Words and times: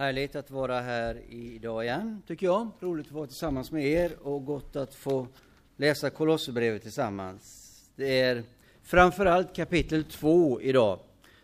Härligt 0.00 0.36
att 0.36 0.50
vara 0.50 0.80
här 0.80 1.22
idag 1.28 1.84
igen, 1.84 2.22
tycker 2.26 2.46
jag. 2.46 2.70
Roligt 2.80 3.06
att 3.06 3.12
vara 3.12 3.26
tillsammans 3.26 3.72
med 3.72 3.86
er 3.86 4.12
och 4.22 4.44
gott 4.44 4.76
att 4.76 4.94
få 4.94 5.26
läsa 5.76 6.10
Kolosserbrevet 6.10 6.82
tillsammans. 6.82 7.72
Det 7.96 8.20
är 8.20 8.42
framför 8.82 9.26
allt 9.26 9.56
kapitel 9.56 10.04
2 10.04 10.60
idag. 10.60 10.98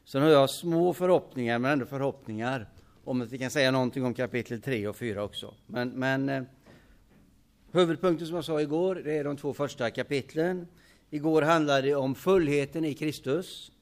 Sen 0.04 0.22
har 0.22 0.28
jag 0.28 0.50
små 0.50 0.94
förhoppningar, 0.94 1.58
men 1.58 1.72
ändå 1.72 1.86
förhoppningar, 1.86 2.68
om 3.04 3.22
att 3.22 3.32
vi 3.32 3.38
kan 3.38 3.50
säga 3.50 3.70
någonting 3.70 4.04
om 4.04 4.14
kapitel 4.14 4.62
3 4.62 4.88
och 4.88 4.96
4 4.96 5.22
också. 5.24 5.54
Men, 5.66 5.88
men 5.88 6.28
eh, 6.28 6.42
huvudpunkten 7.72 8.26
som 8.26 8.36
jag 8.36 8.44
sa 8.44 8.60
igår, 8.60 8.94
det 9.04 9.18
är 9.18 9.24
de 9.24 9.36
två 9.36 9.54
första 9.54 9.90
kapitlen. 9.90 10.66
Igår 11.10 11.42
handlade 11.42 11.88
det 11.88 11.94
om 11.94 12.14
fullheten 12.14 12.84
i 12.84 12.94
Kristus. 12.94 13.72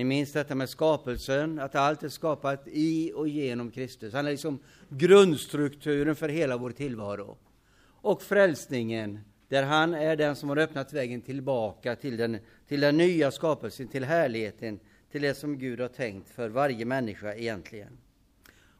Ni 0.00 0.04
minns 0.04 0.32
detta 0.32 0.54
med 0.54 0.68
skapelsen, 0.68 1.58
att 1.58 1.74
allt 1.74 2.02
är 2.02 2.08
skapat 2.08 2.68
i 2.68 3.12
och 3.14 3.28
genom 3.28 3.70
Kristus. 3.70 4.12
Han 4.12 4.26
är 4.26 4.30
liksom 4.30 4.58
grundstrukturen 4.88 6.16
för 6.16 6.28
hela 6.28 6.56
vår 6.56 6.70
tillvaro. 6.70 7.38
Och 7.82 8.22
frälsningen, 8.22 9.18
där 9.48 9.62
han 9.62 9.94
är 9.94 10.16
den 10.16 10.36
som 10.36 10.48
har 10.48 10.56
öppnat 10.56 10.92
vägen 10.92 11.20
tillbaka 11.20 11.96
till 11.96 12.16
den, 12.16 12.38
till 12.68 12.80
den 12.80 12.96
nya 12.96 13.30
skapelsen, 13.30 13.88
till 13.88 14.04
härligheten, 14.04 14.80
till 15.12 15.22
det 15.22 15.34
som 15.34 15.58
Gud 15.58 15.80
har 15.80 15.88
tänkt 15.88 16.30
för 16.30 16.48
varje 16.48 16.84
människa 16.84 17.34
egentligen. 17.34 17.98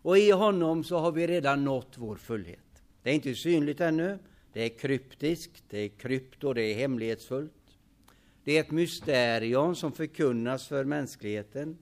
Och 0.03 0.19
i 0.19 0.31
honom 0.31 0.85
så 0.85 0.99
har 0.99 1.13
vi 1.13 1.27
redan 1.27 1.65
nått 1.65 1.95
vår 1.97 2.17
fullhet. 2.17 2.83
Det 3.03 3.11
är 3.11 3.15
inte 3.15 3.35
synligt 3.35 3.81
ännu, 3.81 4.19
det 4.53 4.65
är 4.65 4.79
kryptiskt, 4.79 5.65
det 5.71 5.79
är 5.79 5.89
krypto, 5.89 6.53
det 6.53 6.63
är 6.63 6.75
hemlighetsfullt. 6.75 7.53
Det 8.51 8.57
är 8.57 8.61
ett 8.61 8.71
mysterium 8.71 9.75
som 9.75 9.93
förkunnas 9.93 10.69
för 10.69 10.85
mänskligheten. 10.85 11.79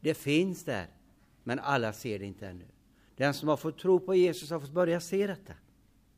Det 0.00 0.14
finns 0.14 0.64
där, 0.64 0.86
men 1.42 1.58
alla 1.58 1.92
ser 1.92 2.18
det 2.18 2.24
inte 2.24 2.46
ännu. 2.46 2.64
Den 3.16 3.34
som 3.34 3.48
har 3.48 3.56
fått 3.56 3.78
tro 3.78 4.00
på 4.00 4.14
Jesus 4.14 4.50
har 4.50 4.60
fått 4.60 4.72
börja 4.72 5.00
se 5.00 5.26
detta. 5.26 5.52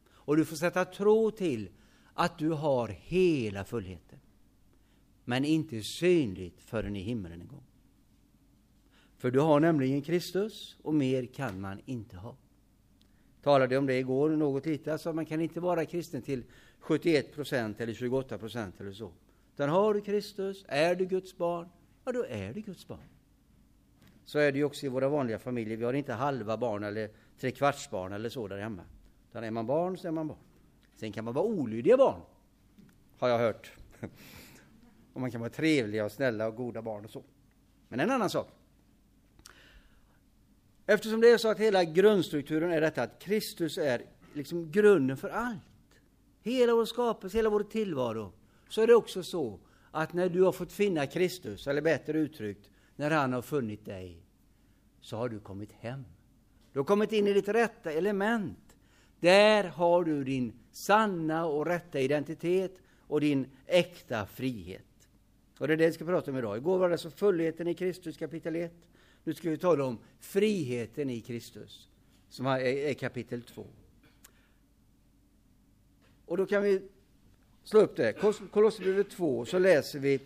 Och 0.08 0.36
du 0.36 0.44
får 0.44 0.56
sätta 0.56 0.84
tro 0.84 1.30
till 1.30 1.68
att 2.14 2.38
du 2.38 2.50
har 2.50 2.88
hela 2.88 3.64
fullheten. 3.64 4.18
Men 5.24 5.44
inte 5.44 5.82
synligt 5.82 6.60
förrän 6.60 6.96
i 6.96 7.00
himlen 7.00 7.40
en 7.40 7.48
gång. 7.48 7.66
För 9.16 9.30
du 9.30 9.40
har 9.40 9.60
nämligen 9.60 10.02
Kristus 10.02 10.76
och 10.82 10.94
mer 10.94 11.26
kan 11.26 11.60
man 11.60 11.80
inte 11.84 12.16
ha. 12.16 12.36
Talade 13.42 13.78
om 13.78 13.86
det 13.86 13.98
igår 13.98 14.30
något 14.30 14.66
lite, 14.66 14.92
alltså 14.92 15.12
man 15.12 15.26
kan 15.26 15.40
inte 15.40 15.60
vara 15.60 15.84
kristen 15.84 16.22
till 16.22 16.44
71 16.80 17.34
procent 17.34 17.80
eller 17.80 17.94
28 17.94 18.38
procent 18.38 18.80
eller 18.80 18.92
så. 18.92 19.12
Utan 19.54 19.68
har 19.68 19.94
du 19.94 20.00
Kristus, 20.00 20.64
är 20.68 20.94
du 20.94 21.06
Guds 21.06 21.36
barn, 21.36 21.68
ja 22.04 22.12
då 22.12 22.24
är 22.24 22.54
du 22.54 22.60
Guds 22.60 22.88
barn. 22.88 23.08
Så 24.24 24.38
är 24.38 24.52
det 24.52 24.58
ju 24.58 24.64
också 24.64 24.86
i 24.86 24.88
våra 24.88 25.08
vanliga 25.08 25.38
familjer. 25.38 25.76
Vi 25.76 25.84
har 25.84 25.92
inte 25.92 26.12
halva 26.12 26.56
barn 26.56 26.84
eller 26.84 27.10
trekvartsbarn 27.40 28.12
eller 28.12 28.28
så 28.28 28.48
där 28.48 28.58
hemma. 28.58 28.82
Utan 29.30 29.44
är 29.44 29.50
man 29.50 29.66
barn 29.66 29.98
så 29.98 30.08
är 30.08 30.12
man 30.12 30.28
barn. 30.28 30.38
Sen 30.96 31.12
kan 31.12 31.24
man 31.24 31.34
vara 31.34 31.44
olydiga 31.44 31.96
barn, 31.96 32.20
har 33.18 33.28
jag 33.28 33.38
hört. 33.38 33.72
Och 35.12 35.20
man 35.20 35.30
kan 35.30 35.40
vara 35.40 35.50
trevliga 35.50 36.04
och 36.04 36.12
snälla 36.12 36.46
och 36.46 36.56
goda 36.56 36.82
barn 36.82 37.04
och 37.04 37.10
så. 37.10 37.22
Men 37.88 38.00
en 38.00 38.10
annan 38.10 38.30
sak. 38.30 38.48
Eftersom 40.86 41.20
det 41.20 41.30
är 41.30 41.38
så 41.38 41.48
att 41.48 41.58
hela 41.58 41.84
grundstrukturen 41.84 42.70
är 42.70 42.80
detta 42.80 43.02
att 43.02 43.18
Kristus 43.18 43.78
är 43.78 44.02
liksom 44.34 44.70
grunden 44.70 45.16
för 45.16 45.28
allt 45.28 45.62
hela 46.50 46.74
vår 46.74 46.84
skapelse, 46.84 47.38
hela 47.38 47.50
vår 47.50 47.62
tillvaro, 47.62 48.32
så 48.68 48.82
är 48.82 48.86
det 48.86 48.94
också 48.94 49.22
så 49.22 49.58
att 49.90 50.12
när 50.12 50.28
du 50.28 50.42
har 50.42 50.52
fått 50.52 50.72
finna 50.72 51.06
Kristus, 51.06 51.66
eller 51.66 51.82
bättre 51.82 52.18
uttryckt, 52.18 52.70
när 52.96 53.10
han 53.10 53.32
har 53.32 53.42
funnit 53.42 53.84
dig, 53.84 54.22
så 55.00 55.16
har 55.16 55.28
du 55.28 55.40
kommit 55.40 55.72
hem. 55.72 56.04
Du 56.72 56.78
har 56.78 56.84
kommit 56.84 57.12
in 57.12 57.26
i 57.26 57.32
ditt 57.32 57.48
rätta 57.48 57.92
element. 57.92 58.76
Där 59.20 59.64
har 59.64 60.04
du 60.04 60.24
din 60.24 60.52
sanna 60.72 61.46
och 61.46 61.66
rätta 61.66 62.00
identitet 62.00 62.78
och 63.00 63.20
din 63.20 63.46
äkta 63.66 64.26
frihet. 64.26 65.08
Och 65.58 65.68
det 65.68 65.72
är 65.72 65.76
det 65.76 65.86
vi 65.86 65.92
ska 65.92 66.04
prata 66.04 66.30
om 66.30 66.36
idag. 66.38 66.56
Igår 66.56 66.78
var 66.78 66.88
det 66.88 66.94
alltså 66.94 67.10
fullheten 67.10 67.68
i 67.68 67.74
Kristus, 67.74 68.16
kapitel 68.16 68.56
1. 68.56 68.72
Nu 69.24 69.34
ska 69.34 69.50
vi 69.50 69.58
tala 69.58 69.84
om 69.84 69.98
friheten 70.20 71.10
i 71.10 71.20
Kristus, 71.20 71.88
som 72.28 72.46
är 72.46 72.94
kapitel 72.94 73.42
2. 73.42 73.66
Och 76.26 76.36
då 76.36 76.46
kan 76.46 76.62
vi 76.62 76.82
slå 77.64 77.80
upp 77.80 77.96
det. 77.96 78.12
Kolosserbrevet 78.50 79.10
2, 79.10 79.44
så 79.44 79.58
läser 79.58 79.98
vi. 79.98 80.20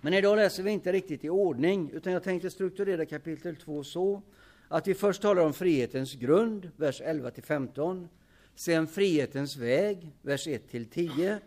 Men 0.00 0.14
idag 0.14 0.36
läser 0.36 0.62
vi 0.62 0.70
inte 0.70 0.92
riktigt 0.92 1.24
i 1.24 1.28
ordning, 1.28 1.90
utan 1.90 2.12
jag 2.12 2.22
tänkte 2.22 2.50
strukturera 2.50 3.06
kapitel 3.06 3.56
2 3.56 3.84
så 3.84 4.22
att 4.68 4.88
vi 4.88 4.94
först 4.94 5.22
talar 5.22 5.42
om 5.42 5.52
frihetens 5.52 6.14
grund, 6.14 6.70
vers 6.76 7.00
11 7.00 7.30
till 7.30 7.42
15. 7.42 8.08
Sen 8.54 8.86
frihetens 8.86 9.56
väg, 9.56 10.12
vers 10.22 10.46
1 10.46 10.70
till 10.70 10.86
10. 10.86 11.38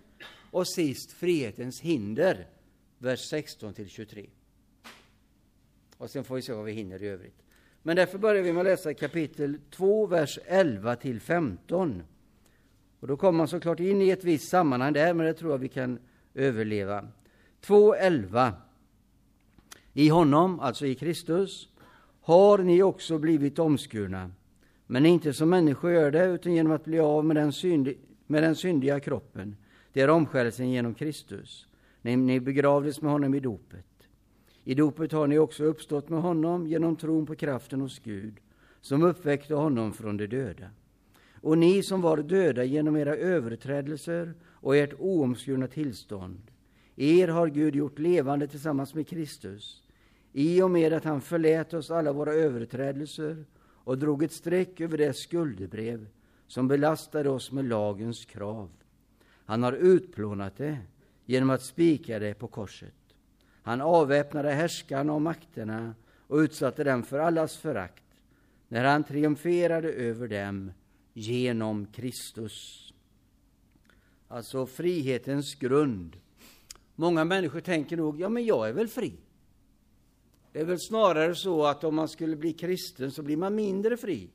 Och 0.51 0.67
sist 0.67 1.11
frihetens 1.11 1.81
hinder, 1.81 2.47
vers 2.97 3.29
16 3.29 3.73
till 3.73 3.89
23. 3.89 4.29
Och 5.97 6.09
sen 6.09 6.23
får 6.23 6.35
vi 6.35 6.41
se 6.41 6.53
vad 6.53 6.65
vi 6.65 6.71
hinner 6.71 7.03
i 7.03 7.07
övrigt. 7.07 7.43
Men 7.83 7.95
därför 7.95 8.17
börjar 8.17 8.43
vi 8.43 8.53
med 8.53 8.59
att 8.59 8.65
läsa 8.65 8.93
kapitel 8.93 9.59
2, 9.69 10.05
vers 10.05 10.39
11 10.45 10.95
till 10.95 11.21
15. 11.21 12.03
Och 12.99 13.07
då 13.07 13.17
kommer 13.17 13.37
man 13.37 13.47
såklart 13.47 13.79
in 13.79 14.01
i 14.01 14.09
ett 14.09 14.23
visst 14.23 14.49
sammanhang 14.49 14.93
där, 14.93 15.13
men 15.13 15.25
det 15.25 15.33
tror 15.33 15.51
jag 15.51 15.57
vi 15.57 15.67
kan 15.67 15.99
överleva. 16.33 17.07
2.11. 17.61 18.51
I 19.93 20.09
honom, 20.09 20.59
alltså 20.59 20.85
i 20.85 20.95
Kristus, 20.95 21.69
har 22.21 22.57
ni 22.57 22.83
också 22.83 23.17
blivit 23.17 23.59
omskurna, 23.59 24.31
men 24.87 25.05
inte 25.05 25.33
som 25.33 25.49
människor 25.49 25.91
gör 25.91 26.11
det, 26.11 26.25
utan 26.25 26.53
genom 26.53 26.71
att 26.71 26.85
bli 26.85 26.99
av 26.99 27.25
med 27.25 27.35
den, 27.35 27.53
syndi, 27.53 27.97
med 28.27 28.43
den 28.43 28.55
syndiga 28.55 28.99
kroppen. 28.99 29.55
Det 29.93 30.01
är 30.01 30.09
omskärelsen 30.09 30.69
genom 30.69 30.93
Kristus. 30.93 31.67
Ni, 32.01 32.15
ni 32.15 32.39
begravdes 32.39 33.01
med 33.01 33.11
honom 33.11 33.33
i 33.33 33.39
dopet. 33.39 33.85
I 34.63 34.75
dopet 34.75 35.11
har 35.11 35.27
ni 35.27 35.37
också 35.37 35.63
uppstått 35.63 36.09
med 36.09 36.21
honom 36.21 36.67
genom 36.67 36.95
tron 36.95 37.25
på 37.25 37.35
kraften 37.35 37.81
hos 37.81 37.99
Gud, 37.99 38.33
som 38.81 39.03
uppväckte 39.03 39.55
honom 39.55 39.93
från 39.93 40.17
de 40.17 40.27
döda. 40.27 40.69
Och 41.41 41.57
ni 41.57 41.83
som 41.83 42.01
var 42.01 42.17
döda 42.17 42.63
genom 42.63 42.95
era 42.95 43.15
överträdelser 43.15 44.33
och 44.51 44.75
ert 44.75 44.93
oomskurna 44.99 45.67
tillstånd, 45.67 46.51
er 46.95 47.27
har 47.27 47.47
Gud 47.47 47.75
gjort 47.75 47.99
levande 47.99 48.47
tillsammans 48.47 48.93
med 48.93 49.07
Kristus, 49.07 49.83
i 50.33 50.61
och 50.61 50.71
med 50.71 50.93
att 50.93 51.03
han 51.03 51.21
förlät 51.21 51.73
oss 51.73 51.91
alla 51.91 52.13
våra 52.13 52.33
överträdelser 52.33 53.45
och 53.83 53.97
drog 53.97 54.23
ett 54.23 54.31
streck 54.31 54.81
över 54.81 54.97
det 54.97 55.13
skuldebrev 55.13 56.07
som 56.47 56.67
belastade 56.67 57.29
oss 57.29 57.51
med 57.51 57.65
lagens 57.65 58.25
krav. 58.25 58.69
Han 59.45 59.63
har 59.63 59.73
utplånat 59.73 60.57
det 60.57 60.77
genom 61.25 61.49
att 61.49 61.61
spika 61.61 62.19
det 62.19 62.33
på 62.33 62.47
korset. 62.47 62.93
Han 63.61 63.81
avväpnade 63.81 64.51
härskarna 64.51 65.13
och 65.13 65.21
makterna 65.21 65.95
och 66.27 66.37
utsatte 66.37 66.83
dem 66.83 67.03
för 67.03 67.19
allas 67.19 67.57
förakt 67.57 68.03
när 68.67 68.83
han 68.83 69.03
triumferade 69.03 69.91
över 69.91 70.27
dem 70.27 70.71
genom 71.19 71.85
Kristus. 71.85 72.89
Alltså 74.27 74.65
frihetens 74.65 75.55
grund. 75.55 76.17
Många 76.95 77.25
människor 77.25 77.59
tänker 77.59 77.97
nog, 77.97 78.21
ja 78.21 78.29
men 78.29 78.45
jag 78.45 78.69
är 78.69 78.73
väl 78.73 78.87
fri. 78.87 79.13
Det 80.51 80.59
är 80.59 80.65
väl 80.65 80.79
snarare 80.79 81.35
så 81.35 81.65
att 81.65 81.83
om 81.83 81.95
man 81.95 82.07
skulle 82.07 82.35
bli 82.35 82.53
kristen 82.53 83.11
så 83.11 83.21
blir 83.21 83.37
man 83.37 83.55
mindre 83.55 83.97
fri. 83.97 84.29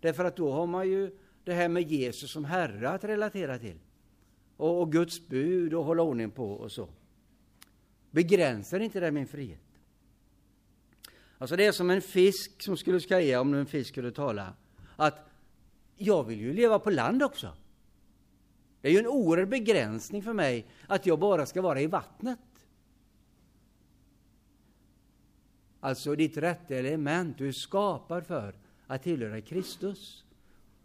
Därför 0.00 0.24
att 0.24 0.36
då 0.36 0.52
har 0.52 0.66
man 0.66 0.88
ju 0.88 1.18
det 1.44 1.52
här 1.52 1.68
med 1.68 1.90
Jesus 1.90 2.32
som 2.32 2.44
Herre 2.44 2.90
att 2.90 3.04
relatera 3.04 3.58
till. 3.58 3.78
Och, 4.56 4.80
och 4.80 4.92
Guds 4.92 5.28
bud 5.28 5.74
och 5.74 5.84
hålla 5.84 6.02
ordning 6.02 6.30
på 6.30 6.52
och 6.52 6.72
så. 6.72 6.88
Begränsar 8.10 8.80
inte 8.80 9.00
det 9.00 9.10
min 9.10 9.26
frihet? 9.26 9.60
Alltså 11.38 11.56
det 11.56 11.66
är 11.66 11.72
som 11.72 11.90
en 11.90 12.02
fisk 12.02 12.62
som 12.62 12.76
skulle 12.76 13.00
säga, 13.00 13.40
om 13.40 13.54
en 13.54 13.66
fisk 13.66 13.90
skulle 13.90 14.10
tala, 14.10 14.54
att 14.96 15.31
jag 15.96 16.24
vill 16.24 16.40
ju 16.40 16.52
leva 16.52 16.78
på 16.78 16.90
land 16.90 17.22
också. 17.22 17.52
Det 18.80 18.88
är 18.88 18.92
ju 18.92 18.98
en 18.98 19.06
oerhörd 19.06 19.48
begränsning 19.48 20.22
för 20.22 20.32
mig 20.32 20.66
att 20.86 21.06
jag 21.06 21.18
bara 21.18 21.46
ska 21.46 21.62
vara 21.62 21.80
i 21.80 21.86
vattnet. 21.86 22.38
Alltså 25.80 26.14
ditt 26.14 26.36
rätta 26.36 26.74
element, 26.74 27.38
du 27.38 27.48
är 27.48 27.52
skapad 27.52 28.26
för 28.26 28.54
att 28.86 29.02
tillhöra 29.02 29.40
Kristus. 29.40 30.24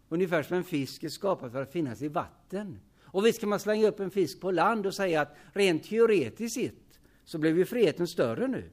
Ungefär 0.08 0.42
som 0.42 0.56
en 0.56 0.64
fisk 0.64 1.04
är 1.04 1.08
skapad 1.08 1.52
för 1.52 1.62
att 1.62 1.72
finnas 1.72 2.02
i 2.02 2.08
vatten. 2.08 2.80
Och 3.02 3.26
visst 3.26 3.40
kan 3.40 3.48
man 3.48 3.60
slänga 3.60 3.88
upp 3.88 4.00
en 4.00 4.10
fisk 4.10 4.40
på 4.40 4.50
land 4.50 4.86
och 4.86 4.94
säga 4.94 5.20
att 5.20 5.36
rent 5.52 5.84
teoretiskt 5.84 6.54
sett 6.54 7.00
så 7.24 7.38
blev 7.38 7.58
ju 7.58 7.64
friheten 7.64 8.06
större 8.06 8.48
nu. 8.48 8.70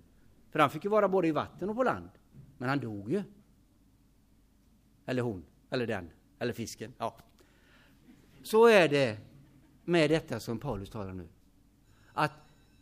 För 0.52 0.60
han 0.60 0.70
fick 0.70 0.84
ju 0.84 0.90
vara 0.90 1.10
både 1.10 1.28
i 1.28 1.32
vatten 1.32 1.70
och 1.70 1.76
på 1.76 1.84
land. 1.84 2.10
Men 2.58 2.70
han 2.70 2.80
dog 2.80 3.12
ju. 3.12 3.24
Eller 5.06 5.22
hon, 5.22 5.46
eller 5.70 5.88
den 5.88 6.10
eller 6.40 6.54
fisken. 6.54 6.94
Ja. 6.98 7.18
Så 8.44 8.68
är 8.68 8.88
det 8.88 9.18
med 9.86 10.10
detta 10.10 10.40
som 10.40 10.60
Paulus 10.60 10.90
talar 10.90 11.14
nu. 11.14 11.28
Att 12.14 12.32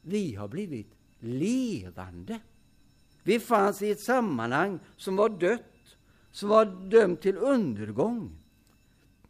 vi 0.02 0.36
har 0.36 0.48
blivit 0.48 0.92
levande. 1.20 2.40
Vi 3.24 3.40
fanns 3.40 3.82
i 3.82 3.92
ett 3.92 4.00
sammanhang 4.00 4.80
som 4.98 5.16
var 5.16 5.30
dött, 5.30 5.98
som 6.32 6.50
var 6.50 6.66
dömt 6.66 7.22
till 7.22 7.38
undergång. 7.38 8.44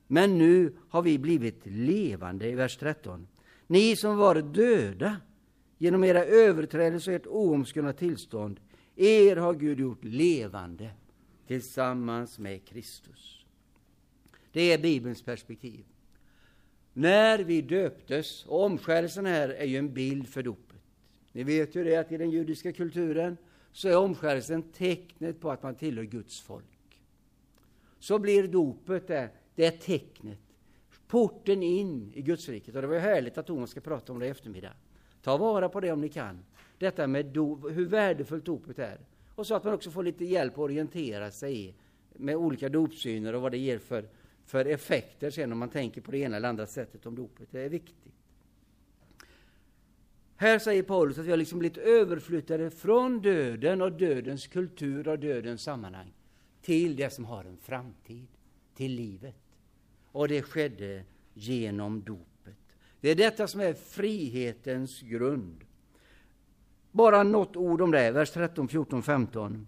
Men 0.08 0.38
nu 0.38 0.76
har 0.90 1.02
vi 1.02 1.20
blivit 1.20 1.62
levande, 1.66 2.50
i 2.50 2.56
vers 2.56 2.78
13. 2.78 3.28
Ni 3.68 3.96
som 3.96 4.18
var 4.18 4.36
döda 4.36 5.18
genom 5.78 6.04
era 6.04 6.26
överträdelser 6.26 7.12
och 7.12 7.16
ert 7.16 7.28
oomskurna 7.28 7.94
tillstånd, 7.94 8.60
er 8.96 9.36
har 9.36 9.54
Gud 9.54 9.80
gjort 9.80 10.04
levande 10.04 10.92
tillsammans 11.48 12.40
med 12.40 12.66
Kristus. 12.66 13.43
Det 14.54 14.74
är 14.74 14.78
Bibelns 14.78 15.22
perspektiv. 15.22 15.86
När 16.94 17.40
vi 17.40 17.62
döptes, 17.62 18.46
och 18.46 18.64
omskärelsen 18.64 19.26
här 19.26 19.50
är 19.50 19.66
ju 19.66 19.78
en 19.78 19.94
bild 19.94 20.28
för 20.28 20.44
dopet. 20.44 20.82
Ni 21.32 21.44
vet 21.44 21.76
ju 21.76 21.84
det 21.84 21.96
att 21.96 22.12
i 22.12 22.18
den 22.18 22.32
judiska 22.32 22.72
kulturen 22.72 23.38
så 23.72 23.88
är 23.88 23.98
omskärelsen 23.98 24.64
tecknet 24.64 25.40
på 25.40 25.52
att 25.52 25.64
man 25.64 25.76
tillhör 25.76 26.04
Guds 26.04 26.42
folk. 26.42 26.66
Så 28.00 28.20
blir 28.20 28.48
dopet 28.48 29.08
det, 29.08 29.30
det 29.56 29.66
är 29.66 29.72
tecknet, 29.72 30.40
porten 31.08 31.64
in 31.64 32.12
i 32.16 32.22
Gudsriket. 32.22 32.76
Och 32.76 32.82
det 32.82 32.88
var 32.88 32.96
ju 32.96 33.02
härligt 33.02 33.38
att 33.38 33.48
Thomas 33.48 33.70
ska 33.70 33.82
prata 33.82 34.14
om 34.14 34.20
det 34.20 34.26
i 34.26 34.30
eftermiddag. 34.30 34.74
Ta 35.22 35.38
vara 35.38 35.70
på 35.70 35.80
det 35.80 35.92
om 35.92 36.02
ni 36.02 36.10
kan. 36.10 36.46
Detta 36.78 37.08
med 37.08 37.26
do, 37.26 37.70
hur 37.70 37.86
värdefullt 37.86 38.46
dopet 38.46 38.80
är. 38.80 38.98
Och 39.36 39.48
så 39.48 39.56
att 39.56 39.64
man 39.64 39.74
också 39.74 39.92
får 39.92 40.04
lite 40.04 40.26
hjälp 40.26 40.54
att 40.54 40.60
orientera 40.60 41.32
sig 41.32 41.66
i 41.66 41.74
med 42.14 42.36
olika 42.36 42.70
dopsyner 42.70 43.36
och 43.36 43.42
vad 43.42 43.52
det 43.52 43.58
ger 43.58 43.80
för, 43.80 44.08
för 44.46 44.66
effekter 44.66 45.30
sen 45.30 45.52
om 45.52 45.58
man 45.58 45.70
tänker 45.70 46.02
på 46.02 46.12
det 46.12 46.18
ena 46.18 46.38
eller 46.38 46.50
andra 46.50 46.66
sättet 46.66 47.06
om 47.06 47.16
dopet. 47.16 47.48
Det 47.52 47.62
är 47.62 47.70
viktigt. 47.70 48.14
Här 50.36 50.60
säger 50.60 50.84
Paulus 50.84 51.18
att 51.18 51.26
vi 51.26 51.30
har 51.30 51.38
liksom 51.38 51.60
blivit 51.60 51.78
överflyttade 51.78 52.72
från 52.72 53.22
döden 53.22 53.82
och 53.82 53.92
dödens 53.92 54.48
kultur 54.48 55.08
och 55.08 55.20
dödens 55.20 55.62
sammanhang 55.62 56.14
till 56.62 56.96
det 56.96 57.10
som 57.10 57.26
har 57.26 57.46
en 57.46 57.58
framtid, 57.58 58.28
till 58.76 58.92
livet. 58.92 59.36
Och 60.12 60.28
det 60.28 60.42
skedde 60.42 61.04
genom 61.34 62.04
dopet. 62.04 62.58
Det 63.02 63.10
är 63.10 63.16
detta 63.16 63.48
som 63.48 63.62
är 63.62 63.74
frihetens 63.74 65.02
grund. 65.02 65.64
Bara 66.92 67.24
något 67.24 67.56
ord 67.56 67.82
om 67.82 67.92
det, 67.92 68.12
vers 68.12 68.32
13, 68.32 68.68
14, 68.68 69.04
15. 69.04 69.68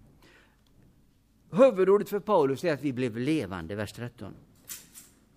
Huvudordet 1.50 2.08
för 2.08 2.20
Paulus 2.20 2.64
är 2.64 2.74
att 2.74 2.82
vi 2.82 2.92
blev 2.92 3.16
levande, 3.16 3.74
vers 3.74 3.92
13. 3.92 4.34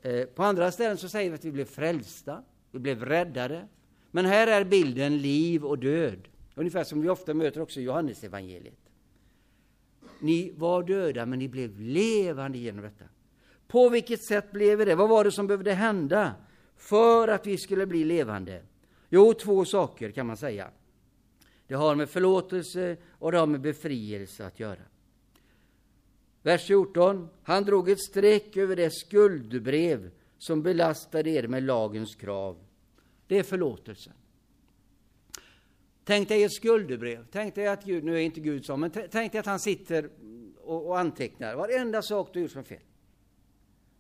Eh, 0.01 0.25
på 0.25 0.43
andra 0.43 0.71
ställen 0.71 0.97
så 0.97 1.09
säger 1.09 1.29
vi 1.29 1.35
att 1.35 1.45
vi 1.45 1.51
blev 1.51 1.65
frälsta, 1.65 2.43
vi 2.71 2.79
blev 2.79 3.05
räddade. 3.05 3.67
Men 4.11 4.25
här 4.25 4.47
är 4.47 4.63
bilden 4.63 5.17
liv 5.17 5.65
och 5.65 5.79
död, 5.79 6.27
ungefär 6.55 6.83
som 6.83 7.01
vi 7.01 7.09
ofta 7.09 7.33
möter 7.33 7.61
också 7.61 7.79
i 7.79 7.83
Johannesevangeliet. 7.83 8.79
Ni 10.19 10.53
var 10.55 10.83
döda, 10.83 11.25
men 11.25 11.39
ni 11.39 11.47
blev 11.47 11.79
levande 11.79 12.57
genom 12.57 12.83
detta. 12.83 13.05
På 13.67 13.89
vilket 13.89 14.21
sätt 14.21 14.51
blev 14.51 14.77
vi 14.77 14.85
det? 14.85 14.95
Vad 14.95 15.09
var 15.09 15.23
det 15.23 15.31
som 15.31 15.47
behövde 15.47 15.73
hända 15.73 16.33
för 16.77 17.27
att 17.27 17.47
vi 17.47 17.57
skulle 17.57 17.85
bli 17.85 18.03
levande? 18.03 18.61
Jo, 19.09 19.33
två 19.33 19.65
saker 19.65 20.11
kan 20.11 20.27
man 20.27 20.37
säga. 20.37 20.71
Det 21.67 21.75
har 21.75 21.95
med 21.95 22.09
förlåtelse 22.09 22.97
och 23.11 23.31
det 23.31 23.37
har 23.37 23.47
med 23.47 23.61
befrielse 23.61 24.45
att 24.45 24.59
göra. 24.59 24.81
Vers 26.41 26.68
14. 26.68 27.30
Han 27.44 27.63
drog 27.63 27.89
ett 27.89 28.01
streck 28.01 28.57
över 28.57 28.75
det 28.75 28.91
skuldbrev 28.91 30.12
som 30.38 30.63
belastade 30.63 31.30
er 31.30 31.47
med 31.47 31.63
lagens 31.63 32.15
krav. 32.15 32.57
Det 33.27 33.38
är 33.38 33.44
förlåtelsen. 33.44 34.13
Tänk 36.03 36.30
dig 36.30 36.44
ett 36.44 36.53
skuldebrev. 36.53 37.25
Tänk 37.31 37.56
dig 37.56 37.68
att 37.68 37.83
Gud, 37.83 38.03
nu 38.03 38.15
är 38.15 38.19
inte 38.19 38.39
Gud 38.39 38.65
så, 38.65 38.77
men 38.77 38.91
tänk 38.91 39.31
dig 39.31 39.39
att 39.39 39.45
han 39.45 39.59
sitter 39.59 40.09
och, 40.57 40.88
och 40.88 41.00
antecknar 41.00 41.56
varenda 41.56 42.01
sak 42.01 42.30
du 42.33 42.42
gjort 42.42 42.51
som 42.51 42.63
fel. 42.63 42.81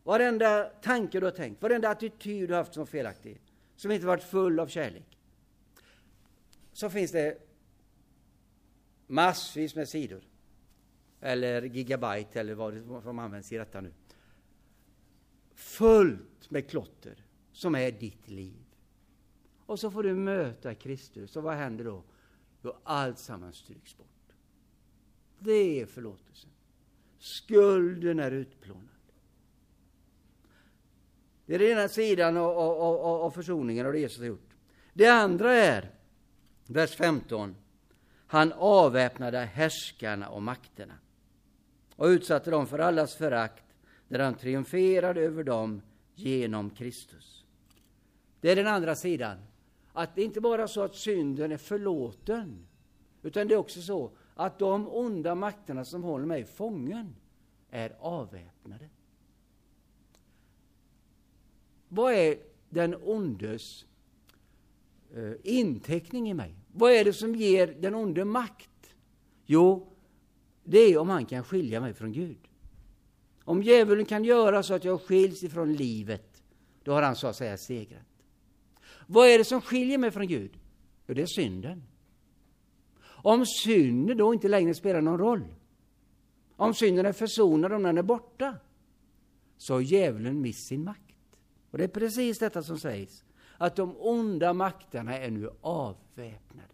Varenda 0.03 0.63
tanke 0.63 1.19
du 1.19 1.25
har 1.25 1.31
tänkt, 1.31 1.61
varenda 1.61 1.89
attityd 1.89 2.49
du 2.49 2.53
har 2.53 2.59
haft 2.59 2.73
som 2.73 2.87
felaktig, 2.87 3.41
som 3.75 3.91
inte 3.91 4.05
varit 4.05 4.23
full 4.23 4.59
av 4.59 4.67
kärlek. 4.67 5.17
Så 6.73 6.89
finns 6.89 7.11
det 7.11 7.37
massvis 9.07 9.75
med 9.75 9.89
sidor. 9.89 10.28
Eller 11.21 11.61
gigabyte 11.61 12.39
eller 12.39 12.55
vad 12.81 13.03
som 13.03 13.19
används 13.19 13.51
i 13.51 13.57
detta 13.57 13.81
nu. 13.81 13.93
Fullt 15.53 16.49
med 16.51 16.69
klotter 16.69 17.25
som 17.51 17.75
är 17.75 17.91
ditt 17.91 18.29
liv. 18.29 18.65
Och 19.65 19.79
så 19.79 19.91
får 19.91 20.03
du 20.03 20.15
möta 20.15 20.75
Kristus. 20.75 21.35
Och 21.35 21.43
vad 21.43 21.55
händer 21.55 21.85
då? 21.85 22.03
Jo, 22.61 22.73
allt 22.83 23.19
sammans 23.19 23.55
stryks 23.55 23.97
bort. 23.97 24.07
Det 25.39 25.81
är 25.81 25.85
förlåtelsen. 25.85 26.49
Skulden 27.19 28.19
är 28.19 28.31
utplånad. 28.31 28.85
Det 31.45 31.55
är 31.55 31.59
den 31.59 31.67
ena 31.67 31.87
sidan 31.87 32.37
av, 32.37 32.57
av, 32.57 32.97
av 33.05 33.31
försoningen 33.31 33.85
och 33.85 33.93
det 33.93 33.99
Jesus 33.99 34.19
har 34.19 34.25
gjort. 34.25 34.55
Det 34.93 35.07
andra 35.07 35.53
är, 35.53 35.91
vers 36.65 36.95
15. 36.95 37.55
Han 38.27 38.53
avväpnade 38.53 39.39
härskarna 39.39 40.29
och 40.29 40.41
makterna 40.41 40.93
och 41.99 42.05
utsatte 42.05 42.51
dem 42.51 42.67
för 42.67 42.79
allas 42.79 43.15
förakt 43.15 43.63
där 44.07 44.19
han 44.19 44.33
triumferade 44.33 45.21
över 45.21 45.43
dem 45.43 45.81
genom 46.15 46.69
Kristus. 46.69 47.45
Det 48.41 48.51
är 48.51 48.55
den 48.55 48.67
andra 48.67 48.95
sidan. 48.95 49.37
Att 49.93 50.15
det 50.15 50.23
inte 50.23 50.41
bara 50.41 50.63
är 50.63 50.67
så 50.67 50.81
att 50.81 50.95
synden 50.95 51.51
är 51.51 51.57
förlåten, 51.57 52.67
utan 53.21 53.47
det 53.47 53.53
är 53.53 53.57
också 53.57 53.81
så 53.81 54.11
att 54.35 54.59
de 54.59 54.87
onda 54.87 55.35
makterna 55.35 55.85
som 55.85 56.03
håller 56.03 56.25
mig 56.25 56.45
fången 56.45 57.15
är 57.69 57.95
avväpnade. 57.99 58.89
Vad 61.87 62.13
är 62.13 62.37
den 62.69 62.95
ondes 62.95 63.85
eh, 65.13 65.33
inteckning 65.43 66.29
i 66.29 66.33
mig? 66.33 66.55
Vad 66.73 66.91
är 66.91 67.05
det 67.05 67.13
som 67.13 67.35
ger 67.35 67.67
den 67.67 67.95
onde 67.95 68.25
makt? 68.25 68.95
Jo, 69.45 69.93
det 70.71 70.79
är 70.79 70.97
om 70.97 71.09
han 71.09 71.25
kan 71.25 71.43
skilja 71.43 71.81
mig 71.81 71.93
från 71.93 72.11
Gud. 72.11 72.37
Om 73.43 73.63
djävulen 73.63 74.05
kan 74.05 74.23
göra 74.23 74.63
så 74.63 74.73
att 74.73 74.83
jag 74.83 75.01
skiljs 75.01 75.43
ifrån 75.43 75.73
livet, 75.73 76.43
då 76.83 76.91
har 76.91 77.01
han 77.01 77.15
så 77.15 77.27
att 77.27 77.35
säga 77.35 77.57
segrat. 77.57 78.05
Vad 79.07 79.27
är 79.27 79.37
det 79.37 79.45
som 79.45 79.61
skiljer 79.61 79.97
mig 79.97 80.11
från 80.11 80.27
Gud? 80.27 80.51
Jo, 81.07 81.13
det 81.13 81.21
är 81.21 81.25
synden. 81.25 81.83
Om 83.03 83.45
synden 83.45 84.17
då 84.17 84.33
inte 84.33 84.47
längre 84.47 84.73
spelar 84.73 85.01
någon 85.01 85.19
roll, 85.19 85.43
om 86.55 86.73
synden 86.73 87.05
är 87.05 87.13
försonad, 87.13 87.73
om 87.73 87.83
den 87.83 87.97
är 87.97 88.03
borta, 88.03 88.55
så 89.57 89.73
har 89.73 89.81
djävulen 89.81 90.41
mist 90.41 90.67
sin 90.67 90.83
makt. 90.83 91.15
Och 91.71 91.77
det 91.77 91.83
är 91.83 91.87
precis 91.87 92.39
detta 92.39 92.63
som 92.63 92.79
sägs, 92.79 93.23
att 93.57 93.75
de 93.75 93.95
onda 93.97 94.53
makterna 94.53 95.17
är 95.17 95.31
nu 95.31 95.49
avväpnade. 95.61 96.73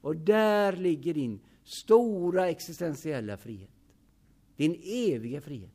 Och 0.00 0.16
där 0.16 0.72
ligger 0.72 1.14
din 1.14 1.40
stora 1.66 2.48
existentiella 2.48 3.36
frihet. 3.36 3.70
Din 4.56 4.80
eviga 4.84 5.40
frihet. 5.40 5.70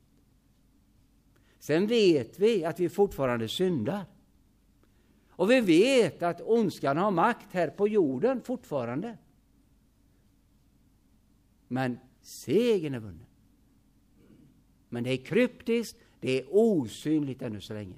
Sen 1.58 1.86
vet 1.86 2.38
vi 2.38 2.64
att 2.64 2.80
vi 2.80 2.88
fortfarande 2.88 3.48
syndar. 3.48 4.04
Och 5.30 5.50
vi 5.50 5.60
vet 5.60 6.22
att 6.22 6.40
ondskan 6.40 6.96
har 6.96 7.10
makt 7.10 7.52
här 7.52 7.68
på 7.68 7.88
jorden 7.88 8.42
fortfarande. 8.42 9.18
Men 11.68 11.98
segern 12.22 12.94
är 12.94 12.98
vunnen. 12.98 13.26
Men 14.88 15.04
det 15.04 15.10
är 15.10 15.24
kryptiskt, 15.24 15.98
det 16.20 16.40
är 16.40 16.46
osynligt 16.50 17.42
ännu 17.42 17.60
så 17.60 17.74
länge. 17.74 17.96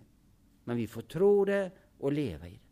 Men 0.64 0.76
vi 0.76 0.86
får 0.86 1.02
tro 1.02 1.44
det 1.44 1.70
och 1.98 2.12
leva 2.12 2.48
i 2.48 2.50
det. 2.50 2.63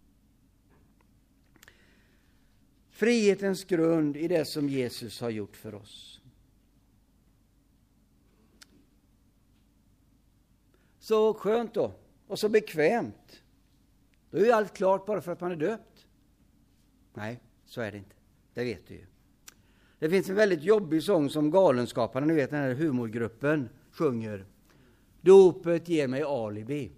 Frihetens 2.92 3.64
grund 3.64 4.16
i 4.16 4.28
det 4.28 4.44
som 4.44 4.68
Jesus 4.68 5.20
har 5.20 5.30
gjort 5.30 5.56
för 5.56 5.74
oss. 5.74 6.20
Så 10.98 11.34
skönt 11.34 11.74
då, 11.74 11.92
och 12.26 12.38
så 12.38 12.48
bekvämt. 12.48 13.42
Då 14.30 14.38
är 14.38 14.44
ju 14.44 14.52
allt 14.52 14.76
klart 14.76 15.06
bara 15.06 15.20
för 15.20 15.32
att 15.32 15.40
man 15.40 15.52
är 15.52 15.56
döpt. 15.56 16.06
Nej, 17.14 17.40
så 17.64 17.80
är 17.80 17.92
det 17.92 17.98
inte. 17.98 18.16
Det 18.54 18.64
vet 18.64 18.86
du 18.88 18.94
ju. 18.94 19.06
Det 19.98 20.10
finns 20.10 20.28
en 20.28 20.36
väldigt 20.36 20.62
jobbig 20.62 21.02
sång 21.02 21.30
som 21.30 21.50
Galenskaparna, 21.50 22.26
ni 22.26 22.34
vet 22.34 22.50
den 22.50 22.62
här 22.62 22.74
humorgruppen, 22.74 23.68
sjunger. 23.90 24.46
Dopet 25.20 25.88
ger 25.88 26.08
mig 26.08 26.22
alibi. 26.22 26.92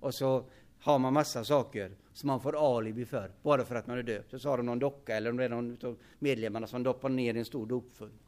Och 0.00 0.14
så 0.14 0.50
har 0.80 0.98
man 0.98 1.12
massa 1.12 1.44
saker 1.44 1.96
som 2.12 2.26
man 2.26 2.40
får 2.40 2.76
alibi 2.76 3.04
för, 3.04 3.32
bara 3.42 3.64
för 3.64 3.74
att 3.74 3.86
man 3.86 3.98
är 3.98 4.02
döpt. 4.02 4.34
Och 4.34 4.40
så 4.40 4.48
har 4.48 4.56
de 4.56 4.66
någon 4.66 4.78
docka, 4.78 5.16
eller 5.16 5.30
om 5.30 5.36
det 5.36 5.44
är 5.44 5.48
någon 5.48 5.78
av 5.84 5.96
medlemmarna 6.18 6.66
som 6.66 6.82
doppar 6.82 7.08
ner 7.08 7.34
i 7.34 7.38
en 7.38 7.44
stor 7.44 7.66
dopfunt. 7.66 8.22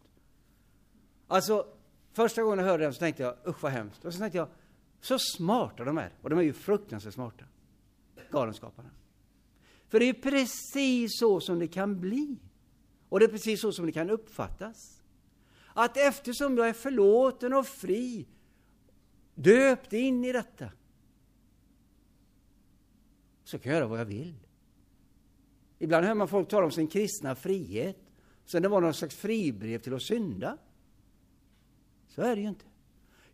Alltså, 1.27 1.67
första 2.13 2.43
gången 2.43 2.59
jag 2.59 2.67
hörde 2.67 2.85
den 2.85 2.95
så 2.95 2.99
tänkte 2.99 3.23
jag, 3.23 3.35
usch 3.47 3.63
vad 3.63 3.73
hemskt. 3.73 4.05
Och 4.05 4.13
så 4.13 4.19
tänkte 4.19 4.39
jag, 4.39 4.49
så 5.01 5.19
smarta 5.19 5.85
de 5.85 5.99
är. 5.99 6.13
Och 6.23 6.31
de 6.31 6.39
är 6.39 6.43
ju 6.43 6.53
fruktansvärt 6.53 7.15
smarta, 7.15 7.45
galenskaparna. 8.31 8.91
För 9.89 9.99
det 9.99 10.05
är 10.05 10.15
ju 10.15 10.21
precis 10.21 11.19
så 11.19 11.41
som 11.41 11.59
det 11.59 11.69
kan 11.69 12.01
bli. 12.01 12.37
Och 13.09 13.21
det 13.21 13.25
är 13.25 13.29
precis 13.29 13.61
så 13.61 13.73
som 13.73 13.87
det 13.87 13.93
kan 13.93 14.11
uppfattas. 14.11 15.03
Att 15.75 15.97
eftersom 15.97 16.57
jag 16.57 16.69
är 16.69 16.73
förlåten 16.73 17.53
och 17.53 17.67
fri, 17.67 18.27
döpt 19.35 19.93
in 19.93 20.25
i 20.25 20.33
detta, 20.33 20.71
så 23.53 23.59
kan 23.59 23.73
jag 23.73 23.79
göra 23.79 23.89
vad 23.89 24.01
jag 24.01 24.05
vill. 24.05 24.35
Ibland 25.79 26.07
hör 26.07 26.15
man 26.15 26.29
folk 26.29 26.49
tala 26.49 26.65
om 26.65 26.71
sin 26.71 26.87
kristna 26.87 27.35
frihet, 27.35 27.97
sen 28.45 28.63
det 28.63 28.69
var 28.69 28.81
någon 28.81 28.95
slags 28.95 29.17
fribrev 29.17 29.79
till 29.79 29.95
att 29.95 30.03
synda. 30.03 30.59
Så 32.09 32.23
är 32.23 32.37
det 32.37 32.43
ju 32.43 32.49
inte. 32.49 32.65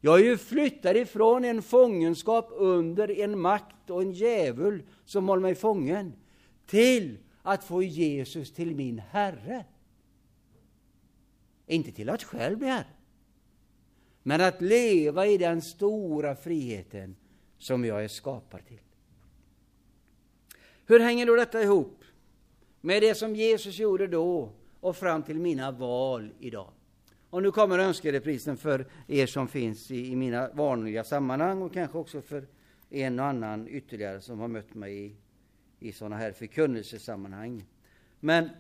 Jag 0.01 0.21
är 0.21 0.25
ju 0.25 0.39
flyttad 0.39 0.97
ifrån 0.97 1.45
en 1.45 1.63
fångenskap 1.63 2.49
under 2.51 3.11
en 3.21 3.41
makt 3.41 3.91
och 3.91 4.03
en 4.03 4.13
djävul 4.13 4.83
som 5.05 5.29
håller 5.29 5.43
mig 5.43 5.55
fången, 5.55 6.13
till 6.67 7.19
att 7.43 7.65
få 7.65 7.83
Jesus 7.83 8.53
till 8.53 8.75
min 8.75 8.99
Herre. 8.99 9.65
Inte 11.67 11.93
till 11.93 12.09
att 12.09 12.25
själv 12.25 12.59
bli 12.59 12.69
Herre, 12.69 12.95
men 14.23 14.41
att 14.41 14.63
leva 14.63 15.27
i 15.27 15.39
den 15.39 15.63
stora 15.63 16.37
friheten 16.37 17.17
som 17.59 17.85
jag 17.85 18.05
är 18.05 18.09
skapad 18.09 18.67
till. 18.67 18.88
Hur 20.89 21.01
hänger 21.01 21.27
då 21.27 21.37
detta 21.37 21.63
ihop 21.63 22.05
med 22.81 23.03
det 23.03 23.15
som 23.15 23.37
Jesus 23.37 23.79
gjorde 23.79 24.07
då 24.07 24.53
och 24.81 24.97
fram 24.97 25.23
till 25.23 25.39
mina 25.39 25.71
val 25.71 26.33
idag? 26.39 26.71
Och 27.31 27.43
nu 27.43 27.51
kommer 27.51 27.79
önskereprisen 27.79 28.57
för 28.57 28.87
er 29.07 29.27
som 29.27 29.49
finns 29.49 29.91
i, 29.91 30.13
i, 30.13 30.17
mina 30.17 30.49
vanliga 30.49 31.05
sammanhang 31.05 31.63
och 31.63 31.73
kanske 31.73 31.99
också 31.99 32.23
för 32.23 32.47
en 32.91 33.19
och 33.19 33.25
annan 33.25 33.69
ytterligare 33.69 34.21
som 34.21 34.39
har 34.39 34.49
mött 34.49 34.75
mig 34.75 35.07
i, 35.07 35.17
i 35.79 35.93
sådana 35.93 36.17
här 36.17 36.33
förkunnelsesammanhang. 36.33 37.65
Men 38.21 38.51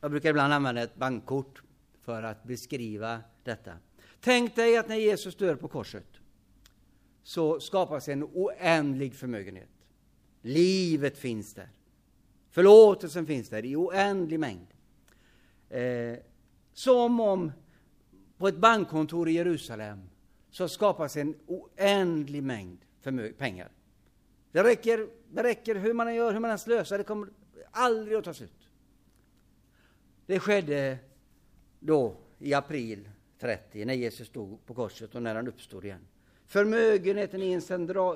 jag 0.00 0.10
brukar 0.10 0.30
ibland 0.30 0.52
använda 0.52 0.82
ett 0.82 0.96
bankkort 0.96 1.62
för 2.02 2.22
att 2.22 2.44
beskriva 2.44 3.20
detta. 3.44 3.72
Tänk 4.20 4.56
dig 4.56 4.76
att 4.76 4.88
när 4.88 4.96
Jesus 4.96 5.36
dör 5.36 5.54
på 5.54 5.68
korset 5.68 6.08
så 7.22 7.60
skapas 7.60 8.08
en 8.08 8.24
oändlig 8.24 9.14
förmögenhet. 9.14 9.68
Livet 10.42 11.18
finns 11.18 11.54
där. 11.54 11.68
Förlåtelsen 12.50 13.26
finns 13.26 13.48
där 13.48 13.64
i 13.64 13.76
oändlig 13.76 14.40
mängd. 14.40 14.66
Eh, 15.68 16.18
som 16.72 17.20
om 17.20 17.52
på 18.36 18.48
ett 18.48 18.56
bankkontor 18.56 19.28
i 19.28 19.32
Jerusalem 19.32 20.02
så 20.50 20.68
skapas 20.68 21.16
en 21.16 21.34
oändlig 21.46 22.42
mängd 22.42 22.78
pengar. 23.38 23.70
Det 24.52 24.64
räcker, 24.64 25.08
det 25.30 25.42
räcker 25.42 25.74
hur 25.74 25.92
man 25.92 26.08
än 26.08 26.14
gör, 26.14 26.32
hur 26.32 26.40
man 26.40 26.50
än 26.50 26.58
slösar, 26.58 26.98
det 26.98 27.04
kommer 27.04 27.28
aldrig 27.70 28.18
att 28.18 28.24
ta 28.24 28.34
slut. 28.34 28.68
Det 30.26 30.40
skedde 30.40 30.98
då 31.80 32.16
i 32.38 32.54
april 32.54 33.08
30, 33.38 33.84
när 33.84 33.94
Jesus 33.94 34.28
stod 34.28 34.66
på 34.66 34.74
korset 34.74 35.14
och 35.14 35.22
när 35.22 35.34
han 35.34 35.48
uppstod 35.48 35.84
igen. 35.84 36.06
Förmögenheten 36.46 37.42
i 37.42 37.52
en 37.52 37.62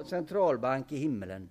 centralbank 0.04 0.92
i 0.92 0.96
himmelen. 0.96 1.48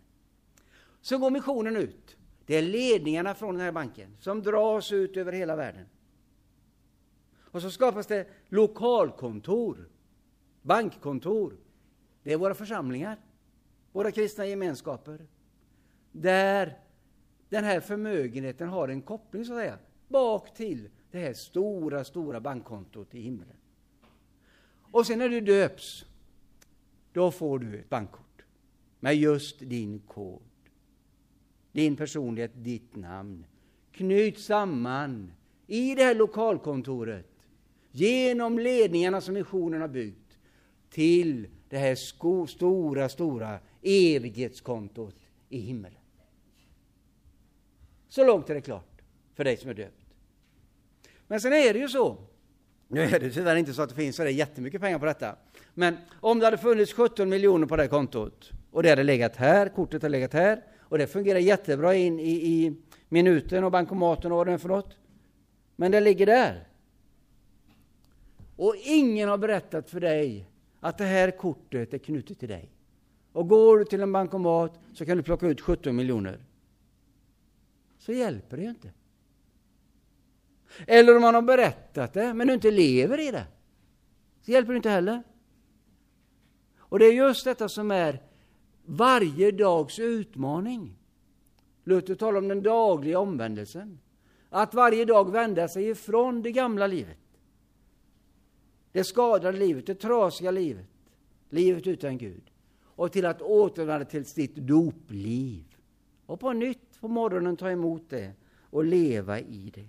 Så 1.06 1.18
går 1.18 1.32
missionen 1.32 1.76
ut. 1.76 2.18
Det 2.46 2.56
är 2.56 2.62
ledningarna 2.62 3.36
från 3.36 3.56
den 3.56 3.64
här 3.64 3.72
banken 3.72 4.18
som 4.20 4.44
dras 4.44 4.92
ut 4.92 5.18
över 5.18 5.32
hela 5.32 5.56
världen. 5.56 5.86
Och 7.38 7.62
så 7.62 7.72
skapas 7.72 8.08
det 8.08 8.28
lokalkontor, 8.48 9.90
bankkontor. 10.62 11.58
Det 12.24 12.34
är 12.34 12.38
våra 12.38 12.54
församlingar, 12.54 13.18
våra 13.92 14.12
kristna 14.12 14.46
gemenskaper, 14.46 15.28
där 16.12 16.80
den 17.50 17.64
här 17.64 17.80
förmögenheten 17.80 18.70
har 18.70 18.88
en 18.88 19.02
koppling, 19.02 19.46
så 19.46 19.54
att 19.54 19.60
säga, 19.60 19.78
bak 20.08 20.54
till 20.54 20.90
det 21.12 21.20
här 21.20 21.34
stora, 21.34 22.04
stora 22.04 22.40
bankkontot 22.40 23.16
i 23.16 23.22
himlen. 23.22 23.58
Och 24.92 25.08
sen 25.08 25.20
när 25.20 25.30
du 25.30 25.42
döps, 25.42 26.06
då 27.14 27.32
får 27.32 27.60
du 27.60 27.80
ett 27.80 27.90
bankkort 27.90 28.46
med 29.00 29.16
just 29.16 29.60
din 29.60 30.00
kod. 30.00 30.42
Din 31.76 31.96
personlighet, 31.96 32.52
ditt 32.54 32.96
namn. 32.96 33.46
Knyt 33.92 34.40
samman 34.40 35.34
i 35.68 35.96
det 35.96 36.04
här 36.04 36.16
lokalkontoret 36.16 37.26
genom 37.92 38.60
ledningarna 38.60 39.22
som 39.22 39.34
missionen 39.34 39.82
har 39.82 39.88
byggt 39.88 40.38
till 40.90 41.48
det 41.70 41.78
här 41.78 41.96
sko, 41.96 42.48
stora, 42.48 43.10
stora 43.10 43.60
evighetskontot 43.82 45.16
i 45.50 45.60
himmelen. 45.60 46.00
Så 48.08 48.26
långt 48.26 48.50
är 48.50 48.54
det 48.54 48.62
klart 48.62 49.02
för 49.34 49.44
dig 49.44 49.58
som 49.58 49.70
är 49.70 49.74
döpt. 49.74 50.16
Men 51.28 51.42
sen 51.42 51.54
är 51.54 51.74
det 51.74 51.80
ju 51.80 51.88
så, 51.88 52.18
nu 52.88 53.02
är 53.02 53.20
det 53.20 53.32
tyvärr 53.32 53.56
inte 53.56 53.74
så 53.74 53.82
att 53.82 53.90
det 53.90 53.96
finns 53.96 54.16
så 54.16 54.24
där 54.24 54.30
jättemycket 54.30 54.82
pengar 54.82 55.00
på 55.00 55.06
detta, 55.06 55.36
men 55.74 55.98
om 56.12 56.40
det 56.40 56.46
hade 56.46 56.58
funnits 56.58 56.94
17 56.94 57.30
miljoner 57.30 57.68
på 57.68 57.76
det 57.76 57.88
kontot 57.88 58.52
och 58.72 58.84
det 58.84 58.90
hade 58.90 59.04
legat 59.04 59.36
här, 59.36 59.70
kortet 59.70 60.02
hade 60.02 60.12
legat 60.12 60.34
här 60.34 60.62
och 60.90 60.98
det 60.98 61.08
fungerar 61.08 61.40
jättebra 61.40 61.96
in 61.96 62.20
i, 62.20 62.32
i 62.32 62.76
minuten 63.10 63.64
och 63.64 63.72
bankomaten 63.72 64.32
och 64.32 64.38
vad 64.38 64.48
det 64.48 64.54
är 64.54 64.58
för 64.58 64.70
något. 64.70 64.98
Men 65.76 65.92
det 65.92 66.00
ligger 66.00 66.26
där. 66.26 66.68
Och 68.56 68.76
ingen 68.84 69.30
har 69.30 69.38
berättat 69.38 69.90
för 69.90 70.00
dig 70.00 70.50
att 70.80 70.98
det 70.98 71.06
här 71.06 71.32
kortet 71.32 71.94
är 71.94 71.98
knutet 71.98 72.40
till 72.40 72.50
dig. 72.50 72.70
Och 73.32 73.48
går 73.48 73.80
du 73.80 73.86
till 73.86 74.02
en 74.02 74.12
bankomat 74.12 74.80
så 74.94 75.06
kan 75.06 75.18
du 75.18 75.24
plocka 75.24 75.48
ut 75.48 75.62
17 75.62 75.96
miljoner. 75.96 76.40
Så 77.98 78.14
hjälper 78.14 78.58
det 78.58 78.64
ju 78.64 78.70
inte. 78.70 78.92
Eller 80.88 81.16
om 81.16 81.22
man 81.22 81.36
har 81.36 81.42
berättat 81.42 82.14
det, 82.14 82.34
men 82.34 82.48
du 82.48 82.54
inte 82.54 82.72
lever 82.72 83.20
i 83.20 83.32
det. 83.32 83.46
Så 84.42 84.52
hjälper 84.52 84.74
det 84.74 84.78
inte 84.78 84.90
heller. 84.90 85.24
Och 86.78 87.00
det 87.00 87.06
är 87.06 87.14
just 87.14 87.46
detta 87.46 87.70
som 87.70 87.92
är 87.92 88.22
varje 88.86 89.52
dags 89.52 90.00
utmaning. 90.00 90.98
Luther 91.84 92.16
talar 92.16 92.38
om 92.38 92.48
den 92.48 92.64
dagliga 92.64 93.20
omvändelsen. 93.20 94.00
Att 94.50 94.74
varje 94.74 95.06
dag 95.06 95.32
vända 95.32 95.68
sig 95.68 95.90
ifrån 95.90 96.42
det 96.42 96.52
gamla 96.52 96.88
livet 96.88 97.18
det 98.96 99.04
skadade 99.04 99.58
livet, 99.58 99.86
det 99.86 99.96
trasiga 99.96 100.52
livet, 100.52 100.86
livet 101.50 101.88
utan 101.88 102.18
Gud, 102.18 102.42
och 102.84 103.12
till 103.12 103.26
att 103.26 103.42
återvända 103.42 104.06
till 104.06 104.26
sitt 104.26 104.56
dopliv. 104.56 105.64
Och 106.26 106.40
på 106.40 106.54
nytt 106.54 107.00
på 107.00 107.08
morgonen 107.08 107.58
ta 107.58 107.72
emot 107.72 108.10
det 108.10 108.32
och 108.70 108.84
leva 108.84 109.40
i 109.40 109.72
det. 109.74 109.88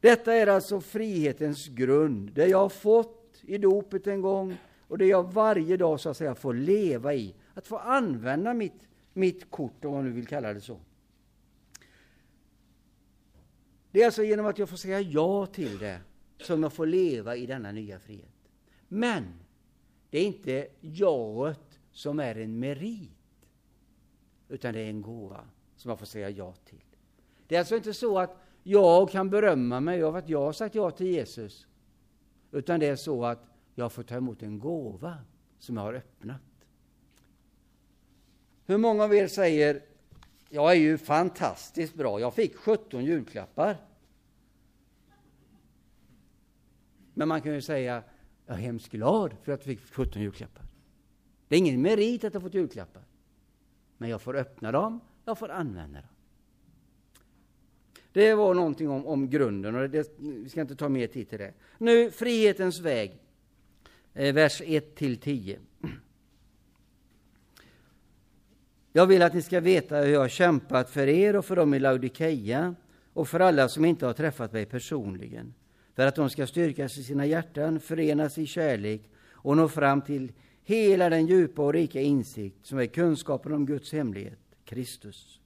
Detta 0.00 0.34
är 0.34 0.46
alltså 0.46 0.80
frihetens 0.80 1.68
grund, 1.68 2.30
det 2.32 2.46
jag 2.46 2.58
har 2.58 2.68
fått 2.68 3.42
i 3.42 3.58
dopet 3.58 4.06
en 4.06 4.20
gång 4.20 4.56
och 4.88 4.98
det 4.98 5.06
jag 5.06 5.32
varje 5.32 5.76
dag 5.76 6.00
så 6.00 6.08
att 6.08 6.16
säga 6.16 6.34
får 6.34 6.54
leva 6.54 7.14
i. 7.14 7.34
Att 7.54 7.66
få 7.66 7.78
använda 7.78 8.54
mitt, 8.54 8.88
mitt 9.12 9.50
kort, 9.50 9.84
om 9.84 9.92
man 9.92 10.04
nu 10.04 10.10
vill 10.10 10.26
kalla 10.26 10.54
det 10.54 10.60
så. 10.60 10.80
Det 13.90 14.02
är 14.02 14.06
alltså 14.06 14.22
genom 14.22 14.46
att 14.46 14.58
jag 14.58 14.68
får 14.68 14.76
säga 14.76 15.00
ja 15.00 15.46
till 15.46 15.78
det 15.78 16.00
som 16.38 16.62
jag 16.62 16.72
får 16.72 16.86
leva 16.86 17.36
i 17.36 17.46
denna 17.46 17.72
nya 17.72 17.98
frihet. 17.98 18.50
Men 18.88 19.24
det 20.10 20.18
är 20.18 20.26
inte 20.26 20.68
jaet 20.80 21.80
som 21.92 22.20
är 22.20 22.34
en 22.34 22.58
merit, 22.58 23.10
utan 24.48 24.74
det 24.74 24.80
är 24.80 24.90
en 24.90 25.02
gåva 25.02 25.44
som 25.76 25.88
jag 25.88 25.98
får 25.98 26.06
säga 26.06 26.30
ja 26.30 26.54
till. 26.64 26.84
Det 27.46 27.54
är 27.54 27.58
alltså 27.58 27.76
inte 27.76 27.94
så 27.94 28.18
att 28.18 28.36
jag 28.62 29.10
kan 29.10 29.30
berömma 29.30 29.80
mig 29.80 30.02
av 30.02 30.16
att 30.16 30.28
jag 30.28 30.40
har 30.40 30.52
sagt 30.52 30.74
ja 30.74 30.90
till 30.90 31.06
Jesus, 31.06 31.66
utan 32.52 32.80
det 32.80 32.86
är 32.86 32.96
så 32.96 33.24
att 33.24 33.46
jag 33.74 33.92
får 33.92 34.02
ta 34.02 34.14
emot 34.14 34.42
en 34.42 34.58
gåva 34.58 35.18
som 35.58 35.76
jag 35.76 35.82
har 35.82 35.94
öppnat. 35.94 36.40
Hur 38.70 38.78
många 38.78 39.04
av 39.04 39.14
er 39.14 39.26
säger 39.26 39.82
jag 40.48 40.70
är 40.70 40.76
ju 40.76 40.98
fantastiskt 40.98 41.94
bra, 41.94 42.20
jag 42.20 42.34
fick 42.34 42.56
17 42.56 43.04
julklappar. 43.04 43.76
Men 47.14 47.28
man 47.28 47.42
kan 47.42 47.54
ju 47.54 47.60
säga, 47.60 48.02
jag 48.46 48.56
är 48.56 48.60
hemskt 48.60 48.88
glad 48.92 49.36
för 49.42 49.52
att 49.52 49.66
jag 49.66 49.78
fick 49.78 49.94
17 49.94 50.22
julklappar. 50.22 50.64
Det 51.48 51.54
är 51.54 51.58
ingen 51.58 51.82
merit 51.82 52.24
att 52.24 52.34
jag 52.34 52.42
fått 52.42 52.54
julklappar. 52.54 53.02
Men 53.96 54.10
jag 54.10 54.22
får 54.22 54.36
öppna 54.36 54.72
dem, 54.72 55.00
jag 55.24 55.38
får 55.38 55.48
använda 55.48 56.00
dem. 56.00 56.10
Det 58.12 58.34
var 58.34 58.54
någonting 58.54 58.88
om, 58.88 59.06
om 59.06 59.30
grunden, 59.30 59.74
och 59.74 59.90
det, 59.90 60.10
vi 60.18 60.48
ska 60.48 60.60
inte 60.60 60.76
ta 60.76 60.88
mer 60.88 61.06
tid 61.06 61.28
till 61.28 61.38
det. 61.38 61.54
Nu, 61.78 62.10
frihetens 62.10 62.80
väg, 62.80 63.18
eh, 64.14 64.34
vers 64.34 64.62
1-10 64.62 64.94
till 64.94 65.20
10. 65.20 65.58
Jag 68.92 69.06
vill 69.06 69.22
att 69.22 69.34
ni 69.34 69.42
ska 69.42 69.60
veta 69.60 69.96
hur 69.96 70.12
jag 70.12 70.20
har 70.20 70.28
kämpat 70.28 70.90
för 70.90 71.06
er 71.06 71.36
och 71.36 71.44
för 71.44 71.56
dem 71.56 71.74
i 71.74 71.78
Laodikeia 71.78 72.74
och 73.12 73.28
för 73.28 73.40
alla 73.40 73.68
som 73.68 73.84
inte 73.84 74.06
har 74.06 74.12
träffat 74.12 74.52
mig 74.52 74.66
personligen 74.66 75.54
för 75.94 76.06
att 76.06 76.14
de 76.14 76.30
ska 76.30 76.46
styrkas 76.46 76.98
i 76.98 77.02
sina 77.02 77.26
hjärtan, 77.26 77.80
förenas 77.80 78.38
i 78.38 78.46
kärlek 78.46 79.10
och 79.32 79.56
nå 79.56 79.68
fram 79.68 80.00
till 80.00 80.32
hela 80.62 81.10
den 81.10 81.26
djupa 81.26 81.62
och 81.62 81.72
rika 81.72 82.00
insikt 82.00 82.66
som 82.66 82.78
är 82.78 82.86
kunskapen 82.86 83.52
om 83.52 83.66
Guds 83.66 83.92
hemlighet, 83.92 84.38
Kristus. 84.64 85.40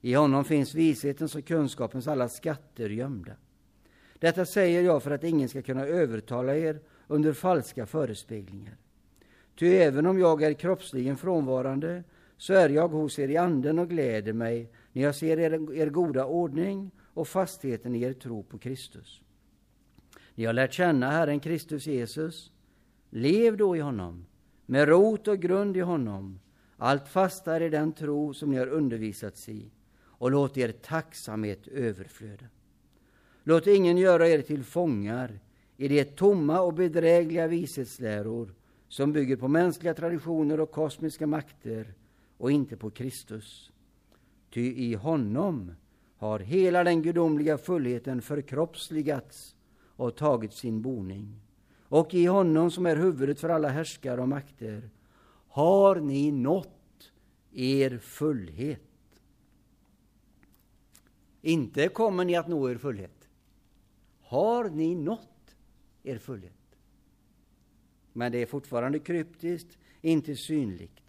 I 0.00 0.14
honom 0.14 0.44
finns 0.44 0.74
vishetens 0.74 1.34
och 1.34 1.44
kunskapens 1.44 2.08
alla 2.08 2.28
skatter 2.28 2.88
gömda. 2.88 3.32
Detta 4.18 4.46
säger 4.46 4.82
jag 4.82 5.02
för 5.02 5.10
att 5.10 5.24
ingen 5.24 5.48
ska 5.48 5.62
kunna 5.62 5.86
övertala 5.86 6.56
er 6.56 6.80
under 7.06 7.32
falska 7.32 7.86
förespeglingar. 7.86 8.76
Ty 9.58 9.74
även 9.74 10.06
om 10.06 10.18
jag 10.18 10.42
är 10.42 10.52
kroppsligen 10.52 11.16
frånvarande 11.16 12.04
så 12.40 12.54
är 12.54 12.68
jag 12.68 12.88
hos 12.88 13.18
er 13.18 13.28
i 13.28 13.36
anden 13.36 13.78
och 13.78 13.88
gläder 13.88 14.32
mig 14.32 14.70
när 14.92 15.02
jag 15.02 15.14
ser 15.14 15.38
er, 15.38 15.72
er 15.72 15.90
goda 15.90 16.24
ordning 16.24 16.90
och 17.14 17.28
fastheten 17.28 17.94
i 17.94 18.02
er 18.02 18.12
tro 18.12 18.42
på 18.42 18.58
Kristus. 18.58 19.20
Ni 20.34 20.44
har 20.44 20.52
lärt 20.52 20.72
känna 20.72 21.10
Herren 21.10 21.40
Kristus 21.40 21.86
Jesus. 21.86 22.52
Lev 23.10 23.56
då 23.56 23.76
i 23.76 23.80
honom, 23.80 24.26
med 24.66 24.88
rot 24.88 25.28
och 25.28 25.38
grund 25.38 25.76
i 25.76 25.80
honom, 25.80 26.40
allt 26.76 27.08
fastare 27.08 27.66
i 27.66 27.68
den 27.68 27.92
tro 27.92 28.34
som 28.34 28.50
ni 28.50 28.56
har 28.56 28.66
undervisats 28.66 29.48
i, 29.48 29.70
och 30.02 30.30
låt 30.30 30.56
er 30.56 30.72
tacksamhet 30.72 31.68
överflöda. 31.68 32.46
Låt 33.44 33.66
ingen 33.66 33.98
göra 33.98 34.28
er 34.28 34.42
till 34.42 34.64
fångar 34.64 35.40
i 35.76 35.88
de 35.88 36.04
tomma 36.04 36.60
och 36.60 36.74
bedrägliga 36.74 37.46
vishetsläror 37.46 38.54
som 38.88 39.12
bygger 39.12 39.36
på 39.36 39.48
mänskliga 39.48 39.94
traditioner 39.94 40.60
och 40.60 40.70
kosmiska 40.70 41.26
makter 41.26 41.94
och 42.40 42.52
inte 42.52 42.76
på 42.76 42.90
Kristus. 42.90 43.72
Ty 44.50 44.74
i 44.74 44.94
honom 44.94 45.72
har 46.16 46.38
hela 46.38 46.84
den 46.84 47.02
gudomliga 47.02 47.58
fullheten 47.58 48.22
förkroppsligats 48.22 49.56
och 49.96 50.16
tagit 50.16 50.52
sin 50.52 50.82
boning. 50.82 51.40
Och 51.82 52.14
i 52.14 52.26
honom 52.26 52.70
som 52.70 52.86
är 52.86 52.96
huvudet 52.96 53.40
för 53.40 53.48
alla 53.48 53.68
härskare 53.68 54.20
och 54.20 54.28
makter 54.28 54.90
har 55.48 55.96
ni 55.96 56.32
nått 56.32 57.12
er 57.52 57.98
fullhet. 57.98 58.82
Inte 61.42 61.88
kommer 61.88 62.24
ni 62.24 62.36
att 62.36 62.48
nå 62.48 62.70
er 62.70 62.76
fullhet. 62.76 63.28
Har 64.20 64.70
ni 64.70 64.94
nått 64.94 65.56
er 66.02 66.18
fullhet? 66.18 66.52
Men 68.12 68.32
det 68.32 68.38
är 68.38 68.46
fortfarande 68.46 68.98
kryptiskt, 68.98 69.78
inte 70.00 70.36
synligt. 70.36 70.99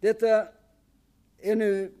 Detta 0.00 0.48
är 1.38 1.56
nu 1.56 1.92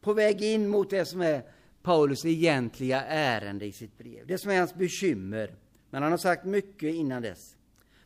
på 0.00 0.12
väg 0.12 0.42
in 0.42 0.68
mot 0.68 0.90
det 0.90 1.04
som 1.04 1.20
är 1.20 1.42
Paulus 1.82 2.24
egentliga 2.24 3.04
ärende 3.04 3.66
i 3.66 3.72
sitt 3.72 3.98
brev. 3.98 4.26
Det 4.26 4.38
som 4.38 4.50
är 4.50 4.58
hans 4.58 4.74
bekymmer. 4.74 5.54
Men 5.90 6.02
han 6.02 6.12
har 6.12 6.18
sagt 6.18 6.44
mycket 6.44 6.94
innan 6.94 7.22
dess. 7.22 7.56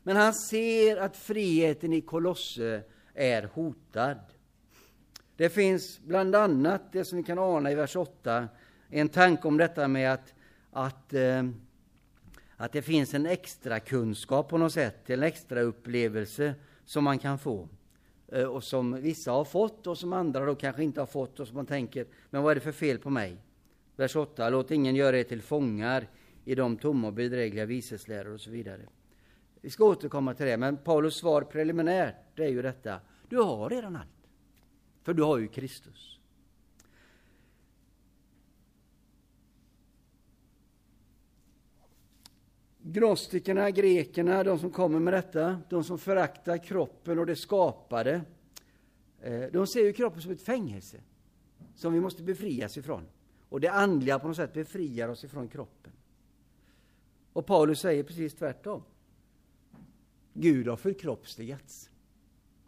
Men 0.02 0.16
han 0.16 0.34
ser 0.34 0.96
att 0.96 1.16
friheten 1.16 1.92
i 1.92 2.00
Kolosse 2.00 2.82
är 3.14 3.42
hotad. 3.42 4.18
Det 5.36 5.50
finns 5.50 6.00
bland 6.00 6.34
annat 6.34 6.92
det 6.92 7.04
som 7.04 7.18
vi 7.18 7.24
kan 7.24 7.38
ana 7.38 7.72
i 7.72 7.74
vers 7.74 7.96
8, 7.96 8.48
en 8.88 9.08
tanke 9.08 9.48
om 9.48 9.56
detta 9.56 9.88
med 9.88 10.12
att, 10.12 10.34
att, 10.70 11.14
eh, 11.14 11.44
att 12.56 12.72
det 12.72 12.82
finns 12.82 13.14
en 13.14 13.26
extra 13.26 13.80
kunskap 13.80 14.48
på 14.48 14.58
något 14.58 14.72
sätt, 14.72 15.10
en 15.10 15.22
extra 15.22 15.60
upplevelse 15.60 16.54
som 16.84 17.04
man 17.04 17.18
kan 17.18 17.38
få. 17.38 17.68
Eh, 18.28 18.44
och 18.44 18.64
som 18.64 19.00
vissa 19.00 19.32
har 19.32 19.44
fått 19.44 19.86
och 19.86 19.98
som 19.98 20.12
andra 20.12 20.44
då 20.44 20.54
kanske 20.54 20.84
inte 20.84 21.00
har 21.00 21.06
fått 21.06 21.40
och 21.40 21.46
som 21.46 21.56
man 21.56 21.66
tänker, 21.66 22.06
men 22.30 22.42
vad 22.42 22.50
är 22.50 22.54
det 22.54 22.60
för 22.60 22.72
fel 22.72 22.98
på 22.98 23.10
mig? 23.10 23.36
Vers 23.96 24.16
8, 24.16 24.50
låt 24.50 24.70
ingen 24.70 24.96
göra 24.96 25.18
er 25.18 25.24
till 25.24 25.42
fångar 25.42 26.08
i 26.44 26.54
de 26.54 26.76
tomma 26.76 27.06
och 27.06 27.12
bedrägliga 27.12 27.64
visesläror 27.64 28.34
och 28.34 28.40
så 28.40 28.50
vidare. 28.50 28.82
Vi 29.60 29.70
ska 29.70 29.84
återkomma 29.84 30.34
till 30.34 30.46
det, 30.46 30.56
men 30.56 30.76
Paulus 30.76 31.14
svar 31.14 31.42
preliminärt 31.42 32.38
är 32.38 32.48
ju 32.48 32.62
detta. 32.62 33.00
Du 33.28 33.36
har 33.36 33.70
redan 33.70 33.96
allt. 33.96 34.08
För 35.02 35.14
du 35.14 35.22
har 35.22 35.38
ju 35.38 35.48
Kristus. 35.48 36.15
Gnostikerna, 42.88 43.70
grekerna, 43.70 44.44
de 44.44 44.58
som 44.58 44.70
kommer 44.70 44.98
med 45.00 45.14
detta, 45.14 45.60
de 45.68 45.84
som 45.84 45.98
föraktar 45.98 46.58
kroppen 46.58 47.18
och 47.18 47.26
det 47.26 47.36
skapade, 47.36 48.20
eh, 49.20 49.42
de 49.52 49.66
ser 49.66 49.80
ju 49.80 49.92
kroppen 49.92 50.22
som 50.22 50.32
ett 50.32 50.42
fängelse 50.42 51.00
som 51.74 51.92
vi 51.92 52.00
måste 52.00 52.22
befrias 52.22 52.76
ifrån. 52.76 53.02
Och 53.48 53.60
det 53.60 53.68
andliga 53.68 54.18
på 54.18 54.28
något 54.28 54.36
sätt 54.36 54.52
befriar 54.52 55.08
oss 55.08 55.24
ifrån 55.24 55.48
kroppen. 55.48 55.92
Och 57.32 57.46
Paulus 57.46 57.80
säger 57.80 58.02
precis 58.02 58.34
tvärtom. 58.34 58.82
Gud 60.32 60.68
har 60.68 60.76
förkroppsligats. 60.76 61.90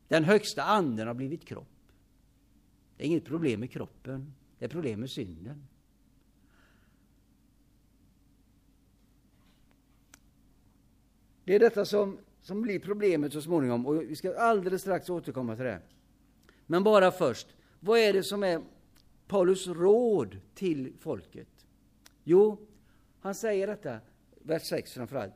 Den 0.08 0.24
högsta 0.24 0.62
anden 0.62 1.06
har 1.06 1.14
blivit 1.14 1.44
kropp. 1.44 1.92
Det 2.96 3.04
är 3.04 3.06
inget 3.06 3.24
problem 3.24 3.60
med 3.60 3.70
kroppen, 3.70 4.34
det 4.58 4.64
är 4.64 4.68
problem 4.68 5.00
med 5.00 5.10
synden. 5.10 5.64
Det 11.48 11.54
är 11.54 11.58
detta 11.58 11.84
som, 11.84 12.18
som 12.40 12.62
blir 12.62 12.78
problemet 12.78 13.32
så 13.32 13.42
småningom 13.42 13.86
och 13.86 14.02
vi 14.02 14.16
ska 14.16 14.38
alldeles 14.38 14.82
strax 14.82 15.10
återkomma 15.10 15.56
till 15.56 15.64
det. 15.64 15.80
Men 16.66 16.84
bara 16.84 17.10
först, 17.10 17.46
vad 17.80 17.98
är 17.98 18.12
det 18.12 18.22
som 18.22 18.42
är 18.42 18.62
Paulus 19.26 19.66
råd 19.66 20.40
till 20.54 20.92
folket? 20.98 21.66
Jo, 22.24 22.66
han 23.20 23.34
säger 23.34 23.66
detta, 23.66 24.00
vers 24.42 24.62
6 24.68 24.92
framförallt. 24.92 25.34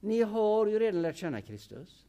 Ni 0.00 0.22
har 0.22 0.66
ju 0.66 0.78
redan 0.78 1.02
lärt 1.02 1.16
känna 1.16 1.40
Kristus. 1.40 2.06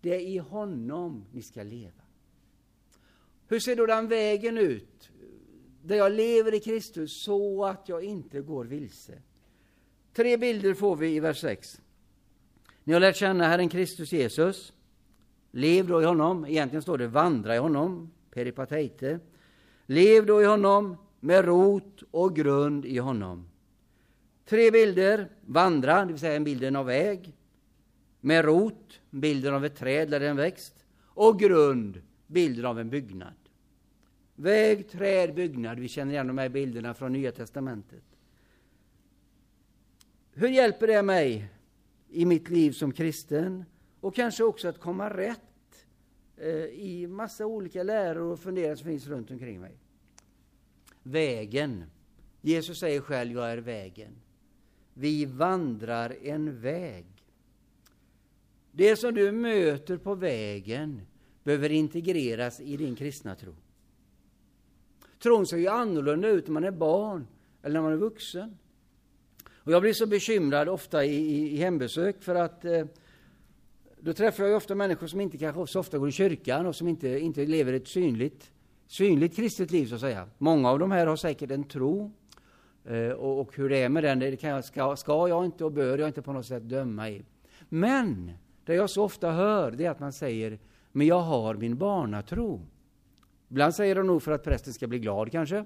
Det 0.00 0.14
är 0.14 0.20
i 0.20 0.38
honom 0.38 1.24
ni 1.32 1.42
ska 1.42 1.62
leva. 1.62 2.02
Hur 3.48 3.60
ser 3.60 3.76
då 3.76 3.86
den 3.86 4.08
vägen 4.08 4.58
ut? 4.58 5.10
Där 5.82 5.96
jag 5.96 6.12
lever 6.12 6.54
i 6.54 6.60
Kristus 6.60 7.24
så 7.24 7.64
att 7.64 7.88
jag 7.88 8.04
inte 8.04 8.40
går 8.40 8.64
vilse. 8.64 9.22
Tre 10.14 10.36
bilder 10.36 10.74
får 10.74 10.96
vi 10.96 11.16
i 11.16 11.20
vers 11.20 11.40
6. 11.40 11.80
Ni 12.84 12.92
har 12.92 13.00
lärt 13.00 13.16
känna 13.16 13.48
Herren 13.48 13.68
Kristus 13.68 14.12
Jesus. 14.12 14.72
Lev 15.50 15.86
då 15.86 16.02
i 16.02 16.04
honom. 16.04 16.46
Egentligen 16.46 16.82
står 16.82 16.98
det 16.98 17.06
vandra 17.06 17.54
i 17.54 17.58
honom, 17.58 18.10
peripateite. 18.30 19.20
Lev 19.86 20.26
då 20.26 20.42
i 20.42 20.44
honom 20.44 20.96
med 21.20 21.44
rot 21.44 22.02
och 22.10 22.36
grund 22.36 22.86
i 22.86 22.98
honom. 22.98 23.48
Tre 24.44 24.70
bilder. 24.70 25.28
Vandra, 25.40 26.04
det 26.04 26.12
vill 26.12 26.20
säga 26.20 26.40
bilden 26.40 26.76
av 26.76 26.86
väg. 26.86 27.36
Med 28.20 28.44
rot, 28.44 29.00
bilden 29.10 29.54
av 29.54 29.64
ett 29.64 29.76
träd 29.76 30.14
eller 30.14 30.26
en 30.26 30.36
växt. 30.36 30.84
Och 31.02 31.38
grund, 31.40 32.02
bilden 32.26 32.64
av 32.64 32.80
en 32.80 32.90
byggnad. 32.90 33.34
Väg, 34.34 34.90
träd, 34.90 35.34
byggnad. 35.34 35.78
Vi 35.78 35.88
känner 35.88 36.12
igen 36.12 36.26
de 36.26 36.38
här 36.38 36.48
bilderna 36.48 36.94
från 36.94 37.12
Nya 37.12 37.32
Testamentet. 37.32 38.13
Hur 40.36 40.48
hjälper 40.48 40.86
det 40.86 41.02
mig 41.02 41.48
i 42.08 42.26
mitt 42.26 42.50
liv 42.50 42.72
som 42.72 42.92
kristen? 42.92 43.64
Och 44.00 44.14
kanske 44.14 44.44
också 44.44 44.68
att 44.68 44.80
komma 44.80 45.10
rätt 45.16 45.86
eh, 46.36 46.64
i 46.64 47.06
massa 47.06 47.46
olika 47.46 47.82
läror 47.82 48.32
och 48.32 48.40
funderingar 48.40 48.76
som 48.76 48.86
finns 48.86 49.06
runt 49.06 49.30
omkring 49.30 49.60
mig. 49.60 49.78
Vägen. 51.02 51.84
Jesus 52.40 52.78
säger 52.78 53.00
själv, 53.00 53.32
jag 53.32 53.52
är 53.52 53.58
vägen. 53.58 54.12
Vi 54.94 55.24
vandrar 55.24 56.16
en 56.22 56.60
väg. 56.60 57.06
Det 58.72 58.96
som 58.96 59.14
du 59.14 59.32
möter 59.32 59.96
på 59.96 60.14
vägen 60.14 61.02
behöver 61.44 61.72
integreras 61.72 62.60
i 62.60 62.76
din 62.76 62.96
kristna 62.96 63.34
tro. 63.34 63.54
Tron 65.22 65.46
ser 65.46 65.56
ju 65.56 65.68
annorlunda 65.68 66.28
ut 66.28 66.46
när 66.46 66.52
man 66.52 66.64
är 66.64 66.70
barn 66.70 67.26
eller 67.62 67.74
när 67.74 67.82
man 67.82 67.92
är 67.92 67.96
vuxen. 67.96 68.58
Och 69.64 69.72
jag 69.72 69.82
blir 69.82 69.92
så 69.92 70.06
bekymrad 70.06 70.68
ofta 70.68 71.04
i, 71.04 71.14
i, 71.14 71.54
i 71.54 71.56
hembesök 71.56 72.22
för 72.22 72.34
att 72.34 72.64
eh, 72.64 72.84
då 74.00 74.12
träffar 74.12 74.44
jag 74.44 74.56
ofta 74.56 74.74
människor 74.74 75.06
som 75.06 75.20
inte 75.20 75.38
kanske 75.38 75.66
så 75.66 75.80
ofta 75.80 75.98
går 75.98 76.08
i 76.08 76.12
kyrkan 76.12 76.66
och 76.66 76.76
som 76.76 76.88
inte, 76.88 77.18
inte 77.18 77.46
lever 77.46 77.72
ett 77.72 77.88
synligt, 77.88 78.50
synligt 78.86 79.36
kristet 79.36 79.70
liv 79.70 79.86
så 79.86 79.94
att 79.94 80.00
säga. 80.00 80.28
Många 80.38 80.70
av 80.70 80.78
de 80.78 80.90
här 80.90 81.06
har 81.06 81.16
säkert 81.16 81.50
en 81.50 81.64
tro 81.64 82.12
eh, 82.84 83.08
och, 83.08 83.40
och, 83.40 83.56
hur 83.56 83.68
det 83.68 83.78
är 83.78 83.88
med 83.88 84.04
den, 84.04 84.18
det 84.18 84.36
kan 84.36 84.50
jag, 84.50 84.64
ska, 84.64 84.96
ska 84.96 85.28
jag 85.28 85.44
inte 85.44 85.64
och 85.64 85.72
bör 85.72 85.98
jag 85.98 86.08
inte 86.08 86.22
på 86.22 86.32
något 86.32 86.46
sätt 86.46 86.62
döma 86.62 87.10
i. 87.10 87.24
Men 87.68 88.32
det 88.64 88.74
jag 88.74 88.90
så 88.90 89.04
ofta 89.04 89.30
hör 89.30 89.70
det 89.70 89.84
är 89.84 89.90
att 89.90 90.00
man 90.00 90.12
säger, 90.12 90.58
men 90.92 91.06
jag 91.06 91.20
har 91.20 91.54
min 91.54 91.76
barnatro. 91.76 92.60
Ibland 93.48 93.74
säger 93.74 93.94
de 93.94 94.06
nog 94.06 94.22
för 94.22 94.32
att 94.32 94.44
prästen 94.44 94.72
ska 94.72 94.86
bli 94.86 94.98
glad 94.98 95.32
kanske. 95.32 95.64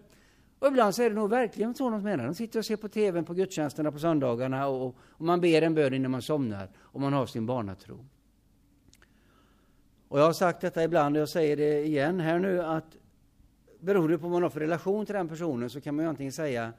Och 0.59 0.69
ibland 0.69 0.95
så 0.95 1.03
är 1.03 1.09
det 1.09 1.17
nog 1.17 1.31
verkligen 1.31 1.75
så 1.75 1.91
de 1.91 2.03
menar. 2.03 2.25
De 2.25 2.35
sitter 2.35 2.59
och 2.59 2.65
ser 2.65 2.77
på 2.77 2.89
TV 2.89 3.23
på 3.23 3.35
gudstjänsterna 3.35 3.93
på 3.93 3.99
söndagarna 3.99 4.69
och, 4.69 4.97
och 5.01 5.25
man 5.25 5.41
ber 5.41 5.63
en 5.63 5.75
bön 5.75 5.95
innan 5.95 6.11
man 6.11 6.23
somnar 6.23 6.71
och 6.79 7.01
man 7.01 7.13
har 7.13 7.27
sin 7.27 7.47
barnatro. 7.47 8.05
Och 10.09 10.21
jag 10.21 10.25
har 10.25 10.33
sagt 10.33 10.61
detta 10.61 10.85
ibland 10.85 11.17
och 11.17 11.21
jag 11.21 11.29
säger 11.29 11.57
det 11.57 11.87
igen 11.87 12.21
här 12.21 12.39
nu 12.39 12.63
att 12.63 12.97
beroende 13.81 14.19
på 14.19 14.23
vad 14.23 14.33
man 14.33 14.43
har 14.43 14.51
för 14.51 14.61
relation 14.61 15.07
till 15.07 15.15
den 15.15 15.29
personen 15.29 15.71
så 15.71 15.81
kan 15.81 15.95
man 15.95 16.05
ju 16.05 16.09
antingen 16.09 16.33
säga 16.33 16.73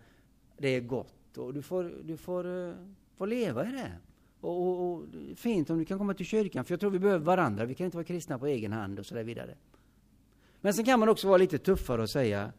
det 0.58 0.68
är 0.68 0.82
gott 0.82 1.38
och 1.38 1.54
du 1.54 1.62
får, 1.62 1.94
du 2.04 2.18
får, 2.18 2.46
uh, 2.46 2.76
får 3.18 3.28
leva 3.28 3.70
i 3.70 3.72
det. 3.72 3.92
Och, 4.42 4.68
och, 4.68 4.94
och, 4.94 5.04
fint 5.36 5.70
om 5.70 5.78
du 5.78 5.86
kan 5.86 5.98
komma 5.98 6.14
till 6.14 6.26
kyrkan, 6.26 6.66
för 6.66 6.74
jag 6.74 6.80
tror 6.80 6.92
vi 6.92 7.00
behöver 7.00 7.26
varandra. 7.26 7.66
Vi 7.66 7.76
kan 7.76 7.86
inte 7.86 7.98
vara 7.98 8.06
kristna 8.06 8.40
på 8.40 8.48
egen 8.48 8.74
hand 8.74 9.00
och 9.00 9.06
så 9.06 9.16
där 9.16 9.24
vidare. 9.24 9.56
Men 10.62 10.74
sen 10.74 10.86
kan 10.86 11.00
man 11.00 11.10
också 11.10 11.28
vara 11.28 11.38
lite 11.38 11.58
tuffare 11.58 12.02
och 12.02 12.10
säga, 12.10 12.52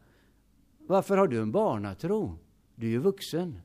varför 0.87 1.17
har 1.17 1.27
du 1.27 1.41
en 1.41 1.51
barnatro? 1.51 2.37
Du 2.75 2.85
är 2.85 2.91
ju 2.91 2.99
vuxen. 2.99 3.61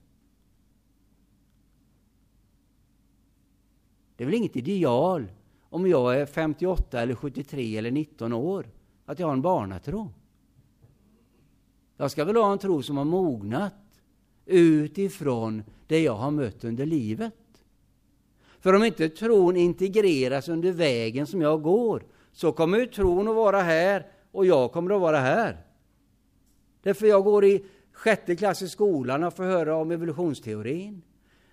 Det 4.17 4.25
är 4.25 4.27
väl 4.27 4.35
inget 4.35 4.57
ideal 4.57 5.33
om 5.71 5.87
jag 5.87 6.21
är 6.21 6.27
58 6.27 7.01
eller 7.01 7.15
73 7.15 7.77
eller 7.77 7.91
19 7.91 8.33
år, 8.33 8.67
att 9.05 9.19
jag 9.19 9.27
har 9.27 9.33
en 9.33 9.43
barnatro. 9.43 10.13
Jag 11.97 12.11
ska 12.11 12.25
väl 12.25 12.37
ha 12.37 12.53
en 12.53 12.59
tro 12.59 12.83
som 12.83 12.97
har 12.97 13.05
mognat 13.05 13.75
utifrån 14.47 15.63
det 15.87 16.01
jag 16.01 16.15
har 16.15 16.31
mött 16.31 16.65
under 16.65 16.87
livet. 16.87 17.35
För 18.61 18.73
om 18.73 18.85
inte 18.85 19.09
tron 19.09 19.57
integreras 19.57 20.49
under 20.49 20.73
vägen 20.73 21.27
som 21.27 21.41
jag 21.41 21.63
går, 21.63 22.03
så 22.33 22.53
kommer 22.53 22.79
ju 22.79 22.87
tron 22.87 23.29
att 23.29 23.35
vara 23.37 23.61
här 23.61 24.07
och 24.33 24.47
jag 24.47 24.73
kommer 24.73 24.95
att 24.95 25.01
vara 25.01 25.19
här. 25.19 25.66
Därför 26.87 27.07
jag 27.07 27.25
går 27.25 27.45
i 27.45 27.65
sjätte 27.93 28.37
klass 28.37 28.63
i 28.63 28.69
skolan 28.69 29.25
och 29.25 29.37
får 29.37 29.45
höra 29.45 29.77
om 29.77 29.91
evolutionsteorin. 29.91 31.03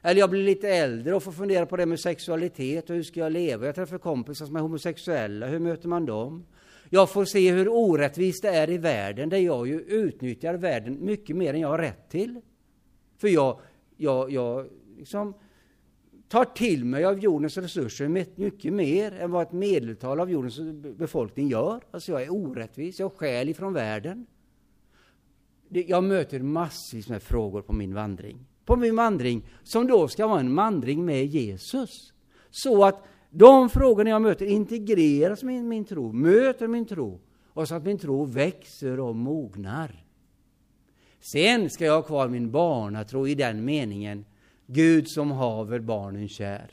Eller 0.02 0.20
jag 0.20 0.30
blir 0.30 0.44
lite 0.44 0.70
äldre 0.70 1.16
och 1.16 1.24
får 1.24 1.32
fundera 1.32 1.66
på 1.66 1.78
det 1.78 1.86
med 1.86 2.00
sexualitet 2.00 2.90
och 2.90 2.96
hur 2.96 3.04
ska 3.04 3.20
jag 3.20 3.32
leva? 3.32 3.66
Jag 3.66 3.76
träffar 3.76 3.98
kompisar 3.98 4.46
som 4.46 4.56
är 4.56 4.60
homosexuella, 4.60 5.48
hur 5.48 5.60
möter 5.60 5.88
man 5.88 6.06
dem? 6.06 6.46
Jag 6.90 7.10
får 7.10 7.26
se 7.26 7.52
hur 7.52 7.68
orättvist 7.70 8.42
det 8.42 8.50
är 8.50 8.70
i 8.70 8.78
världen, 8.78 9.30
där 9.30 9.38
jag 9.38 9.68
ju 9.68 9.80
utnyttjar 9.80 10.54
världen 10.54 10.98
mycket 11.06 11.36
mer 11.36 11.54
än 11.54 11.60
jag 11.60 11.70
har 11.70 11.78
rätt 11.78 12.10
till. 12.10 12.42
För 13.18 13.28
jag, 13.28 13.60
jag, 13.98 14.32
jag 14.32 14.68
liksom 14.98 15.34
tar 16.28 16.46
till 16.46 16.86
mig 16.86 17.06
av 17.06 17.20
jordens 17.20 17.58
resurser 17.58 18.08
mycket 18.36 18.74
mer 18.74 19.12
än 19.12 19.32
vad 19.32 19.42
ett 19.42 19.52
medeltal 19.52 20.20
av 20.20 20.32
jordens 20.32 20.60
befolkning 20.98 21.48
gör. 21.48 21.82
Alltså 21.92 22.12
jag 22.12 22.24
är 22.24 22.34
orättvis, 22.34 23.00
jag 23.00 23.14
stjäl 23.14 23.50
ifrån 23.50 23.74
världen. 23.74 24.26
Jag 25.82 26.04
möter 26.04 26.40
massvis 26.40 27.10
med 27.10 27.24
frågor 27.24 27.62
på 27.62 27.74
min 27.74 27.94
vandring. 27.94 28.46
På 28.66 28.76
min 28.76 28.96
vandring, 28.96 29.46
som 29.64 29.88
då 29.88 30.08
ska 30.08 30.28
vara 30.28 30.40
en 30.40 30.56
vandring 30.56 31.06
med 31.06 31.26
Jesus. 31.26 32.14
Så 32.50 32.86
att 32.86 33.04
de 33.30 33.70
frågorna 33.70 34.10
jag 34.10 34.22
möter 34.22 34.46
integreras 34.46 35.44
med 35.44 35.64
min 35.64 35.86
tro, 35.86 36.12
möter 36.12 36.68
min 36.68 36.86
tro, 36.86 37.20
och 37.48 37.68
så 37.68 37.76
att 37.76 37.86
min 37.86 37.98
tro 37.98 38.26
växer 38.26 39.00
och 39.00 39.16
mognar. 39.16 40.06
Sen 41.20 41.70
ska 41.70 41.86
jag 41.86 41.94
ha 41.94 42.02
kvar 42.02 42.28
min 42.28 42.52
barnatro 42.52 43.28
i 43.28 43.36
den 43.36 43.66
meningen, 43.66 44.26
Gud 44.66 45.08
som 45.08 45.32
haver 45.32 45.80
barnen 45.80 46.30
kär. 46.30 46.72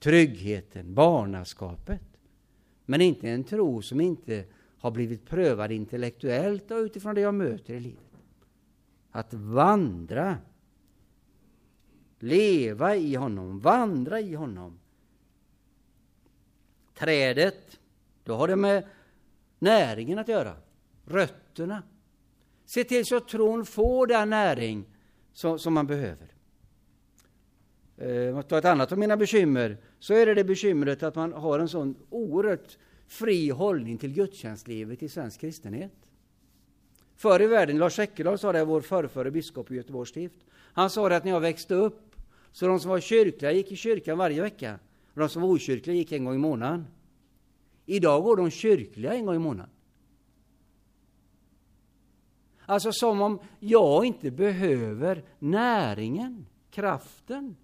Tryggheten, 0.00 0.94
barnaskapet. 0.94 2.02
Men 2.86 3.00
inte 3.00 3.28
en 3.28 3.44
tro 3.44 3.82
som 3.82 4.00
inte 4.00 4.44
har 4.78 4.90
blivit 4.90 5.26
prövad 5.26 5.72
intellektuellt 5.72 6.70
och 6.70 6.76
utifrån 6.76 7.14
det 7.14 7.20
jag 7.20 7.34
möter 7.34 7.74
i 7.74 7.80
livet. 7.80 8.02
Att 9.10 9.34
vandra, 9.34 10.36
leva 12.18 12.96
i 12.96 13.14
honom, 13.14 13.60
vandra 13.60 14.20
i 14.20 14.34
honom. 14.34 14.78
Trädet, 16.94 17.80
då 18.24 18.34
har 18.34 18.48
det 18.48 18.56
med 18.56 18.86
näringen 19.58 20.18
att 20.18 20.28
göra, 20.28 20.56
rötterna. 21.04 21.82
Se 22.64 22.84
till 22.84 23.06
så 23.06 23.16
att 23.16 23.28
tron 23.28 23.64
får 23.64 24.06
den 24.06 24.30
näring 24.30 24.84
som, 25.32 25.58
som 25.58 25.74
man 25.74 25.86
behöver. 25.86 26.28
Eh, 27.96 28.42
tar 28.42 28.58
ett 28.58 28.64
annat 28.64 28.92
av 28.92 28.98
mina 28.98 29.16
bekymmer, 29.16 29.76
så 29.98 30.14
är 30.14 30.26
det 30.26 30.34
det 30.34 30.44
bekymret 30.44 31.02
att 31.02 31.14
man 31.14 31.32
har 31.32 31.58
en 31.58 31.68
sån 31.68 31.96
oerhört 32.10 32.78
fri 33.08 33.50
hållning 33.50 33.98
till 33.98 34.12
gudstjänstlivet 34.12 35.02
i 35.02 35.08
svensk 35.08 35.40
kristenhet. 35.40 35.92
Förr 37.16 37.42
i 37.42 37.46
världen, 37.46 37.78
Lars 37.78 37.98
Eckerdal 37.98 38.38
sa 38.38 38.52
det, 38.52 38.64
vår 38.64 38.80
förrförre 38.80 39.30
biskop 39.30 39.70
i 39.70 39.74
Göteborgs 39.74 40.10
stift. 40.10 40.46
Han 40.52 40.90
sa 40.90 41.08
det 41.08 41.16
att 41.16 41.24
när 41.24 41.32
jag 41.32 41.40
växte 41.40 41.74
upp, 41.74 42.16
så 42.52 42.66
de 42.66 42.80
som 42.80 42.90
var 42.90 43.00
kyrkliga 43.00 43.52
gick 43.52 43.72
i 43.72 43.76
kyrkan 43.76 44.18
varje 44.18 44.42
vecka, 44.42 44.78
och 45.14 45.20
de 45.20 45.28
som 45.28 45.42
var 45.42 45.48
okyrkliga 45.48 45.96
gick 45.96 46.12
en 46.12 46.24
gång 46.24 46.34
i 46.34 46.38
månaden. 46.38 46.86
Idag 47.86 48.22
går 48.22 48.36
de 48.36 48.50
kyrkliga 48.50 49.14
en 49.14 49.26
gång 49.26 49.34
i 49.34 49.38
månaden. 49.38 49.70
Alltså 52.66 52.92
som 52.92 53.20
om 53.20 53.38
jag 53.60 54.04
inte 54.04 54.30
behöver 54.30 55.24
näringen, 55.38 56.46
kraften. 56.70 57.56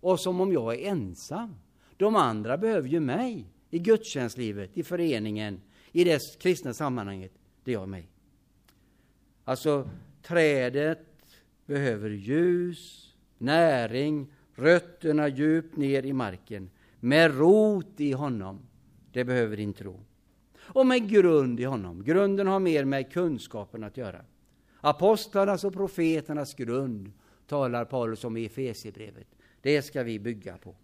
Och 0.00 0.20
som 0.20 0.40
om 0.40 0.52
jag 0.52 0.74
är 0.74 0.90
ensam. 0.90 1.54
De 1.96 2.16
andra 2.16 2.58
behöver 2.58 2.88
ju 2.88 3.00
mig 3.00 3.53
i 3.74 3.78
gudstjänstlivet, 3.78 4.70
i 4.74 4.82
föreningen, 4.82 5.60
i 5.92 6.04
det 6.04 6.38
kristna 6.38 6.74
sammanhanget 6.74 7.32
där 7.64 7.72
jag 7.72 7.82
är 7.82 7.86
med. 7.86 8.04
Alltså, 9.44 9.88
trädet 10.22 11.06
behöver 11.66 12.10
ljus, 12.10 13.12
näring, 13.38 14.32
rötterna 14.54 15.28
djupt 15.28 15.76
ner 15.76 16.06
i 16.06 16.12
marken, 16.12 16.70
med 17.00 17.38
rot 17.38 18.00
i 18.00 18.12
honom. 18.12 18.60
Det 19.12 19.24
behöver 19.24 19.56
din 19.56 19.72
tro. 19.72 20.00
Och 20.56 20.86
med 20.86 21.10
grund 21.10 21.60
i 21.60 21.64
honom. 21.64 22.04
Grunden 22.04 22.46
har 22.46 22.60
mer 22.60 22.84
med 22.84 23.12
kunskapen 23.12 23.84
att 23.84 23.96
göra. 23.96 24.24
Apostlarnas 24.80 25.64
och 25.64 25.72
profeternas 25.72 26.54
grund 26.54 27.12
talar 27.46 27.84
Paulus 27.84 28.24
om 28.24 28.36
i 28.36 28.44
Efesierbrevet. 28.44 29.28
Det 29.60 29.82
ska 29.82 30.02
vi 30.02 30.18
bygga 30.18 30.56
på. 30.58 30.74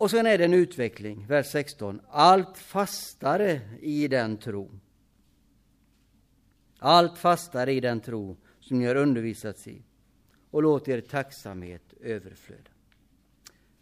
Och 0.00 0.10
sen 0.10 0.26
är 0.26 0.38
det 0.38 0.44
en 0.44 0.54
utveckling, 0.54 1.26
vers 1.26 1.46
16. 1.46 2.00
Allt 2.08 2.58
fastare 2.58 3.60
i 3.80 4.08
den 4.08 4.36
tro. 4.36 4.70
Allt 6.78 7.18
fastare 7.18 7.72
i 7.72 7.80
den 7.80 8.00
tro 8.00 8.36
som 8.60 8.78
ni 8.78 8.86
har 8.86 8.94
undervisats 8.94 9.66
i. 9.66 9.82
Och 10.50 10.62
låt 10.62 10.88
er 10.88 11.00
tacksamhet 11.00 11.82
överflöda. 12.00 12.70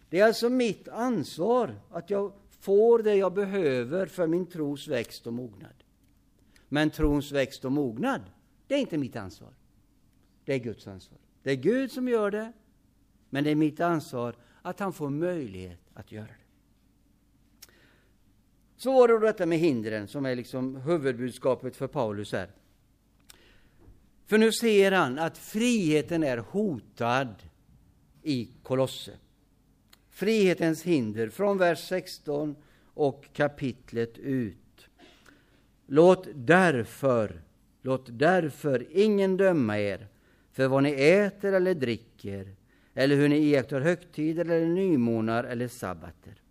Det 0.09 0.21
är 0.21 0.27
alltså 0.27 0.49
mitt 0.49 0.89
ansvar 0.89 1.81
att 1.91 2.11
jag 2.11 2.33
får 2.61 3.03
det 3.03 3.15
jag 3.15 3.35
behöver 3.35 4.07
för 4.07 4.27
min 4.27 4.47
tros 4.47 4.89
växt 4.89 5.27
och 5.27 5.33
mognad. 5.33 5.85
Men 6.69 6.91
trons 6.91 7.33
växt 7.33 7.65
och 7.65 7.73
mognad, 7.73 8.21
det 8.67 8.75
är 8.75 8.79
inte 8.79 8.99
mitt 8.99 9.17
ansvar. 9.17 9.53
Det 10.45 10.55
är 10.55 10.59
Guds 10.59 10.87
ansvar. 10.87 11.19
Det 11.43 11.51
är 11.51 11.57
Gud 11.57 11.93
som 11.93 12.09
gör 12.09 12.31
det, 12.31 12.53
men 13.31 13.45
det 13.45 13.51
är 13.51 13.55
mitt 13.55 13.81
ansvar 13.81 14.35
att 14.63 14.81
han 14.81 14.93
får 14.93 15.11
möjlighet 15.11 15.81
att 15.99 16.13
göra 16.13 16.27
det. 16.27 17.73
Så 18.77 18.93
var 18.93 19.09
det 19.09 19.15
då 19.15 19.21
detta 19.21 19.47
med 19.47 19.59
hindren 19.59 20.09
som 20.09 20.27
är 20.27 20.37
liksom 20.37 20.77
huvudbudskapet 20.77 21.77
för 21.77 21.87
Paulus 21.87 22.33
här. 22.33 22.51
För 24.27 24.39
nu 24.39 24.53
ser 24.53 24.93
han 24.93 25.19
att 25.19 25.39
friheten 25.39 26.23
är 26.23 26.39
hotad 26.39 27.35
i 28.23 28.51
Kolosse. 28.63 29.13
Frihetens 30.11 30.83
hinder 30.83 31.29
från 31.29 31.59
vers 31.59 31.89
16 31.89 32.57
och 32.95 33.29
kapitlet 33.33 34.19
ut. 34.19 34.89
Låt 35.87 36.29
därför, 36.35 37.43
låt 37.83 38.19
därför 38.19 38.87
ingen 38.91 39.37
döma 39.37 39.79
er 39.79 40.09
för 40.53 40.69
vad 40.69 40.83
ni 40.83 40.93
äter 40.93 41.53
eller 41.53 41.75
dricker 41.75 42.55
eller 42.99 43.17
hur 43.17 43.29
ni 43.29 43.37
iakttar 43.37 43.81
högtider 43.81 44.45
eller 44.45 44.67
nymånar 44.67 45.45
eller 45.45 45.69
sabbater. 45.69 46.43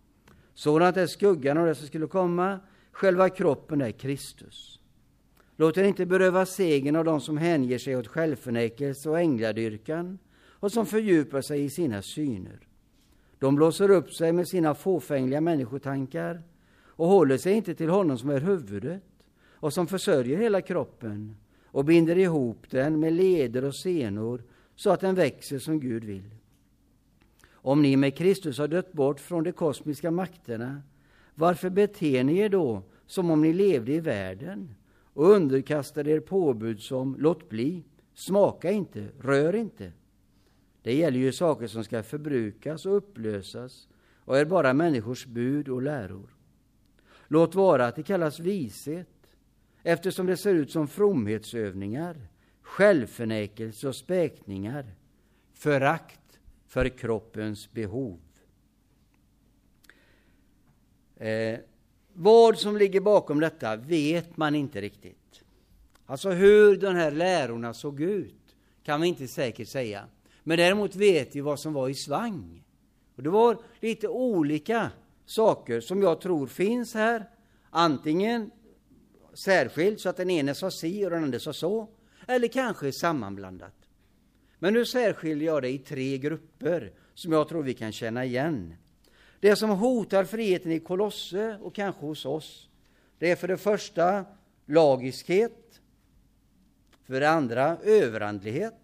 Sådant 0.54 0.96
är 0.96 1.06
skuggan 1.06 1.58
av 1.58 1.66
det 1.66 1.74
som 1.74 1.86
skulle 1.86 2.06
komma, 2.06 2.60
själva 2.92 3.28
kroppen 3.28 3.80
är 3.80 3.90
Kristus. 3.90 4.80
Låt 5.56 5.76
er 5.76 5.84
inte 5.84 6.06
beröva 6.06 6.46
segern 6.46 6.96
av 6.96 7.04
dem 7.04 7.20
som 7.20 7.38
hänger 7.38 7.78
sig 7.78 7.96
åt 7.96 8.06
självförnekelse 8.06 9.10
och 9.10 9.20
ängladyrkan 9.20 10.18
och 10.50 10.72
som 10.72 10.86
fördjupar 10.86 11.40
sig 11.40 11.64
i 11.64 11.70
sina 11.70 12.02
syner. 12.02 12.58
De 13.38 13.56
blåser 13.56 13.90
upp 13.90 14.12
sig 14.12 14.32
med 14.32 14.48
sina 14.48 14.74
fåfängliga 14.74 15.40
människotankar 15.40 16.42
och 16.84 17.08
håller 17.08 17.38
sig 17.38 17.52
inte 17.52 17.74
till 17.74 17.88
honom 17.90 18.18
som 18.18 18.30
är 18.30 18.40
huvudet 18.40 19.02
och 19.50 19.72
som 19.72 19.86
försörjer 19.86 20.38
hela 20.38 20.60
kroppen 20.60 21.36
och 21.64 21.84
binder 21.84 22.18
ihop 22.18 22.70
den 22.70 23.00
med 23.00 23.12
leder 23.12 23.64
och 23.64 23.74
senor 23.74 24.42
så 24.76 24.90
att 24.90 25.00
den 25.00 25.14
växer 25.14 25.58
som 25.58 25.80
Gud 25.80 26.04
vill. 26.04 26.37
Om 27.62 27.82
ni 27.82 27.96
med 27.96 28.16
Kristus 28.16 28.58
har 28.58 28.68
dött 28.68 28.92
bort 28.92 29.20
från 29.20 29.44
de 29.44 29.52
kosmiska 29.52 30.10
makterna, 30.10 30.82
varför 31.34 31.70
beter 31.70 32.24
ni 32.24 32.38
er 32.38 32.48
då 32.48 32.82
som 33.06 33.30
om 33.30 33.42
ni 33.42 33.52
levde 33.52 33.92
i 33.92 34.00
världen 34.00 34.74
och 35.12 35.30
underkastade 35.30 36.10
er 36.10 36.20
påbud 36.20 36.80
som 36.80 37.16
låt 37.18 37.48
bli, 37.48 37.84
smaka 38.14 38.70
inte, 38.70 39.08
rör 39.20 39.54
inte? 39.54 39.92
Det 40.82 40.94
gäller 40.94 41.18
ju 41.18 41.32
saker 41.32 41.66
som 41.66 41.84
ska 41.84 42.02
förbrukas 42.02 42.86
och 42.86 42.96
upplösas 42.96 43.88
och 44.18 44.38
är 44.38 44.44
bara 44.44 44.72
människors 44.72 45.26
bud 45.26 45.68
och 45.68 45.82
läror. 45.82 46.34
Låt 47.28 47.54
vara 47.54 47.86
att 47.86 47.96
det 47.96 48.02
kallas 48.02 48.40
vishet, 48.40 49.08
eftersom 49.82 50.26
det 50.26 50.36
ser 50.36 50.54
ut 50.54 50.70
som 50.70 50.88
fromhetsövningar, 50.88 52.16
självförnekelse 52.62 53.88
och 53.88 53.96
späkningar 53.96 54.86
förakt 55.52 56.17
för 56.68 56.88
kroppens 56.88 57.72
behov. 57.72 58.20
Eh, 61.16 61.58
vad 62.12 62.58
som 62.58 62.76
ligger 62.76 63.00
bakom 63.00 63.40
detta 63.40 63.76
vet 63.76 64.36
man 64.36 64.54
inte 64.54 64.80
riktigt. 64.80 65.42
Alltså 66.06 66.30
hur 66.30 66.76
de 66.76 66.94
här 66.94 67.10
lärorna 67.10 67.74
såg 67.74 68.00
ut 68.00 68.56
kan 68.82 69.00
vi 69.00 69.08
inte 69.08 69.28
säkert 69.28 69.68
säga. 69.68 70.04
Men 70.42 70.56
däremot 70.56 70.96
vet 70.96 71.36
vi 71.36 71.40
vad 71.40 71.60
som 71.60 71.72
var 71.72 71.88
i 71.88 71.94
svang. 71.94 72.64
Och 73.16 73.22
det 73.22 73.30
var 73.30 73.58
lite 73.80 74.08
olika 74.08 74.90
saker 75.26 75.80
som 75.80 76.02
jag 76.02 76.20
tror 76.20 76.46
finns 76.46 76.94
här. 76.94 77.30
Antingen 77.70 78.50
särskilt 79.34 80.00
så 80.00 80.08
att 80.08 80.16
den 80.16 80.30
ene 80.30 80.54
sa 80.54 80.70
si 80.70 81.06
och 81.06 81.10
den 81.10 81.24
andra 81.24 81.38
sa 81.38 81.52
så. 81.52 81.88
Eller 82.26 82.48
kanske 82.48 82.92
sammanblandat. 82.92 83.77
Men 84.58 84.72
nu 84.72 84.84
särskiljer 84.84 85.46
jag 85.46 85.62
det 85.62 85.68
i 85.68 85.78
tre 85.78 86.18
grupper 86.18 86.92
som 87.14 87.32
jag 87.32 87.48
tror 87.48 87.62
vi 87.62 87.74
kan 87.74 87.92
känna 87.92 88.24
igen. 88.24 88.74
Det 89.40 89.56
som 89.56 89.70
hotar 89.70 90.24
friheten 90.24 90.72
i 90.72 90.80
Kolosse 90.80 91.58
och 91.62 91.74
kanske 91.74 92.06
hos 92.06 92.26
oss, 92.26 92.68
det 93.18 93.30
är 93.30 93.36
för 93.36 93.48
det 93.48 93.56
första 93.56 94.24
lagiskhet, 94.66 95.80
för 97.04 97.20
det 97.20 97.30
andra 97.30 97.76
överandlighet 97.84 98.74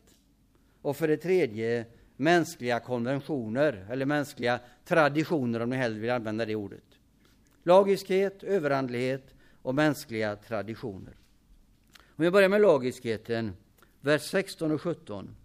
och 0.83 0.97
för 0.97 1.09
det 1.09 1.17
tredje 1.17 1.87
mänskliga 2.17 2.81
konventioner, 2.81 3.87
eller 3.91 4.07
mänskliga 4.07 4.61
traditioner 4.85 5.61
om 5.61 5.71
ni 5.71 5.77
hellre 5.77 6.01
vill 6.01 6.11
använda 6.11 6.47
det 6.47 6.55
ordet. 6.55 6.85
Lagiskhet, 7.63 8.43
överandlighet 8.43 9.35
och 9.63 9.75
mänskliga 9.75 10.37
traditioner. 10.37 11.17
Om 12.17 12.25
vi 12.25 12.31
börjar 12.31 12.49
med 12.49 12.61
lagiskheten, 12.61 13.53
vers 14.01 14.23
16 14.23 14.73
och 14.73 14.83
17. 14.83 15.37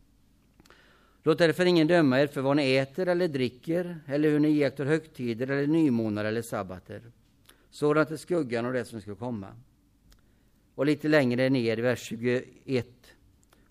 Låt 1.24 1.38
därför 1.38 1.66
ingen 1.66 1.88
döma 1.88 2.22
er 2.22 2.28
för 2.28 2.42
vad 2.42 2.56
ni 2.56 2.76
äter 2.76 3.08
eller 3.08 3.28
dricker 3.28 4.00
eller 4.08 4.30
hur 4.30 4.40
ni 4.40 4.50
iakttar 4.50 4.86
högtider 4.86 5.48
eller 5.48 5.68
nymånar 5.68 6.26
eller 6.26 6.42
sabbater. 6.42 7.02
Sådant 7.70 8.12
är 8.12 8.18
skuggan 8.18 8.66
av 8.66 8.74
det 8.74 8.86
som 8.86 9.02
ska 9.02 9.16
komma. 9.16 9.48
Och 10.76 10.86
lite 10.86 11.08
längre 11.08 11.50
ner 11.50 11.80
i 11.80 11.82
vers 11.82 12.00
21 12.00 12.88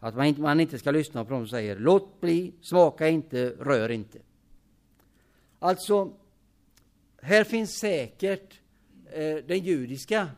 att 0.01 0.17
man 0.17 0.27
inte, 0.27 0.41
man 0.41 0.61
inte 0.61 0.79
ska 0.79 0.91
lyssna 0.91 1.25
på 1.25 1.31
dem 1.31 1.43
som 1.43 1.49
säger 1.49 1.79
låt 1.79 2.21
bli, 2.21 2.53
smaka 2.61 3.09
inte, 3.09 3.51
rör 3.51 3.89
inte. 3.89 4.19
Alltså, 5.59 6.13
här 7.23 7.45
finns 7.45 7.79
säkert 7.79 8.61
eh, 9.13 9.37
den 9.37 9.59
judiska 9.59 10.29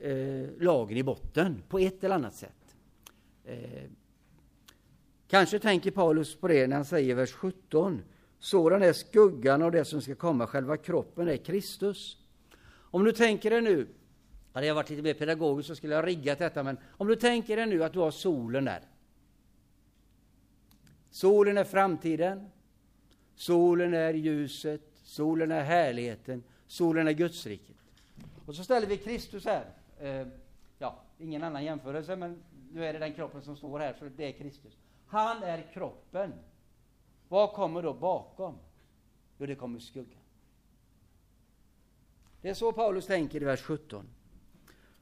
eh, 0.00 0.48
lagen 0.58 0.96
i 0.96 1.02
botten 1.02 1.62
på 1.68 1.78
ett 1.78 2.04
eller 2.04 2.14
annat 2.14 2.34
sätt. 2.34 2.76
Eh, 3.44 3.82
kanske 5.28 5.58
tänker 5.58 5.90
Paulus 5.90 6.36
på 6.36 6.48
det 6.48 6.66
när 6.66 6.76
han 6.76 6.84
säger 6.84 7.14
vers 7.14 7.32
17. 7.32 8.02
Sådan 8.38 8.82
är 8.82 8.92
skuggan 8.92 9.62
av 9.62 9.72
det 9.72 9.84
som 9.84 10.02
ska 10.02 10.14
komma, 10.14 10.46
själva 10.46 10.76
kroppen 10.76 11.28
är 11.28 11.36
Kristus. 11.36 12.16
Om 12.66 13.04
du 13.04 13.12
tänker 13.12 13.50
dig 13.50 13.60
nu, 13.60 13.86
hade 14.52 14.66
jag 14.66 14.74
varit 14.74 14.90
lite 14.90 15.02
mer 15.02 15.14
pedagogisk 15.14 15.66
så 15.66 15.76
skulle 15.76 15.94
jag 15.94 16.06
riggat 16.06 16.38
detta, 16.38 16.62
men 16.62 16.78
om 16.90 17.08
du 17.08 17.16
tänker 17.16 17.56
dig 17.56 17.66
nu 17.66 17.84
att 17.84 17.92
du 17.92 17.98
har 17.98 18.10
solen 18.10 18.64
där. 18.64 18.80
Solen 21.10 21.58
är 21.58 21.64
framtiden, 21.64 22.50
solen 23.34 23.94
är 23.94 24.14
ljuset, 24.14 24.80
solen 25.04 25.52
är 25.52 25.62
härligheten, 25.62 26.42
solen 26.66 27.08
är 27.08 27.12
Gudsriket. 27.12 27.76
Och 28.46 28.54
så 28.54 28.64
ställer 28.64 28.86
vi 28.86 28.96
Kristus 28.96 29.44
här. 29.44 29.64
Eh, 30.00 30.26
ja, 30.78 31.02
ingen 31.18 31.42
annan 31.42 31.64
jämförelse, 31.64 32.16
men 32.16 32.42
nu 32.72 32.84
är 32.84 32.92
det 32.92 32.98
den 32.98 33.12
kroppen 33.14 33.42
som 33.42 33.56
står 33.56 33.78
här, 33.78 33.94
så 33.98 34.04
det 34.16 34.28
är 34.28 34.32
Kristus. 34.32 34.76
Han 35.06 35.42
är 35.42 35.72
kroppen. 35.72 36.32
Vad 37.28 37.52
kommer 37.52 37.82
då 37.82 37.94
bakom? 37.94 38.58
Jo, 39.38 39.46
det 39.46 39.54
kommer 39.54 39.78
skuggan. 39.78 40.20
Det 42.40 42.48
är 42.48 42.54
så 42.54 42.72
Paulus 42.72 43.06
tänker 43.06 43.42
i 43.42 43.44
vers 43.44 43.62
17. 43.62 44.06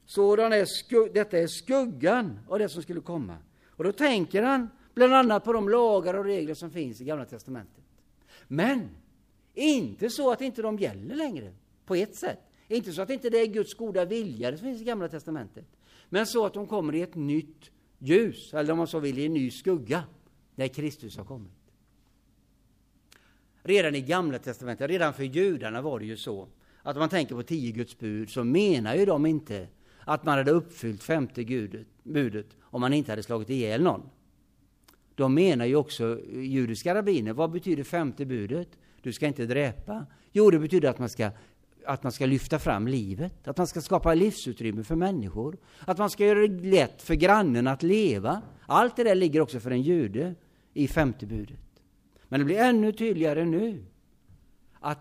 Sådan 0.04 0.52
är 0.52 1.12
detta 1.12 1.38
är 1.38 1.46
skuggan 1.46 2.38
av 2.48 2.58
det 2.58 2.68
som 2.68 2.82
skulle 2.82 3.00
komma. 3.00 3.36
Och 3.68 3.84
då 3.84 3.92
tänker 3.92 4.42
han 4.42 4.68
bland 4.94 5.14
annat 5.14 5.44
på 5.44 5.52
de 5.52 5.68
lagar 5.68 6.14
och 6.14 6.24
regler 6.24 6.54
som 6.54 6.70
finns 6.70 7.00
i 7.00 7.04
Gamla 7.04 7.24
testamentet. 7.24 7.84
Men 8.48 8.88
inte 9.54 10.10
så 10.10 10.32
att 10.32 10.40
inte 10.40 10.62
de 10.62 10.78
gäller 10.78 11.14
längre, 11.14 11.54
på 11.86 11.94
ett 11.94 12.16
sätt. 12.16 12.38
Inte 12.68 12.92
så 12.92 13.02
att 13.02 13.10
inte 13.10 13.30
det 13.30 13.38
är 13.38 13.46
Guds 13.46 13.74
goda 13.74 14.04
vilja 14.04 14.56
som 14.56 14.66
finns 14.66 14.80
i 14.80 14.84
Gamla 14.84 15.08
testamentet. 15.08 15.66
Men 16.08 16.26
så 16.26 16.46
att 16.46 16.54
de 16.54 16.66
kommer 16.66 16.94
i 16.94 17.02
ett 17.02 17.14
nytt 17.14 17.70
ljus, 18.02 18.54
eller 18.54 18.72
om 18.72 18.78
man 18.78 18.86
så 18.86 19.00
vill 19.00 19.18
i 19.18 19.26
en 19.26 19.34
ny 19.34 19.50
skugga, 19.50 20.04
när 20.54 20.68
Kristus 20.68 21.16
har 21.16 21.24
kommit. 21.24 21.52
Redan 23.62 23.94
i 23.94 24.00
Gamla 24.00 24.38
testamentet, 24.38 24.90
redan 24.90 25.14
för 25.14 25.24
judarna 25.24 25.82
var 25.82 25.98
det 25.98 26.06
ju 26.06 26.16
så 26.16 26.48
att 26.82 26.96
om 26.96 27.00
man 27.00 27.08
tänker 27.08 27.34
på 27.34 27.42
tio 27.42 27.72
Guds 27.72 27.98
bud 27.98 28.30
så 28.30 28.44
menar 28.44 28.94
ju 28.94 29.04
de 29.04 29.26
inte 29.26 29.68
att 30.00 30.24
man 30.24 30.38
hade 30.38 30.50
uppfyllt 30.50 31.02
femte 31.02 31.44
gudet, 31.44 31.86
budet 32.02 32.46
om 32.60 32.80
man 32.80 32.92
inte 32.92 33.12
hade 33.12 33.22
slagit 33.22 33.50
ihjäl 33.50 33.82
någon. 33.82 34.02
De 35.14 35.34
menar 35.34 35.64
ju 35.64 35.76
också 35.76 36.20
judiska 36.32 36.94
rabbiner, 36.94 37.32
vad 37.32 37.50
betyder 37.50 37.84
femte 37.84 38.26
budet? 38.26 38.68
Du 39.02 39.12
ska 39.12 39.26
inte 39.26 39.46
dräpa. 39.46 40.06
Jo, 40.32 40.50
det 40.50 40.58
betyder 40.58 40.90
att 40.90 40.98
man 40.98 41.08
ska 41.08 41.30
att 41.86 42.02
man 42.02 42.12
ska 42.12 42.26
lyfta 42.26 42.58
fram 42.58 42.88
livet, 42.88 43.48
att 43.48 43.58
man 43.58 43.66
ska 43.66 43.80
skapa 43.80 44.14
livsutrymme 44.14 44.84
för 44.84 44.96
människor, 44.96 45.58
att 45.80 45.98
man 45.98 46.10
ska 46.10 46.26
göra 46.26 46.46
det 46.46 46.70
lätt 46.70 47.02
för 47.02 47.14
grannen 47.14 47.66
att 47.66 47.82
leva. 47.82 48.42
Allt 48.66 48.96
det 48.96 49.04
där 49.04 49.14
ligger 49.14 49.40
också 49.40 49.60
för 49.60 49.70
en 49.70 49.82
jude 49.82 50.34
i 50.72 50.88
femte 50.88 51.26
budet. 51.26 51.58
Men 52.28 52.40
det 52.40 52.44
blir 52.44 52.58
ännu 52.58 52.92
tydligare 52.92 53.44
nu 53.44 53.84
att 54.80 54.98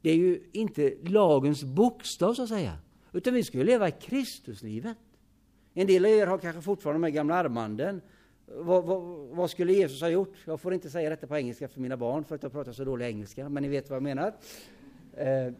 det 0.00 0.10
är 0.10 0.16
ju 0.16 0.40
inte 0.52 0.94
lagens 1.02 1.64
bokstav 1.64 2.34
så 2.34 2.42
att 2.42 2.48
säga, 2.48 2.78
utan 3.12 3.34
vi 3.34 3.44
ska 3.44 3.58
ju 3.58 3.64
leva 3.64 3.88
i 3.88 3.92
Kristuslivet. 3.92 4.96
En 5.74 5.86
del 5.86 6.04
av 6.04 6.10
er 6.10 6.26
har 6.26 6.38
kanske 6.38 6.62
fortfarande 6.62 6.98
de 6.98 7.04
här 7.04 7.16
gamla 7.16 7.34
armbanden. 7.34 8.00
Vad, 8.46 8.84
vad, 8.84 9.02
vad, 9.28 9.50
skulle 9.50 9.72
Jesus 9.72 10.00
ha 10.00 10.08
gjort? 10.08 10.34
Jag 10.44 10.60
får 10.60 10.74
inte 10.74 10.90
säga 10.90 11.10
detta 11.10 11.26
på 11.26 11.36
engelska 11.36 11.68
för 11.68 11.80
mina 11.80 11.96
barn 11.96 12.24
för 12.24 12.34
att 12.34 12.42
jag 12.42 12.52
pratar 12.52 12.72
så 12.72 12.84
dålig 12.84 13.06
engelska, 13.06 13.48
men 13.48 13.62
ni 13.62 13.68
vet 13.68 13.90
vad 13.90 13.96
jag 13.96 14.02
menar. 14.02 14.34
Eh, 15.16 15.52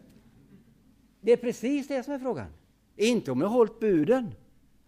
det 1.21 1.31
är 1.31 1.37
precis 1.37 1.87
det 1.87 2.03
som 2.03 2.13
är 2.13 2.19
frågan. 2.19 2.47
Inte 2.95 3.31
om 3.31 3.41
jag 3.41 3.47
har 3.47 3.55
hållit 3.55 3.79
buden, 3.79 4.33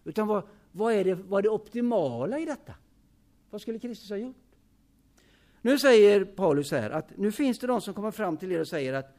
utan 0.04 0.26
vad, 0.26 0.42
vad, 0.72 0.94
är 0.94 1.04
det, 1.04 1.14
vad 1.14 1.38
är 1.38 1.42
det 1.42 1.48
optimala 1.48 2.38
i 2.38 2.44
detta? 2.44 2.74
Vad 3.50 3.60
skulle 3.60 3.78
Kristus 3.78 4.10
ha 4.10 4.16
gjort? 4.16 4.36
Nu 5.60 5.78
säger 5.78 6.24
Paulus 6.24 6.70
här 6.70 6.90
att 6.90 7.18
nu 7.18 7.32
finns 7.32 7.58
det 7.58 7.66
de 7.66 7.80
som 7.80 7.94
kommer 7.94 8.10
fram 8.10 8.36
till 8.36 8.52
er 8.52 8.60
och 8.60 8.68
säger 8.68 8.92
att 8.92 9.16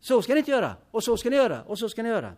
så 0.00 0.22
ska 0.22 0.32
ni 0.32 0.38
inte 0.38 0.50
göra, 0.50 0.76
och 0.90 1.04
så 1.04 1.16
ska 1.16 1.30
ni 1.30 1.36
göra, 1.36 1.62
och 1.62 1.78
så 1.78 1.88
ska 1.88 2.02
ni 2.02 2.08
göra. 2.08 2.36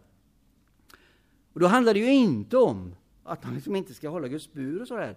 Och 1.53 1.61
då 1.61 1.67
handlar 1.67 1.95
det 1.95 2.01
ju 2.01 2.13
inte 2.13 2.57
om 2.57 2.95
att 3.25 3.45
man 3.45 3.55
liksom 3.55 3.77
inte 3.77 3.95
ska 3.95 4.09
hålla 4.09 4.29
Guds 4.29 4.53
bud 4.53 4.81
och 4.81 4.89
sådär. 4.89 5.17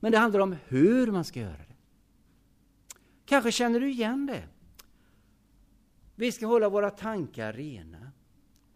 Men 0.00 0.12
det 0.12 0.18
handlar 0.18 0.40
om 0.40 0.56
hur 0.66 1.06
man 1.06 1.24
ska 1.24 1.40
göra 1.40 1.52
det. 1.52 1.76
Kanske 3.24 3.52
känner 3.52 3.80
du 3.80 3.90
igen 3.90 4.26
det? 4.26 4.42
Vi 6.14 6.32
ska 6.32 6.46
hålla 6.46 6.68
våra 6.68 6.90
tankar 6.90 7.52
rena. 7.52 8.09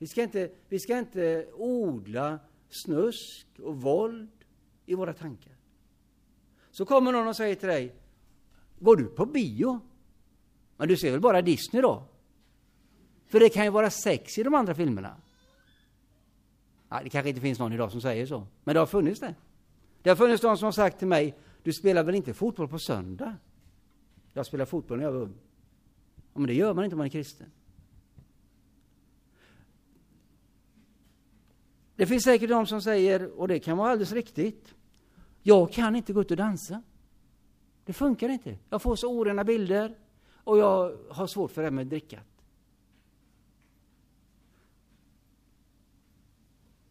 Vi 0.05 0.09
ska 0.09 0.23
inte, 0.23 0.51
vi 0.69 0.79
ska 0.79 0.99
inte 0.99 1.47
odla 1.53 2.39
snusk 2.69 3.47
och 3.59 3.83
våld 3.83 4.31
i 4.87 4.95
våra 4.95 5.13
tankar. 5.13 5.53
Så 6.71 6.85
kommer 6.85 7.13
någon 7.13 7.29
och 7.29 7.37
säger 7.37 7.55
till 7.55 7.69
dig, 7.69 7.95
går 8.79 8.97
du 8.97 9.05
på 9.05 9.27
bio? 9.27 9.81
Men 10.77 10.89
du 10.89 10.97
ser 10.97 11.11
väl 11.11 11.21
bara 11.21 11.43
Disney 11.43 11.83
då? 11.83 12.09
För 13.27 13.41
det 13.41 13.49
kan 13.49 13.65
ju 13.65 13.71
vara 13.71 13.91
sex 13.91 14.39
i 14.39 14.43
de 14.43 14.55
andra 14.55 14.75
filmerna. 14.75 15.17
Ja, 16.89 17.01
det 17.03 17.09
kanske 17.11 17.29
inte 17.29 17.41
finns 17.41 17.59
någon 17.59 17.73
idag 17.73 17.93
som 17.93 18.01
säger 18.01 18.27
så, 18.27 18.47
men 18.65 18.75
det 18.75 18.81
har 18.81 18.87
funnits 18.87 19.21
det. 19.21 19.35
Det 20.03 20.09
har 20.09 20.17
funnits 20.17 20.43
de 20.43 20.57
som 20.57 20.65
har 20.65 20.73
sagt 20.73 20.99
till 20.99 21.09
mig, 21.09 21.39
du 21.63 21.73
spelar 21.73 22.05
väl 22.05 22.15
inte 22.15 22.35
fotboll 22.35 22.69
på 22.69 22.79
söndag? 22.79 23.37
Jag 24.33 24.47
spelade 24.47 24.71
fotboll 24.71 24.99
när 24.99 25.05
jag 25.05 25.13
var 25.13 25.21
ung. 25.21 25.35
Ja, 26.17 26.39
men 26.41 26.47
det 26.47 26.55
gör 26.55 26.75
man 26.75 26.85
inte 26.85 26.95
om 26.95 26.99
man 26.99 27.07
är 27.07 27.11
kristen. 27.11 27.51
Det 31.97 32.07
finns 32.07 32.25
säkert 32.25 32.49
de 32.49 32.67
som 32.67 32.83
säger, 32.83 33.41
och 33.41 33.49
det 33.49 33.59
kan 33.59 33.79
vara 33.79 33.91
alldeles 33.91 34.13
riktigt, 34.13 34.75
jag 35.43 35.73
kan 35.73 35.97
inte 35.97 36.13
gå 36.13 36.21
ut 36.21 36.31
och 36.31 36.37
dansa. 36.37 36.83
Det 37.85 37.93
funkar 37.93 38.29
inte. 38.29 38.59
Jag 38.71 38.83
får 38.83 38.97
så 38.97 39.09
orena 39.09 39.45
bilder 39.45 39.99
och 40.45 40.59
jag 40.59 40.97
har 41.11 41.27
svårt 41.27 41.51
för 41.51 41.63
det 41.63 41.67
här 41.67 41.73
med 41.73 41.87
drickat. 41.87 42.27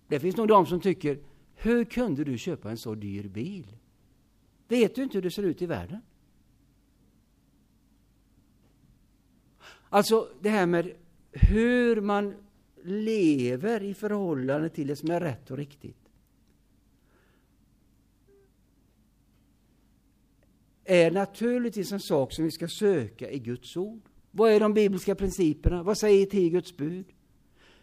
Det 0.08 0.20
finns 0.20 0.38
nog 0.38 0.48
de 0.48 0.66
som 0.66 0.82
tycker, 0.82 1.20
hur 1.56 1.86
kunde 1.86 2.24
du 2.24 2.38
köpa 2.38 2.72
en 2.72 2.78
så 2.78 2.96
dyr 2.96 3.28
bil? 3.28 3.76
Vet 4.68 4.96
du 4.96 5.04
inte 5.04 5.18
hur 5.18 5.22
det 5.22 5.32
ser 5.32 5.44
ut 5.44 5.62
i 5.62 5.66
världen? 5.66 6.02
Alltså 9.90 10.30
det 10.42 10.50
här 10.50 10.66
med 10.66 10.92
hur 11.32 12.02
man 12.02 12.36
lever 12.84 13.84
i 13.84 13.94
förhållande 13.94 14.70
till 14.70 14.88
det 14.88 14.96
som 14.96 15.12
är 15.12 15.20
rätt 15.20 15.52
och 15.52 15.58
riktigt. 15.58 16.04
är 20.86 21.12
naturligtvis 21.12 21.92
en 21.92 22.00
sak 22.00 22.32
som 22.32 22.46
vi 22.46 22.52
ska 22.52 22.68
söka 22.68 23.32
i 23.32 23.40
Guds 23.40 23.78
ord. 23.78 24.02
Vad 24.32 24.52
är 24.52 24.60
de 24.60 24.74
bibliska 24.74 25.16
principerna? 25.16 25.84
Vad 25.84 25.98
säger 25.98 26.26
till 26.26 26.50
Guds 26.50 26.78
bud? 26.78 27.06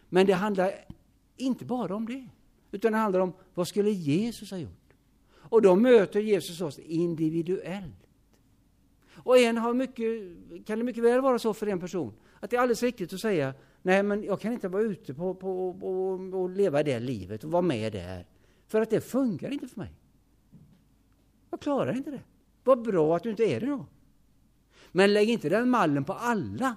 Men 0.09 0.25
det 0.25 0.33
handlar 0.33 0.73
inte 1.37 1.65
bara 1.65 1.95
om 1.95 2.05
det, 2.05 2.27
utan 2.71 2.91
det 2.91 2.97
handlar 2.97 3.19
om 3.19 3.33
vad 3.53 3.67
skulle 3.67 3.91
Jesus 3.91 4.51
ha 4.51 4.57
gjort? 4.57 4.93
Och 5.33 5.61
då 5.61 5.75
möter 5.75 6.19
Jesus 6.19 6.61
oss 6.61 6.79
individuellt. 6.79 8.07
Och 9.13 9.37
en 9.37 9.57
har 9.57 9.73
mycket, 9.73 10.05
kan 10.65 10.79
det 10.79 10.85
mycket 10.85 11.03
väl 11.03 11.21
vara 11.21 11.39
så 11.39 11.53
för 11.53 11.67
en 11.67 11.79
person 11.79 12.13
att 12.39 12.49
det 12.49 12.55
är 12.55 12.61
alldeles 12.61 12.83
riktigt 12.83 13.13
att 13.13 13.19
säga 13.19 13.53
nej 13.81 14.03
men 14.03 14.23
jag 14.23 14.41
kan 14.41 14.53
inte 14.53 14.67
vara 14.67 14.83
ute 14.83 15.13
på, 15.13 15.35
på, 15.35 15.69
och, 15.69 16.41
och 16.41 16.49
leva 16.49 16.83
det 16.83 16.99
livet 16.99 17.43
och 17.43 17.51
vara 17.51 17.61
med 17.61 17.93
där. 17.93 18.25
För 18.67 18.81
att 18.81 18.89
det 18.89 19.01
funkar 19.01 19.53
inte 19.53 19.67
för 19.67 19.79
mig. 19.79 19.93
Jag 21.49 21.59
klarar 21.59 21.97
inte 21.97 22.11
det. 22.11 22.21
Vad 22.63 22.81
bra 22.81 23.15
att 23.15 23.23
du 23.23 23.29
inte 23.29 23.43
är 23.43 23.59
det 23.59 23.65
då. 23.65 23.85
Men 24.91 25.13
lägg 25.13 25.29
inte 25.29 25.49
den 25.49 25.69
mallen 25.69 26.03
på 26.03 26.13
alla. 26.13 26.75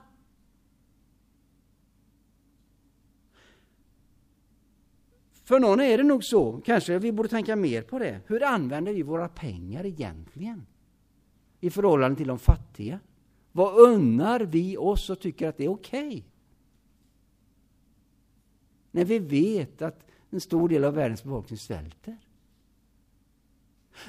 För 5.45 5.61
någon 5.61 5.81
är 5.81 5.99
det 5.99 6.05
nog 6.05 6.25
så, 6.25 6.61
kanske 6.65 6.99
vi 6.99 7.13
borde 7.13 7.29
tänka 7.29 7.57
mer 7.57 7.83
på 7.83 7.99
det. 7.99 8.21
Hur 8.27 8.43
använder 8.43 8.93
vi 8.93 9.03
våra 9.03 9.29
pengar 9.29 9.87
egentligen? 9.87 10.67
I 11.61 11.71
förhållande 11.71 12.17
till 12.17 12.27
de 12.27 12.39
fattiga. 12.39 13.01
Vad 13.53 13.79
unnar 13.79 14.41
vi 14.41 14.77
oss 14.77 15.11
och 15.11 15.21
tycker 15.21 15.49
att 15.49 15.57
det 15.57 15.65
är 15.65 15.69
okej? 15.69 16.09
Okay? 16.09 16.23
När 18.95 19.05
vi 19.05 19.19
vet 19.19 19.83
att 19.83 20.07
en 20.31 20.41
stor 20.41 20.69
del 20.69 20.85
av 20.85 20.95
världens 20.95 21.25
befolkning 21.25 21.59
svälter. 21.59 22.19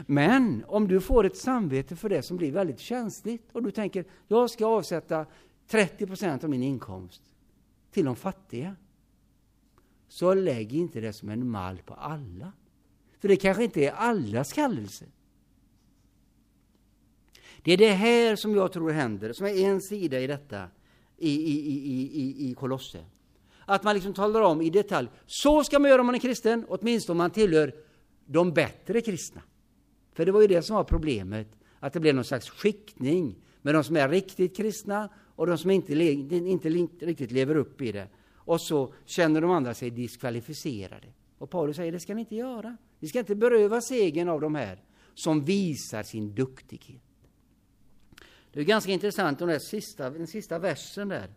Men 0.05 0.65
om 0.67 0.87
du 0.87 1.01
får 1.01 1.25
ett 1.25 1.37
samvete 1.37 1.95
för 1.95 2.09
det 2.09 2.21
som 2.21 2.37
blir 2.37 2.51
väldigt 2.51 2.79
känsligt 2.79 3.51
och 3.51 3.63
du 3.63 3.71
tänker 3.71 4.05
jag 4.27 4.49
ska 4.49 4.65
avsätta 4.65 5.25
30 5.67 6.07
procent 6.07 6.43
av 6.43 6.49
min 6.49 6.63
inkomst 6.63 7.21
till 7.91 8.05
de 8.05 8.15
fattiga. 8.15 8.75
Så 10.07 10.33
lägg 10.33 10.73
inte 10.73 10.99
det 10.99 11.13
som 11.13 11.29
en 11.29 11.49
mall 11.49 11.81
på 11.85 11.93
alla. 11.93 12.51
För 13.19 13.27
det 13.27 13.35
kanske 13.35 13.63
inte 13.63 13.85
är 13.85 13.91
allas 13.91 14.53
kallelse. 14.53 15.05
Det 17.63 17.73
är 17.73 17.77
det 17.77 17.93
här 17.93 18.35
som 18.35 18.55
jag 18.55 18.73
tror 18.73 18.91
händer, 18.91 19.33
som 19.33 19.45
är 19.45 19.69
en 19.69 19.81
sida 19.81 20.19
i 20.19 20.27
detta 20.27 20.69
i, 21.17 21.29
i, 21.29 21.69
i, 21.69 22.21
i, 22.21 22.49
i 22.49 22.53
Kolosse. 22.53 23.05
Att 23.65 23.83
man 23.83 23.95
liksom 23.95 24.13
talar 24.13 24.41
om 24.41 24.61
i 24.61 24.69
detalj, 24.69 25.07
så 25.25 25.63
ska 25.63 25.79
man 25.79 25.89
göra 25.89 26.01
om 26.01 26.05
man 26.05 26.15
är 26.15 26.19
kristen, 26.19 26.65
åtminstone 26.67 27.11
om 27.11 27.17
man 27.17 27.31
tillhör 27.31 27.75
de 28.25 28.53
bättre 28.53 29.01
kristna. 29.01 29.41
För 30.13 30.25
det 30.25 30.31
var 30.31 30.41
ju 30.41 30.47
det 30.47 30.61
som 30.61 30.75
var 30.75 30.83
problemet, 30.83 31.47
att 31.79 31.93
det 31.93 31.99
blev 31.99 32.15
någon 32.15 32.23
slags 32.23 32.49
skiktning 32.49 33.35
med 33.61 33.75
de 33.75 33.83
som 33.83 33.95
är 33.97 34.09
riktigt 34.09 34.57
kristna 34.57 35.09
och 35.35 35.47
de 35.47 35.57
som 35.57 35.71
inte, 35.71 35.93
inte 36.33 36.69
riktigt 37.05 37.31
lever 37.31 37.55
upp 37.55 37.81
i 37.81 37.91
det. 37.91 38.07
Och 38.33 38.61
så 38.61 38.93
känner 39.05 39.41
de 39.41 39.51
andra 39.51 39.73
sig 39.73 39.89
diskvalificerade. 39.89 41.07
Och 41.37 41.49
Paulus 41.49 41.75
säger, 41.75 41.91
det 41.91 41.99
ska 41.99 42.13
ni 42.13 42.21
inte 42.21 42.35
göra. 42.35 42.77
Ni 42.99 43.07
ska 43.07 43.19
inte 43.19 43.35
beröva 43.35 43.81
segern 43.81 44.29
av 44.29 44.41
de 44.41 44.55
här 44.55 44.83
som 45.13 45.43
visar 45.43 46.03
sin 46.03 46.35
duktighet. 46.35 47.01
Det 48.53 48.59
är 48.59 48.63
ganska 48.63 48.91
intressant, 48.91 49.39
den, 49.39 49.59
sista, 49.59 50.09
den 50.09 50.27
sista 50.27 50.59
versen 50.59 51.09
där. 51.09 51.33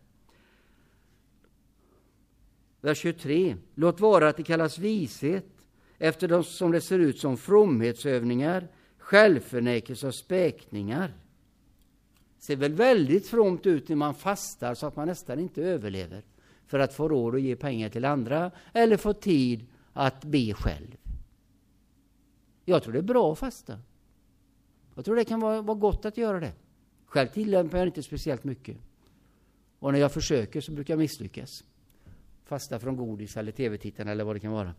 Vers 2.80 2.98
23. 2.98 3.56
Låt 3.74 4.00
vara 4.00 4.28
att 4.28 4.36
det 4.36 4.42
kallas 4.42 4.78
vishet, 4.78 5.46
eftersom 5.98 6.72
det 6.72 6.80
ser 6.80 6.98
ut 6.98 7.18
som 7.18 7.36
fromhetsövningar, 7.36 8.68
självförnekelse 8.98 10.06
och 10.06 10.14
späkningar. 10.14 11.12
Det 12.36 12.44
ser 12.44 12.56
väl 12.56 12.72
väldigt 12.72 13.26
fromt 13.26 13.66
ut 13.66 13.88
när 13.88 13.96
man 13.96 14.14
fastar 14.14 14.74
så 14.74 14.86
att 14.86 14.96
man 14.96 15.08
nästan 15.08 15.38
inte 15.38 15.62
överlever 15.62 16.22
för 16.66 16.78
att 16.78 16.94
få 16.94 17.08
råd 17.08 17.34
att 17.34 17.42
ge 17.42 17.56
pengar 17.56 17.88
till 17.88 18.04
andra 18.04 18.50
eller 18.72 18.96
få 18.96 19.12
tid 19.12 19.66
att 19.92 20.24
be 20.24 20.54
själv. 20.54 20.96
Jag 22.64 22.82
tror 22.82 22.92
det 22.92 22.98
är 22.98 23.02
bra 23.02 23.32
att 23.32 23.38
fasta. 23.38 23.78
Jag 24.94 25.04
tror 25.04 25.16
det 25.16 25.24
kan 25.24 25.40
vara, 25.40 25.62
vara 25.62 25.78
gott 25.78 26.04
att 26.04 26.16
göra 26.16 26.40
det. 26.40 26.52
Själv 27.06 27.28
tillämpar 27.28 27.78
jag 27.78 27.86
inte 27.86 28.02
speciellt 28.02 28.44
mycket. 28.44 28.76
Och 29.78 29.92
när 29.92 30.00
jag 30.00 30.12
försöker 30.12 30.60
så 30.60 30.72
brukar 30.72 30.94
jag 30.94 30.98
misslyckas. 30.98 31.64
Fasta 32.48 32.78
från 32.78 32.96
godis 32.96 33.36
eller 33.36 33.52
tv-tittarna 33.52 34.10
eller 34.10 34.24
vad 34.24 34.36
det 34.36 34.40
kan 34.40 34.52
vara. 34.52 34.74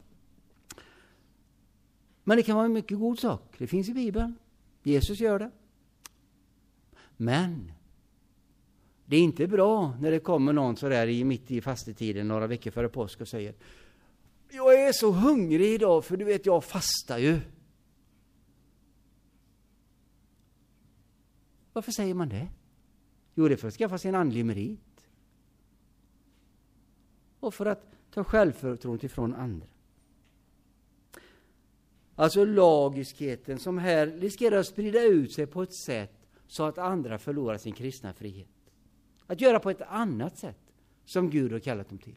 Men 2.24 2.38
det 2.38 2.44
kan 2.44 2.56
vara 2.56 2.66
en 2.66 2.74
mycket 2.74 2.98
god 2.98 3.20
sak. 3.20 3.56
Det 3.58 3.68
finns 3.68 3.90
i 3.90 3.94
Bibeln. 3.94 4.36
Jesus 4.84 5.20
gör 5.20 5.40
det. 5.40 5.52
Men 7.18 7.72
det 9.06 9.16
är 9.16 9.22
inte 9.22 9.48
bra 9.48 9.98
när 10.02 10.12
det 10.12 10.20
kommer 10.20 10.54
någon 10.54 10.78
sådär 10.78 11.08
i, 11.08 11.24
mitt 11.24 11.52
i 11.52 11.62
fastetiden, 11.62 12.28
några 12.28 12.48
veckor 12.48 12.72
före 12.72 12.90
påsk 12.90 13.22
och 13.22 13.28
säger 13.28 13.56
Jag 14.50 14.88
är 14.88 14.92
så 14.92 15.12
hungrig 15.12 15.74
idag 15.74 16.06
för 16.06 16.18
du 16.18 16.26
vet, 16.26 16.46
jag 16.46 16.64
fastar 16.64 17.18
ju. 17.18 17.40
Varför 21.74 21.92
säger 21.92 22.14
man 22.14 22.30
det? 22.30 22.48
Jo, 23.36 23.48
det 23.48 23.54
är 23.54 23.58
för 23.58 23.68
att 23.68 23.74
skaffa 23.74 23.98
sig 23.98 24.10
en 24.10 24.16
andlig 24.16 24.46
merit. 24.46 24.80
Och 27.40 27.54
för 27.54 27.66
att 27.66 27.96
ta 28.12 28.24
självförtroendet 28.24 29.04
ifrån 29.04 29.34
andra. 29.34 29.68
Alltså 32.16 32.46
lagiskheten 32.46 33.60
som 33.60 33.78
här 33.78 34.08
riskerar 34.08 34.60
att 34.60 34.68
sprida 34.68 35.04
ut 35.04 35.34
sig 35.34 35.48
på 35.48 35.64
ett 35.64 35.74
sätt 35.74 36.20
så 36.48 36.64
att 36.64 36.78
andra 36.78 37.18
förlorar 37.18 37.58
sin 37.58 37.74
kristna 37.74 38.14
frihet. 38.14 38.48
Att 39.28 39.42
göra 39.42 39.60
på 39.60 39.70
ett 39.70 39.82
annat 39.82 40.38
sätt 40.38 40.74
som 41.06 41.30
Gud 41.30 41.52
har 41.52 41.60
kallat 41.60 41.90
dem 41.90 41.98
till. 41.98 42.16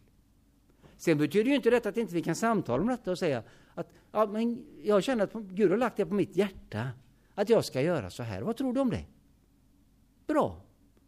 Sen 0.97 1.19
betyder 1.19 1.51
ju 1.51 1.57
inte 1.57 1.71
detta 1.71 1.89
att 1.89 1.97
inte 1.97 2.15
vi 2.15 2.23
kan 2.23 2.37
samtala 2.37 2.83
om 2.83 2.89
detta 2.89 3.11
och 3.11 3.19
säga 3.19 3.43
att 3.75 3.93
ja, 4.13 4.27
men 4.27 4.65
jag 4.83 5.05
känner 5.05 5.25
att 5.25 5.33
Gud 5.33 5.71
har 5.71 5.79
lagt 5.79 5.97
det 5.97 6.07
på 6.07 6.15
mitt 6.15 6.37
hjärta 6.37 6.89
att 7.35 7.49
jag 7.49 7.65
ska 7.65 7.81
göra 7.81 8.11
så 8.11 8.23
här. 8.23 8.43
Vad 8.43 8.57
tror 8.57 8.73
du 8.73 8.81
om 8.81 8.91
det? 8.91 9.05
Bra. 10.27 10.61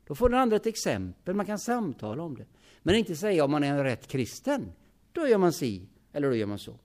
Då 0.06 0.14
får 0.14 0.28
den 0.28 0.40
andra 0.40 0.56
ett 0.56 0.66
exempel, 0.66 1.34
man 1.34 1.46
kan 1.46 1.58
samtala 1.58 2.22
om 2.22 2.36
det. 2.36 2.46
Men 2.86 2.94
inte 2.94 3.16
säga 3.16 3.44
om 3.44 3.50
man 3.50 3.64
är 3.64 3.70
en 3.70 3.84
rätt 3.84 4.06
kristen, 4.06 4.72
då 5.12 5.28
gör 5.28 5.38
man 5.38 5.52
si 5.52 5.88
eller 6.12 6.28
då 6.28 6.34
gör 6.34 6.46
man 6.46 6.58
så. 6.58 6.78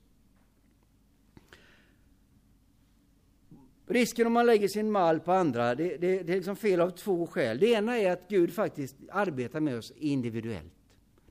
Risken 3.87 4.27
om 4.27 4.33
man 4.33 4.45
lägger 4.45 4.67
sin 4.67 4.91
mall 4.91 5.19
på 5.19 5.31
andra, 5.31 5.75
det, 5.75 5.97
det, 5.97 6.23
det 6.23 6.33
är 6.33 6.35
liksom 6.35 6.55
fel 6.55 6.81
av 6.81 6.89
två 6.89 7.27
skäl. 7.27 7.59
Det 7.59 7.67
ena 7.67 7.97
är 7.97 8.11
att 8.11 8.27
Gud 8.29 8.53
faktiskt 8.53 8.95
arbetar 9.11 9.59
med 9.59 9.77
oss 9.77 9.91
individuellt. 9.97 10.73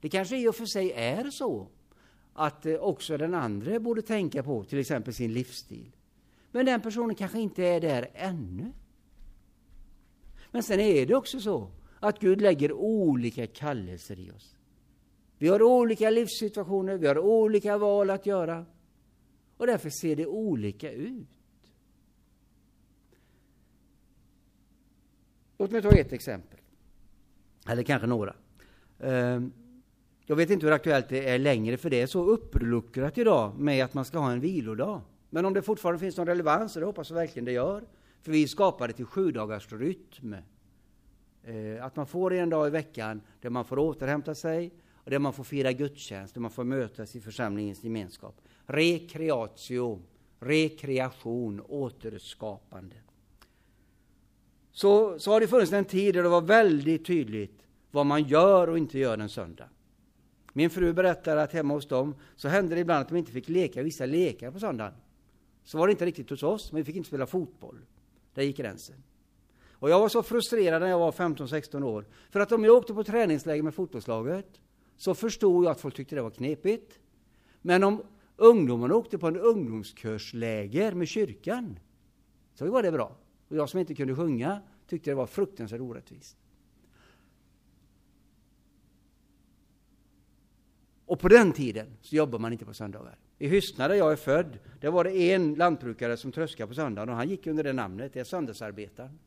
Det 0.01 0.09
kanske 0.09 0.39
i 0.39 0.49
och 0.49 0.57
för 0.57 0.67
sig 0.67 0.93
är 0.93 1.31
så 1.31 1.69
att 2.33 2.67
eh, 2.67 2.75
också 2.75 3.17
den 3.17 3.35
andra 3.35 3.81
borde 3.81 4.03
tänka 4.03 4.43
på 4.43 4.65
till 4.65 4.79
exempel 4.79 5.15
sin 5.15 5.33
livsstil. 5.33 5.97
Men 6.51 6.67
den 6.67 6.81
personen 6.81 7.15
kanske 7.15 7.41
inte 7.41 7.65
är 7.65 7.81
där 7.81 8.11
ännu. 8.15 8.73
Men 10.51 10.63
sen 10.63 10.81
är 10.81 11.07
det 11.07 11.15
också 11.15 11.41
så 11.41 11.71
att 12.01 12.21
Gud 12.21 12.41
lägger 12.41 12.73
olika 12.73 13.47
kallelser 13.47 14.21
i 14.21 14.31
oss. 14.31 14.58
Vi 15.39 15.49
har 15.49 15.63
olika 15.63 16.11
livssituationer, 16.11 16.97
vi 16.97 17.07
har 17.07 17.19
olika 17.19 17.79
val 17.79 18.11
att 18.11 18.27
göra. 18.27 18.67
Och 19.57 19.67
därför 19.67 19.91
ser 19.91 20.17
det 20.17 20.27
olika 20.27 20.93
ut. 20.93 21.29
Låt 25.59 25.71
mig 25.71 25.83
ta 25.83 25.91
ett 25.91 26.13
exempel. 26.13 26.59
Eller 27.69 27.83
kanske 27.83 28.07
några. 28.07 28.35
Ehm, 29.01 29.53
jag 30.27 30.37
vet 30.37 30.51
inte 30.51 30.67
hur 30.67 30.73
aktuellt 30.73 31.09
det 31.09 31.29
är 31.29 31.39
längre, 31.39 31.77
för 31.77 31.91
det 31.91 32.01
är 32.01 32.07
så 32.07 32.25
uppluckrat 32.25 33.19
idag 33.19 33.59
med 33.59 33.85
att 33.85 33.95
man 33.95 34.05
ska 34.05 34.19
ha 34.19 34.33
en 34.33 34.41
vilodag. 34.41 35.01
Men 35.31 35.45
om 35.45 35.55
det 35.55 35.63
fortfarande 35.63 35.99
finns 35.99 36.17
någon 36.17 36.27
relevans, 36.27 36.77
och 36.77 36.81
det 36.81 36.87
hoppas 36.87 37.11
jag 37.11 37.17
verkligen 37.17 37.45
det 37.45 37.53
gör, 37.53 37.85
för 38.23 38.33
vi 38.33 38.49
skapade 38.49 38.93
till 38.93 39.05
sju 39.05 39.31
dagars 39.31 39.73
rytm. 39.73 40.37
Ehm, 41.45 41.83
att 41.83 41.97
man 41.97 42.07
får 42.07 42.33
en 42.33 42.51
dag 42.51 42.67
i 42.67 42.71
veckan 42.71 43.21
där 43.41 43.51
man 43.51 43.65
får 43.65 43.79
återhämta 43.79 44.35
sig, 44.35 44.73
och 45.09 45.13
där 45.13 45.19
man 45.19 45.33
får 45.33 45.45
fira 45.45 45.73
gudstjänst, 45.73 46.35
där 46.35 46.41
man 46.41 46.51
får 46.51 46.65
mötas 46.65 47.17
i 47.17 47.21
församlingens 47.21 47.85
gemenskap. 47.85 48.41
Rekreatio, 48.67 50.03
rekreation, 50.41 51.61
återskapande 51.61 52.97
så, 54.73 55.19
så 55.19 55.33
har 55.33 55.41
det 55.41 55.49
funnits 55.49 55.73
en 55.73 55.85
tid 55.85 56.15
där 56.15 56.23
det 56.23 56.29
var 56.29 56.41
väldigt 56.41 57.07
tydligt 57.07 57.63
vad 57.91 58.07
man 58.07 58.23
gör 58.23 58.69
och 58.69 58.79
inte 58.79 58.99
gör 58.99 59.19
en 59.19 59.29
söndag. 59.29 59.69
Min 60.53 60.71
fru 60.71 60.93
berättar 60.93 61.37
att 61.37 61.53
hemma 61.53 61.75
hos 61.75 61.89
dem 61.89 62.15
så 62.37 62.49
hände 62.49 62.75
det 62.75 62.81
ibland 62.81 63.01
att 63.01 63.09
de 63.09 63.17
inte 63.17 63.33
fick 63.33 63.49
leka 63.49 63.83
vissa 63.83 64.07
lekar 64.07 64.51
på 64.51 64.61
söndagen. 64.61 64.95
Så 65.65 65.79
var 65.79 65.87
det 65.87 65.91
inte 65.91 66.07
riktigt 66.07 66.31
hos 66.31 66.43
oss, 66.43 66.73
men 66.73 66.81
vi 66.81 66.85
fick 66.85 66.97
inte 66.97 67.09
spela 67.09 67.27
fotboll. 67.27 67.79
Där 68.35 68.43
gick 68.43 68.57
gränsen. 68.57 69.03
Och 69.73 69.91
jag 69.91 70.01
var 70.01 70.09
så 70.09 70.23
frustrerad 70.23 70.83
när 70.83 70.89
jag 70.89 70.99
var 70.99 71.13
15-16 71.13 71.83
år. 71.83 72.05
För 72.31 72.41
att 72.41 72.53
om 72.53 72.65
jag 72.65 72.77
åkte 72.77 72.95
på 72.95 73.05
träningsläger 73.05 73.63
med 73.63 73.75
fotbollslaget 73.75 74.61
så 74.99 75.15
förstod 75.15 75.65
jag 75.65 75.71
att 75.71 75.81
folk 75.81 75.95
tyckte 75.95 76.15
det 76.15 76.23
var 76.23 76.31
knepigt. 76.31 76.99
Men 77.63 77.85
om 77.85 78.03
ungdomarna 78.37 78.95
åkte 78.95 79.19
på 79.19 79.27
en 79.27 79.37
ungdomskursläger 79.37 80.93
med 80.93 81.09
kyrkan 81.09 81.79
så 82.55 82.71
var 82.71 82.83
det 82.83 82.93
bra. 82.93 83.17
Och 83.49 83.57
jag 83.57 83.69
som 83.69 83.81
inte 83.81 83.95
kunde 83.95 84.17
sjunga 84.17 84.61
tyckte 84.87 85.11
det 85.11 85.15
var 85.15 85.27
fruktansvärt 85.27 85.81
orättvist. 85.81 86.37
Och 91.07 91.21
på 91.21 91.29
den 91.29 91.53
tiden 91.53 91.97
så 92.01 92.17
jobbade 92.17 92.43
man 92.43 92.53
inte 92.53 92.65
på 92.65 92.75
söndagar. 92.75 93.19
I 93.39 93.49
Hyssna 93.49 93.89
där 93.89 93.95
jag 93.95 94.13
är 94.13 94.17
född, 94.17 94.59
där 94.81 94.91
var 94.91 95.05
det 95.05 95.33
en 95.33 95.55
lantbrukare 95.55 96.17
som 96.17 96.33
tröskade 96.33 96.69
på 96.69 96.75
söndagen 96.75 97.09
och 97.09 97.17
han 97.17 97.29
gick 97.29 97.47
under 97.47 97.65
det 97.65 97.73
namnet, 97.73 98.13
det 98.13 98.21
är 98.21 98.25
söndagsarbetaren. 98.25 99.19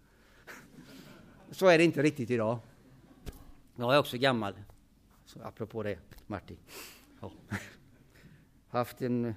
Så 1.52 1.68
är 1.68 1.78
det 1.78 1.84
inte 1.84 2.02
riktigt 2.02 2.30
idag. 2.30 2.60
Jag 3.76 3.96
är 3.96 4.00
också 4.00 4.18
gammal, 4.18 4.54
så 5.34 5.40
apropå 5.44 5.84
det, 5.84 5.98
Martin. 6.28 6.58
Ja. 7.22 7.32
Haft 8.68 9.02
en 9.02 9.26
eh, 9.26 9.34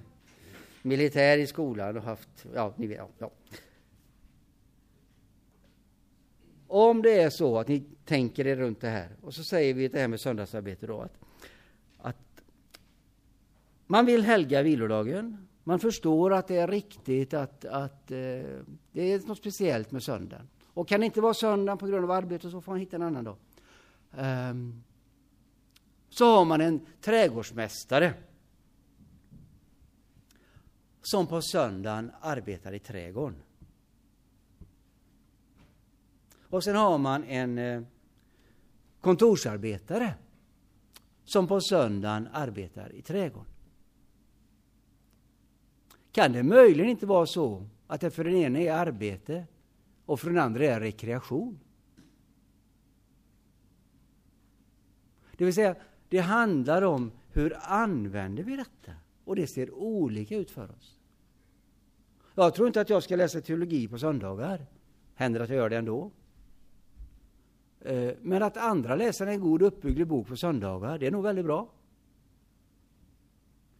militär 0.81 1.37
i 1.37 1.47
skolan 1.47 1.97
och 1.97 2.03
haft, 2.03 2.45
ja, 2.53 2.73
ni 2.77 2.87
vet, 2.87 2.97
ja, 2.97 3.09
ja. 3.17 3.31
Om 6.67 7.01
det 7.01 7.21
är 7.21 7.29
så 7.29 7.59
att 7.59 7.67
ni 7.67 7.83
tänker 8.05 8.47
er 8.47 8.55
runt 8.55 8.81
det 8.81 8.89
här, 8.89 9.09
och 9.21 9.33
så 9.33 9.43
säger 9.43 9.73
vi 9.73 9.87
det 9.87 9.99
här 9.99 10.07
med 10.07 10.19
söndagsarbete 10.19 10.87
då, 10.87 11.01
att, 11.01 11.19
att 11.97 12.41
man 13.87 14.05
vill 14.05 14.23
helga 14.23 14.61
vilodagen, 14.61 15.47
man 15.63 15.79
förstår 15.79 16.33
att 16.33 16.47
det 16.47 16.57
är 16.57 16.67
riktigt 16.67 17.33
att, 17.33 17.65
att 17.65 18.11
eh, 18.11 18.17
det 18.91 19.13
är 19.13 19.27
något 19.27 19.37
speciellt 19.37 19.91
med 19.91 20.03
söndagen. 20.03 20.49
Och 20.73 20.87
kan 20.87 20.99
det 20.99 21.05
inte 21.05 21.21
vara 21.21 21.33
söndag 21.33 21.77
på 21.77 21.87
grund 21.87 22.03
av 22.03 22.11
arbete 22.11 22.51
så 22.51 22.61
får 22.61 22.71
man 22.71 22.79
hitta 22.79 22.95
en 22.95 23.01
annan 23.01 23.23
dag. 23.23 23.37
Um, 24.11 24.83
så 26.17 26.25
har 26.25 26.45
man 26.45 26.61
en 26.61 26.85
trädgårdsmästare 27.01 28.13
som 31.01 31.27
på 31.27 31.41
söndagen 31.41 32.11
arbetar 32.21 32.73
i 32.73 32.79
trädgården. 32.79 33.41
Och 36.49 36.63
sen 36.63 36.75
har 36.75 36.97
man 36.97 37.23
en 37.23 37.57
eh, 37.57 37.81
kontorsarbetare 39.01 40.13
som 41.23 41.47
på 41.47 41.61
söndagen 41.61 42.27
arbetar 42.33 42.93
i 42.93 43.01
trädgården. 43.01 43.51
Kan 46.11 46.31
det 46.31 46.43
möjligen 46.43 46.89
inte 46.89 47.05
vara 47.05 47.25
så 47.25 47.69
att 47.87 48.01
det 48.01 48.11
för 48.11 48.23
den 48.23 48.35
ena 48.35 48.59
är 48.59 48.71
arbete 48.71 49.45
och 50.05 50.19
för 50.19 50.29
den 50.29 50.39
andra 50.39 50.65
är 50.65 50.79
rekreation? 50.79 51.59
Det 55.37 55.45
vill 55.45 55.53
säga, 55.53 55.75
det 56.09 56.19
handlar 56.19 56.81
om 56.81 57.11
hur 57.31 57.57
använder 57.61 58.43
vi 58.43 58.55
detta? 58.55 58.91
Och 59.25 59.35
det 59.35 59.47
ser 59.47 59.73
olika 59.73 60.37
ut 60.37 60.51
för 60.51 60.71
oss. 60.71 60.99
Jag 62.35 62.55
tror 62.55 62.67
inte 62.67 62.81
att 62.81 62.89
jag 62.89 63.03
ska 63.03 63.15
läsa 63.15 63.41
teologi 63.41 63.87
på 63.87 63.97
söndagar. 63.97 64.65
Händer 65.15 65.39
att 65.39 65.49
jag 65.49 65.57
gör 65.57 65.69
det 65.69 65.77
ändå. 65.77 66.11
Eh, 67.81 68.11
men 68.21 68.43
att 68.43 68.57
andra 68.57 68.95
läser 68.95 69.27
en 69.27 69.39
god 69.39 69.61
uppbygglig 69.61 70.07
bok 70.07 70.27
på 70.27 70.35
söndagar, 70.35 70.97
det 70.97 71.07
är 71.07 71.11
nog 71.11 71.23
väldigt 71.23 71.45
bra. 71.45 71.69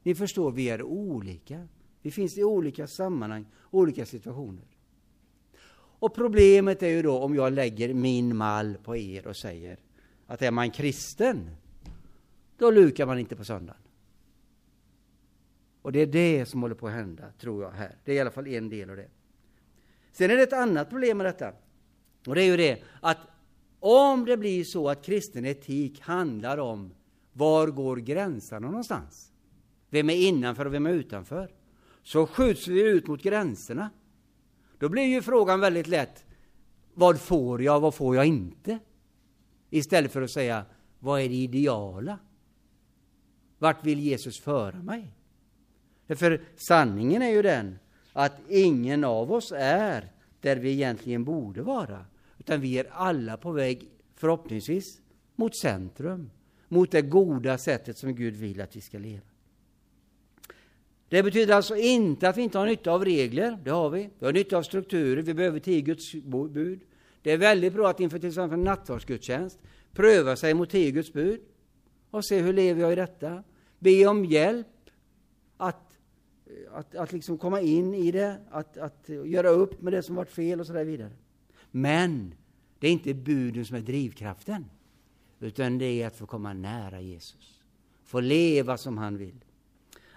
Ni 0.04 0.16
förstår, 0.16 0.52
vi 0.52 0.70
är 0.70 0.84
olika. 0.84 1.68
Vi 2.02 2.12
finns 2.12 2.38
i 2.38 2.44
olika 2.44 2.88
sammanhang, 2.88 3.46
olika 3.72 4.06
situationer. 4.06 4.66
Och 6.00 6.16
problemet 6.16 6.84
är 6.84 6.88
ju 6.88 7.02
då 7.02 7.20
om 7.20 7.36
jag 7.36 7.54
lägger 7.54 7.94
min 7.94 8.36
mall 8.38 8.78
på 8.84 8.98
er 8.98 9.28
och 9.28 9.36
säger 9.36 9.80
att 10.28 10.42
är 10.42 10.52
man 10.52 10.72
kristen, 10.72 11.50
då 12.58 12.72
lukar 12.72 13.06
man 13.06 13.20
inte 13.20 13.36
på 13.36 13.46
söndagen. 13.46 13.82
Och 15.82 15.92
det 15.92 16.00
är 16.00 16.08
det 16.08 16.46
som 16.46 16.62
håller 16.62 16.76
på 16.76 16.88
att 16.88 16.94
hända, 16.94 17.24
tror 17.40 17.64
jag, 17.64 17.72
här. 17.72 17.98
Det 18.04 18.12
är 18.12 18.16
i 18.16 18.20
alla 18.20 18.32
fall 18.32 18.48
en 18.48 18.70
del 18.70 18.90
av 18.90 18.96
det. 18.96 19.10
Sen 20.12 20.32
är 20.32 20.36
det 20.36 20.44
ett 20.44 20.54
annat 20.54 20.90
problem 20.90 21.18
med 21.18 21.26
detta. 21.26 21.54
Och 22.28 22.36
det 22.36 22.44
är 22.44 22.46
ju 22.46 22.58
det 22.58 22.84
att 23.02 23.18
om 23.80 24.26
det 24.26 24.38
blir 24.38 24.64
så 24.64 24.90
att 24.90 25.06
kristen 25.06 25.46
etik 25.46 26.00
handlar 26.00 26.58
om 26.58 26.94
var 27.34 27.68
går 27.68 27.98
gränserna 27.98 28.68
någonstans? 28.68 29.32
Vem 29.90 30.10
är 30.10 30.28
innanför 30.28 30.66
och 30.66 30.74
vem 30.74 30.86
är 30.86 30.94
utanför? 30.94 31.54
Så 32.04 32.28
skjuts 32.28 32.68
vi 32.68 32.90
ut 32.90 33.08
mot 33.08 33.24
gränserna. 33.24 33.90
Då 34.78 34.90
blir 34.90 35.04
ju 35.04 35.22
frågan 35.22 35.60
väldigt 35.60 35.88
lätt, 35.88 36.26
vad 36.94 37.22
får 37.22 37.62
jag, 37.62 37.80
vad 37.80 37.96
får 37.96 38.16
jag 38.16 38.26
inte? 38.26 38.80
Istället 39.70 40.12
för 40.12 40.22
att 40.22 40.32
säga, 40.32 40.66
vad 41.00 41.22
är 41.22 41.30
det 41.30 41.36
ideala? 41.36 42.20
Vart 43.66 43.86
vill 43.86 44.00
Jesus 44.00 44.40
föra 44.40 44.84
mig? 44.84 45.12
För 46.08 46.42
sanningen 46.56 47.22
är 47.22 47.30
ju 47.30 47.42
den 47.42 47.80
att 48.14 48.34
ingen 48.50 49.04
av 49.04 49.32
oss 49.32 49.54
är 49.56 50.12
där 50.42 50.56
vi 50.56 50.72
egentligen 50.72 51.24
borde 51.24 51.62
vara, 51.62 52.06
utan 52.40 52.62
vi 52.62 52.80
är 52.80 52.88
alla 52.92 53.38
på 53.38 53.52
väg, 53.52 53.90
förhoppningsvis, 54.16 55.02
mot 55.36 55.58
centrum, 55.58 56.32
mot 56.68 56.92
det 56.92 57.02
goda 57.02 57.58
sättet 57.58 57.98
som 57.98 58.16
Gud 58.16 58.36
vill 58.36 58.62
att 58.62 58.76
vi 58.76 58.82
ska 58.82 58.98
leva. 58.98 59.26
Det 61.10 61.24
betyder 61.24 61.54
alltså 61.54 61.76
inte 61.76 62.30
att 62.30 62.38
vi 62.38 62.42
inte 62.42 62.58
har 62.58 62.66
nytta 62.66 62.92
av 62.92 63.06
regler, 63.06 63.60
det 63.64 63.72
har 63.72 63.90
vi. 63.90 64.10
Vi 64.20 64.26
har 64.26 64.34
nytta 64.34 64.58
av 64.58 64.64
strukturer, 64.64 65.22
vi 65.22 65.34
behöver 65.34 65.60
tio 65.60 65.82
Guds 65.82 66.14
bud. 66.50 66.80
Det 67.22 67.32
är 67.32 67.38
väldigt 67.38 67.74
bra 67.74 67.90
att 67.90 68.00
inför 68.00 68.20
till 68.20 68.30
exempel 68.30 68.60
nattvardsgudstjänst 68.60 69.60
pröva 69.94 70.36
sig 70.36 70.54
mot 70.54 70.70
tio 70.70 70.92
Guds 70.92 71.14
bud 71.14 71.40
och 72.12 72.26
se 72.26 72.40
hur 72.40 72.54
lever 72.54 72.82
jag 72.82 72.92
i 72.92 72.96
detta. 72.96 73.44
Be 73.86 74.06
om 74.08 74.26
hjälp 74.26 74.68
att 75.58 75.86
att, 76.72 76.96
att 76.96 77.14
liksom 77.14 77.38
komma 77.38 77.62
in 77.62 77.94
i 77.94 78.12
det, 78.12 78.38
att, 78.52 78.78
att 78.78 79.10
göra 79.26 79.50
upp 79.50 79.82
med 79.82 79.94
det 79.94 80.04
som 80.04 80.16
varit 80.16 80.32
fel 80.32 80.60
och 80.60 80.68
så 80.68 80.74
där 80.74 80.86
vidare. 80.86 81.12
Men 81.72 82.34
det 82.80 82.88
är 82.88 82.92
inte 82.92 83.14
buden 83.14 83.66
som 83.66 83.76
är 83.76 83.82
drivkraften, 83.82 84.66
utan 85.40 85.78
det 85.78 86.02
är 86.02 86.08
att 86.08 86.16
få 86.16 86.26
komma 86.26 86.54
nära 86.54 87.02
Jesus, 87.02 87.62
få 88.04 88.20
leva 88.20 88.78
som 88.78 88.98
han 88.98 89.18
vill. 89.18 89.44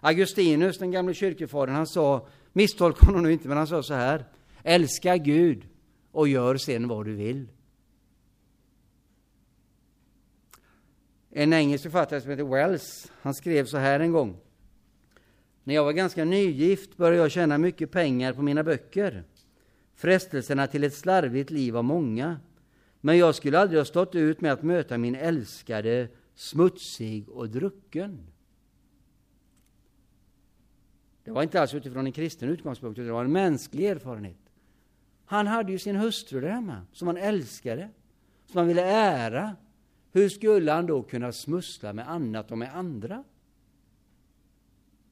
Augustinus, 0.00 0.78
den 0.78 0.90
gamle 0.90 1.14
kyrkofadern, 1.14 1.74
han 1.74 1.86
sa, 1.86 2.26
misstolka 2.52 3.06
honom 3.06 3.22
nu 3.22 3.32
inte, 3.32 3.48
men 3.48 3.56
han 3.56 3.66
sa 3.66 3.82
så 3.82 3.94
här, 3.94 4.24
älska 4.62 5.16
Gud 5.16 5.68
och 6.12 6.28
gör 6.28 6.56
sen 6.56 6.88
vad 6.88 7.06
du 7.06 7.14
vill. 7.14 7.48
En 11.30 11.52
engelsk 11.52 11.82
författare 11.82 12.20
som 12.20 12.30
heter 12.30 12.44
Wells, 12.44 13.12
han 13.22 13.34
skrev 13.34 13.64
så 13.64 13.78
här 13.78 14.00
en 14.00 14.12
gång. 14.12 14.36
När 15.64 15.74
jag 15.74 15.84
var 15.84 15.92
ganska 15.92 16.24
nygift 16.24 16.96
började 16.96 17.16
jag 17.16 17.30
tjäna 17.30 17.58
mycket 17.58 17.90
pengar 17.90 18.32
på 18.32 18.42
mina 18.42 18.64
böcker. 18.64 19.24
Frestelserna 19.94 20.66
till 20.66 20.84
ett 20.84 20.94
slarvigt 20.94 21.50
liv 21.50 21.74
var 21.74 21.82
många. 21.82 22.40
Men 23.00 23.18
jag 23.18 23.34
skulle 23.34 23.58
aldrig 23.58 23.80
ha 23.80 23.84
stått 23.84 24.14
ut 24.14 24.40
med 24.40 24.52
att 24.52 24.62
möta 24.62 24.98
min 24.98 25.14
älskade 25.14 26.08
smutsig 26.34 27.28
och 27.28 27.48
drucken. 27.48 28.26
Det 31.24 31.30
var 31.30 31.42
inte 31.42 31.60
alls 31.60 31.74
utifrån 31.74 32.06
en 32.06 32.12
kristen 32.12 32.48
utgångspunkt, 32.48 32.98
utan 32.98 33.06
det 33.06 33.12
var 33.12 33.24
en 33.24 33.32
mänsklig 33.32 33.84
erfarenhet. 33.84 34.36
Han 35.24 35.46
hade 35.46 35.72
ju 35.72 35.78
sin 35.78 35.96
hustru 35.96 36.40
där 36.40 36.48
hemma, 36.48 36.86
som 36.92 37.08
han 37.08 37.16
älskade, 37.16 37.88
som 38.46 38.58
han 38.58 38.68
ville 38.68 38.84
ära. 38.84 39.56
Hur 40.12 40.28
skulle 40.28 40.72
han 40.72 40.86
då 40.86 41.02
kunna 41.02 41.32
smussla 41.32 41.92
med 41.92 42.10
annat 42.10 42.50
och 42.50 42.58
med 42.58 42.76
andra? 42.76 43.24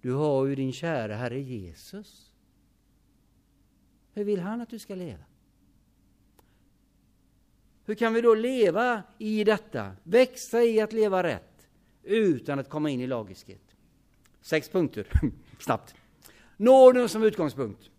Du 0.01 0.13
har 0.13 0.47
ju 0.47 0.55
din 0.55 0.73
kära 0.73 1.15
Herre 1.15 1.41
Jesus. 1.41 2.33
Hur 4.15 4.25
vill 4.25 4.41
han 4.41 4.61
att 4.61 4.71
du 4.71 4.79
ska 4.79 4.95
leva? 4.95 5.25
Hur 7.85 7.95
kan 7.95 8.15
vi 8.15 8.21
då 8.21 8.35
leva 8.35 9.03
i 9.19 9.45
detta, 9.45 9.93
växa 10.03 10.63
i 10.63 10.81
att 10.81 10.93
leva 10.93 11.23
rätt, 11.23 11.69
utan 12.03 12.59
att 12.59 12.69
komma 12.69 12.91
in 12.91 13.01
i 13.01 13.07
lagiskhet? 13.07 13.77
Sex 14.41 14.69
punkter, 14.69 15.07
snabbt. 15.59 15.95
Nåden 16.57 17.09
som 17.09 17.23
utgångspunkt. 17.23 17.91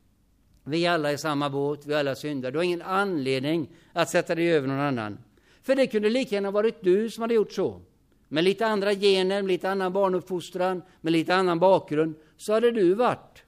Vi 0.64 0.88
alla 0.88 1.12
är 1.12 1.18
samma 1.18 1.50
båt, 1.50 1.86
vi 1.86 1.94
alla 1.94 2.16
syndar. 2.16 2.52
Du 2.52 2.58
har 2.58 2.64
ingen 2.64 2.82
anledning 2.82 3.70
att 3.94 4.10
sätta 4.10 4.36
dig 4.36 4.52
över 4.52 4.68
någon 4.68 4.80
annan. 4.80 5.18
För 5.68 5.76
det 5.76 5.88
kunde 5.88 6.10
lika 6.10 6.36
gärna 6.36 6.52
varit 6.52 6.82
du 6.82 7.10
som 7.10 7.22
hade 7.22 7.34
gjort 7.34 7.52
så 7.52 7.82
med 8.28 8.44
lite 8.44 8.66
andra 8.66 8.94
gener, 8.94 9.42
med 9.42 9.48
lite 9.48 9.70
annan 9.70 9.94
barnuppfostran, 9.94 10.82
med 11.02 11.14
lite 11.14 11.36
annan 11.36 11.60
bakgrund, 11.60 12.16
så 12.38 12.54
hade 12.54 12.72
du 12.72 12.94
varit 12.94 13.44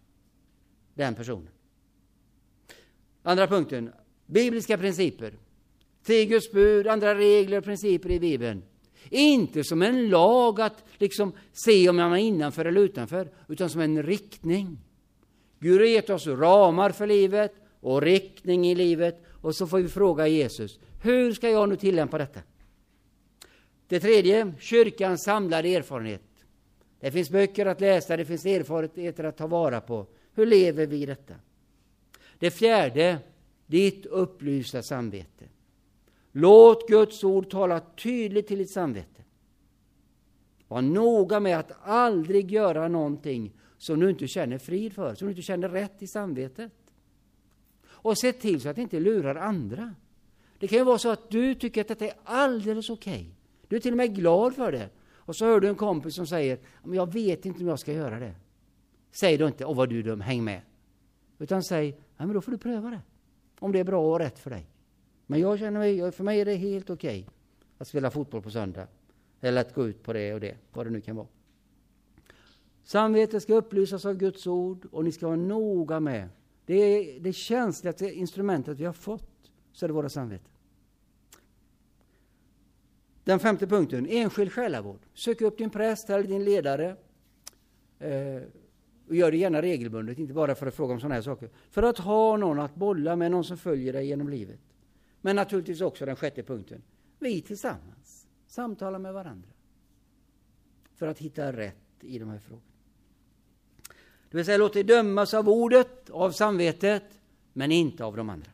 den 0.93 1.15
personen. 1.15 1.49
Andra 3.23 3.47
punkten, 3.47 3.91
bibliska 4.25 4.77
principer. 4.77 5.33
Tio 6.03 6.25
Guds 6.25 6.51
bud, 6.51 6.87
andra 6.87 7.15
regler 7.15 7.57
och 7.57 7.63
principer 7.63 8.11
i 8.11 8.19
Bibeln. 8.19 8.63
Inte 9.09 9.63
som 9.63 9.81
en 9.81 10.09
lag 10.09 10.61
att 10.61 10.83
liksom 10.97 11.33
se 11.53 11.89
om 11.89 11.95
man 11.95 12.13
är 12.13 12.17
innanför 12.17 12.65
eller 12.65 12.81
utanför, 12.81 13.31
utan 13.47 13.69
som 13.69 13.81
en 13.81 14.03
riktning. 14.03 14.77
Gud 15.59 15.79
har 15.79 15.87
gett 15.87 16.09
oss 16.09 16.27
ramar 16.27 16.89
för 16.89 17.07
livet 17.07 17.53
och 17.79 18.01
riktning 18.01 18.67
i 18.67 18.75
livet 18.75 19.23
och 19.41 19.55
så 19.55 19.67
får 19.67 19.79
vi 19.79 19.87
fråga 19.87 20.27
Jesus, 20.27 20.79
hur 21.01 21.33
ska 21.33 21.49
jag 21.49 21.69
nu 21.69 21.75
tillämpa 21.75 22.17
detta? 22.17 22.39
Det 23.87 23.99
tredje, 23.99 24.53
kyrkans 24.59 25.23
samlade 25.23 25.75
erfarenhet. 25.75 26.21
Det 26.99 27.11
finns 27.11 27.29
böcker 27.29 27.65
att 27.65 27.81
läsa, 27.81 28.17
det 28.17 28.25
finns 28.25 28.45
erfarenheter 28.45 29.23
att 29.23 29.37
ta 29.37 29.47
vara 29.47 29.81
på. 29.81 30.07
Hur 30.33 30.45
lever 30.45 30.87
vi 30.87 31.01
i 31.01 31.05
detta? 31.05 31.33
Det 32.39 32.51
fjärde, 32.51 33.17
ditt 33.65 34.05
upplysta 34.05 34.83
samvete. 34.83 35.45
Låt 36.31 36.87
Guds 36.87 37.23
ord 37.23 37.49
tala 37.49 37.79
tydligt 37.79 38.47
till 38.47 38.57
ditt 38.57 38.71
samvete. 38.71 39.23
Var 40.67 40.81
noga 40.81 41.39
med 41.39 41.59
att 41.59 41.71
aldrig 41.83 42.51
göra 42.51 42.87
någonting 42.87 43.53
som 43.77 43.99
du 43.99 44.09
inte 44.09 44.27
känner 44.27 44.57
frid 44.57 44.93
för, 44.93 45.15
som 45.15 45.27
du 45.27 45.31
inte 45.31 45.41
känner 45.41 45.69
rätt 45.69 46.03
i 46.03 46.07
samvetet. 46.07 46.71
Och 47.85 48.17
se 48.17 48.33
till 48.33 48.61
så 48.61 48.69
att 48.69 48.75
det 48.75 48.81
inte 48.81 48.99
lurar 48.99 49.35
andra. 49.35 49.95
Det 50.59 50.67
kan 50.67 50.77
ju 50.77 50.83
vara 50.83 50.97
så 50.97 51.09
att 51.09 51.29
du 51.29 51.55
tycker 51.55 51.81
att 51.81 51.87
detta 51.87 52.05
är 52.05 52.13
alldeles 52.23 52.89
okej. 52.89 53.13
Okay. 53.13 53.25
Du 53.67 53.75
är 53.75 53.79
till 53.79 53.93
och 53.93 53.97
med 53.97 54.15
glad 54.15 54.55
för 54.55 54.71
det. 54.71 54.89
Och 55.13 55.35
så 55.35 55.45
hör 55.45 55.59
du 55.59 55.67
en 55.67 55.75
kompis 55.75 56.15
som 56.15 56.27
säger, 56.27 56.59
men 56.83 56.93
jag 56.93 57.13
vet 57.13 57.45
inte 57.45 57.59
om 57.59 57.67
jag 57.67 57.79
ska 57.79 57.93
göra 57.93 58.19
det. 58.19 58.35
Säg 59.11 59.37
då 59.37 59.47
inte, 59.47 59.65
åh 59.65 59.75
vad 59.75 59.89
du 59.89 59.99
är 59.99 60.03
dum, 60.03 60.21
häng 60.21 60.43
med. 60.43 60.61
Utan 61.37 61.63
säg, 61.63 61.89
ja 62.17 62.25
men 62.25 62.33
då 62.33 62.41
får 62.41 62.51
du 62.51 62.57
pröva 62.57 62.89
det. 62.89 63.01
Om 63.59 63.71
det 63.71 63.79
är 63.79 63.83
bra 63.83 64.11
och 64.13 64.19
rätt 64.19 64.39
för 64.39 64.49
dig. 64.49 64.69
Men 65.25 65.39
jag 65.39 65.59
känner 65.59 65.79
mig, 65.79 66.11
för 66.11 66.23
mig 66.23 66.41
är 66.41 66.45
det 66.45 66.55
helt 66.55 66.89
okej 66.89 67.19
okay 67.21 67.33
att 67.77 67.87
spela 67.87 68.11
fotboll 68.11 68.41
på 68.41 68.51
söndag. 68.51 68.87
Eller 69.41 69.61
att 69.61 69.73
gå 69.73 69.87
ut 69.87 70.03
på 70.03 70.13
det 70.13 70.33
och 70.33 70.39
det, 70.39 70.57
vad 70.73 70.85
det 70.85 70.89
nu 70.89 71.01
kan 71.01 71.15
vara. 71.15 71.27
Samvetet 72.83 73.43
ska 73.43 73.53
upplysas 73.53 74.05
av 74.05 74.13
Guds 74.13 74.47
ord 74.47 74.87
och 74.91 75.03
ni 75.03 75.11
ska 75.11 75.27
vara 75.27 75.35
noga 75.35 75.99
med. 75.99 76.29
Det 76.65 76.73
är 76.73 77.19
det 77.19 77.33
känsligaste 77.33 78.11
instrumentet 78.11 78.79
vi 78.79 78.85
har 78.85 78.93
fått, 78.93 79.28
så 79.79 79.85
är 79.85 79.87
det 79.87 79.93
våra 79.93 80.09
samveten. 80.09 80.51
Den 83.23 83.39
femte 83.39 83.67
punkten, 83.67 84.05
enskild 84.05 84.51
själavård. 84.51 84.99
Sök 85.13 85.41
upp 85.41 85.57
din 85.57 85.69
präst 85.69 86.09
eller 86.09 86.23
din 86.23 86.43
ledare. 86.43 86.95
Eh, 87.99 88.41
och 89.07 89.15
gör 89.15 89.31
det 89.31 89.37
gärna 89.37 89.61
regelbundet, 89.61 90.19
inte 90.19 90.33
bara 90.33 90.55
för 90.55 90.67
att 90.67 90.75
fråga 90.75 90.93
om 90.93 90.99
sådana 90.99 91.15
här 91.15 91.21
saker. 91.21 91.49
För 91.69 91.83
att 91.83 91.97
ha 91.97 92.37
någon 92.37 92.59
att 92.59 92.75
bolla 92.75 93.15
med, 93.15 93.31
någon 93.31 93.43
som 93.43 93.57
följer 93.57 93.93
dig 93.93 94.07
genom 94.07 94.29
livet. 94.29 94.59
Men 95.21 95.35
naturligtvis 95.35 95.81
också 95.81 96.05
den 96.05 96.15
sjätte 96.15 96.43
punkten. 96.43 96.81
Vi 97.19 97.41
tillsammans 97.41 98.27
samtalar 98.47 98.99
med 98.99 99.13
varandra. 99.13 99.49
För 100.95 101.07
att 101.07 101.19
hitta 101.19 101.53
rätt 101.53 101.75
i 102.01 102.19
de 102.19 102.29
här 102.29 102.39
frågorna. 102.39 102.65
Det 104.29 104.37
vill 104.37 104.45
säga, 104.45 104.57
låt 104.57 104.73
dig 104.73 104.83
dömas 104.83 105.33
av 105.33 105.49
ordet, 105.49 106.09
av 106.09 106.31
samvetet, 106.31 107.03
men 107.53 107.71
inte 107.71 108.05
av 108.05 108.15
de 108.15 108.29
andra. 108.29 108.51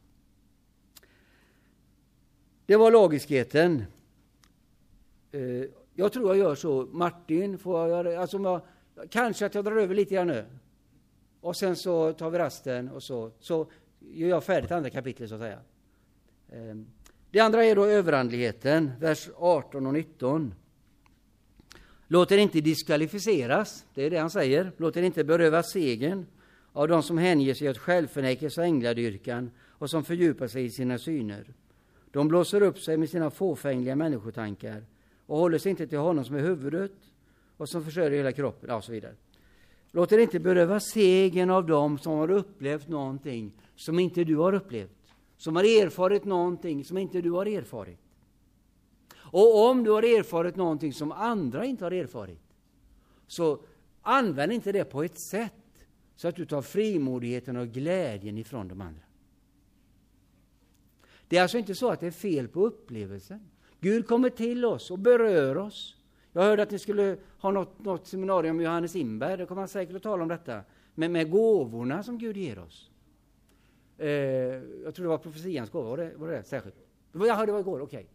Det 2.66 2.76
var 2.76 2.92
lagiskheten. 2.92 3.84
Eh, 5.32 5.42
jag 5.94 6.14
tror 6.14 6.28
jag 6.28 6.38
gör 6.38 6.56
så. 6.56 6.88
Martin, 6.92 7.58
får 7.58 7.80
jag 7.80 7.90
göra 7.90 8.22
alltså 8.22 8.38
jag, 8.38 8.62
Kanske 9.10 9.46
att 9.46 9.56
jag 9.56 9.66
drar 9.66 9.76
över 9.78 9.96
lite 9.96 10.16
grann 10.16 10.28
nu. 10.28 10.46
Och 11.42 11.56
sen 11.56 11.76
så 11.76 12.14
tar 12.14 12.30
vi 12.30 12.38
rasten 12.38 12.90
och 12.90 13.04
så, 13.04 13.32
så 13.40 13.68
gör 14.00 14.30
jag 14.30 14.44
färdigt 14.44 14.72
andra 14.72 14.90
kapitlet 14.90 15.30
så 15.30 15.36
att 15.36 15.42
säga. 15.42 15.60
Eh, 16.50 16.76
det 17.32 17.40
andra 17.40 17.66
är 17.66 17.76
då 17.76 17.86
överandligheten, 17.86 18.92
vers 19.00 19.30
18 19.38 19.86
och 19.86 19.94
19. 19.94 20.54
Låt 22.08 22.32
er 22.32 22.38
inte 22.38 22.62
diskvalificeras, 22.62 23.86
det 23.94 24.04
är 24.04 24.10
det 24.10 24.18
han 24.18 24.30
säger. 24.30 24.72
Låt 24.78 24.98
er 24.98 25.04
inte 25.04 25.24
berövas 25.24 25.72
segern 25.72 26.26
av 26.72 26.88
de 26.88 27.04
som 27.04 27.18
hänger 27.18 27.54
sig 27.54 27.70
åt 27.70 27.78
självförnekelse 27.78 28.62
och 28.62 28.68
ängladyrkan 28.68 29.52
och 29.68 29.90
som 29.90 30.04
fördjupar 30.04 30.48
sig 30.48 30.66
i 30.66 30.70
sina 30.70 30.98
syner. 30.98 31.54
De 32.16 32.28
blåser 32.28 32.62
upp 32.62 32.80
sig 32.80 32.98
med 32.98 33.10
sina 33.10 33.30
fåfängliga 33.30 33.96
människotankar 33.96 34.86
och 35.26 35.38
håller 35.38 35.58
sig 35.58 35.70
inte 35.70 35.88
till 35.88 35.98
honom 35.98 36.26
som 36.26 36.36
är 36.36 36.40
huvudet 36.40 36.92
och 37.58 37.70
som 37.70 37.84
försörjer 37.84 38.18
hela 38.18 38.32
kroppen, 38.32 38.70
och 38.70 38.84
så 38.84 38.92
vidare. 38.92 39.14
Låt 39.92 40.12
er 40.12 40.18
inte 40.18 40.40
beröva 40.40 40.80
segern 40.80 41.50
av 41.50 41.66
dem 41.66 41.98
som 41.98 42.14
har 42.14 42.32
upplevt 42.32 42.88
någonting 42.88 43.52
som 43.76 44.00
inte 44.00 44.24
du 44.24 44.36
har 44.36 44.54
upplevt, 44.54 45.14
som 45.38 45.56
har 45.56 45.64
erfarit 45.64 46.26
någonting 46.26 46.86
som 46.86 46.98
inte 46.98 47.22
du 47.22 47.32
har 47.32 47.46
erfarit. 47.46 48.00
Och 49.16 49.70
om 49.70 49.84
du 49.84 49.92
har 49.92 50.04
erfarit 50.04 50.56
någonting 50.56 50.94
som 50.94 51.12
andra 51.12 51.66
inte 51.66 51.84
har 51.84 51.92
erfarit, 51.92 52.42
så 53.28 53.60
använd 54.02 54.52
inte 54.52 54.72
det 54.72 54.86
på 54.86 55.04
ett 55.04 55.20
sätt 55.20 55.54
så 56.16 56.28
att 56.28 56.36
du 56.36 56.46
tar 56.46 56.62
frimodigheten 56.62 57.58
och 57.58 57.68
glädjen 57.68 58.38
ifrån 58.38 58.68
de 58.68 58.82
andra. 58.82 59.05
Det 61.28 61.38
är 61.38 61.42
alltså 61.42 61.58
inte 61.58 61.76
så 61.76 61.90
att 61.90 62.00
det 62.00 62.08
är 62.08 62.12
fel 62.12 62.48
på 62.48 62.66
upplevelsen. 62.66 63.40
Gud 63.80 64.08
kommer 64.08 64.30
till 64.30 64.66
oss 64.66 64.92
och 64.92 65.00
berör 65.00 65.58
oss. 65.58 65.96
Jag 66.32 66.42
hörde 66.42 66.64
att 66.64 66.72
ni 66.72 66.80
skulle 66.80 67.18
ha 67.40 67.52
något, 67.52 67.80
något 67.80 68.08
seminarium 68.08 68.58
med 68.58 68.64
Johannes 68.64 68.96
Imberg, 68.96 69.38
det 69.38 69.46
kommer 69.46 69.62
han 69.62 69.68
säkert 69.68 69.96
att 69.96 70.04
tala 70.04 70.24
om 70.24 70.30
detta, 70.30 70.62
men 70.96 71.12
med 71.12 71.32
gåvorna 71.32 72.04
som 72.04 72.18
Gud 72.18 72.38
ger 72.38 72.60
oss. 72.60 72.92
Eh, 73.98 74.10
jag 74.84 74.96
tror 74.96 75.04
det 75.04 75.08
var 75.08 75.18
profetians 75.18 75.70
gåva, 75.70 75.90
var 75.90 75.98
det, 75.98 76.14
var 76.16 76.28
det 76.28 76.44
särskilt? 76.44 76.76
Jaha, 77.12 77.46
det 77.46 77.52
var 77.52 77.60
igår, 77.60 77.82
okej. 77.82 78.10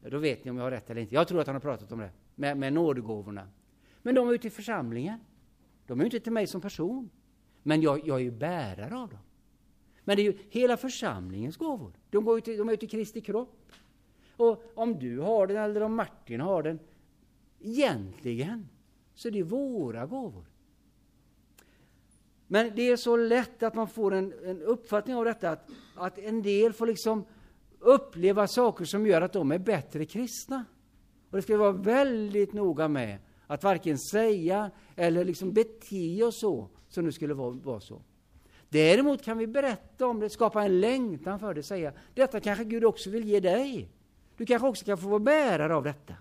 Okay. 0.00 0.10
Då 0.10 0.18
vet 0.18 0.44
ni 0.44 0.50
om 0.50 0.56
jag 0.56 0.64
har 0.64 0.70
rätt 0.70 0.90
eller 0.90 1.00
inte. 1.00 1.14
Jag 1.14 1.28
tror 1.28 1.40
att 1.40 1.46
han 1.46 1.56
har 1.56 1.60
pratat 1.60 1.92
om 1.92 1.98
det, 1.98 2.10
med, 2.34 2.56
med 2.56 2.72
nådegåvorna. 2.72 3.48
Men 4.02 4.14
de 4.14 4.28
är 4.28 4.32
ute 4.32 4.46
i 4.46 4.50
församlingen. 4.50 5.18
De 5.86 6.00
är 6.00 6.04
inte 6.04 6.20
till 6.20 6.32
mig 6.32 6.46
som 6.46 6.60
person. 6.60 7.10
Men 7.62 7.82
jag, 7.82 8.06
jag 8.06 8.16
är 8.16 8.24
ju 8.24 8.30
bärare 8.30 8.96
av 8.96 9.08
dem. 9.08 9.18
Men 10.04 10.16
det 10.16 10.22
är 10.22 10.24
ju 10.24 10.38
hela 10.50 10.76
församlingens 10.76 11.56
gåvor. 11.56 11.92
De, 12.10 12.24
går 12.24 12.40
till, 12.40 12.58
de 12.58 12.68
är 12.68 12.72
ju 12.72 12.76
till 12.76 12.88
Kristi 12.88 13.20
kropp. 13.20 13.72
Och 14.36 14.62
om 14.74 14.98
du 14.98 15.18
har 15.18 15.46
den 15.46 15.56
eller 15.56 15.80
om 15.80 15.94
Martin 15.94 16.40
har 16.40 16.62
den, 16.62 16.78
egentligen 17.60 18.68
så 19.14 19.28
är 19.28 19.32
det 19.32 19.42
våra 19.42 20.06
gåvor. 20.06 20.44
Men 22.46 22.72
det 22.74 22.82
är 22.82 22.96
så 22.96 23.16
lätt 23.16 23.62
att 23.62 23.74
man 23.74 23.88
får 23.88 24.14
en, 24.14 24.32
en 24.44 24.62
uppfattning 24.62 25.16
av 25.16 25.24
detta, 25.24 25.50
att, 25.50 25.70
att 25.94 26.18
en 26.18 26.42
del 26.42 26.72
får 26.72 26.86
liksom 26.86 27.24
uppleva 27.78 28.46
saker 28.46 28.84
som 28.84 29.06
gör 29.06 29.22
att 29.22 29.32
de 29.32 29.52
är 29.52 29.58
bättre 29.58 30.04
kristna. 30.04 30.64
Och 31.30 31.36
det 31.36 31.42
ska 31.42 31.52
vi 31.52 31.58
vara 31.58 31.72
väldigt 31.72 32.52
noga 32.52 32.88
med 32.88 33.18
att 33.46 33.64
varken 33.64 33.98
säga 33.98 34.70
eller 34.96 35.24
liksom 35.24 35.52
bete 35.52 36.22
oss 36.22 36.40
så, 36.40 36.68
som 36.88 37.04
det 37.04 37.12
skulle 37.12 37.34
vara, 37.34 37.50
vara 37.50 37.80
så. 37.80 38.02
Däremot 38.74 39.22
kan 39.22 39.38
vi 39.38 39.46
berätta 39.46 40.06
om 40.06 40.20
det, 40.20 40.30
skapa 40.30 40.64
en 40.64 40.80
längtan 40.80 41.38
för 41.38 41.54
det, 41.54 41.62
säga 41.62 41.92
detta 42.14 42.40
kanske 42.40 42.64
Gud 42.64 42.84
också 42.84 43.10
vill 43.10 43.24
ge 43.24 43.40
dig. 43.40 43.88
Du 44.36 44.46
kanske 44.46 44.68
också 44.68 44.84
kan 44.84 44.98
få 44.98 45.08
vara 45.08 45.18
bärare 45.18 45.74
av 45.74 45.84
detta. 45.84 46.14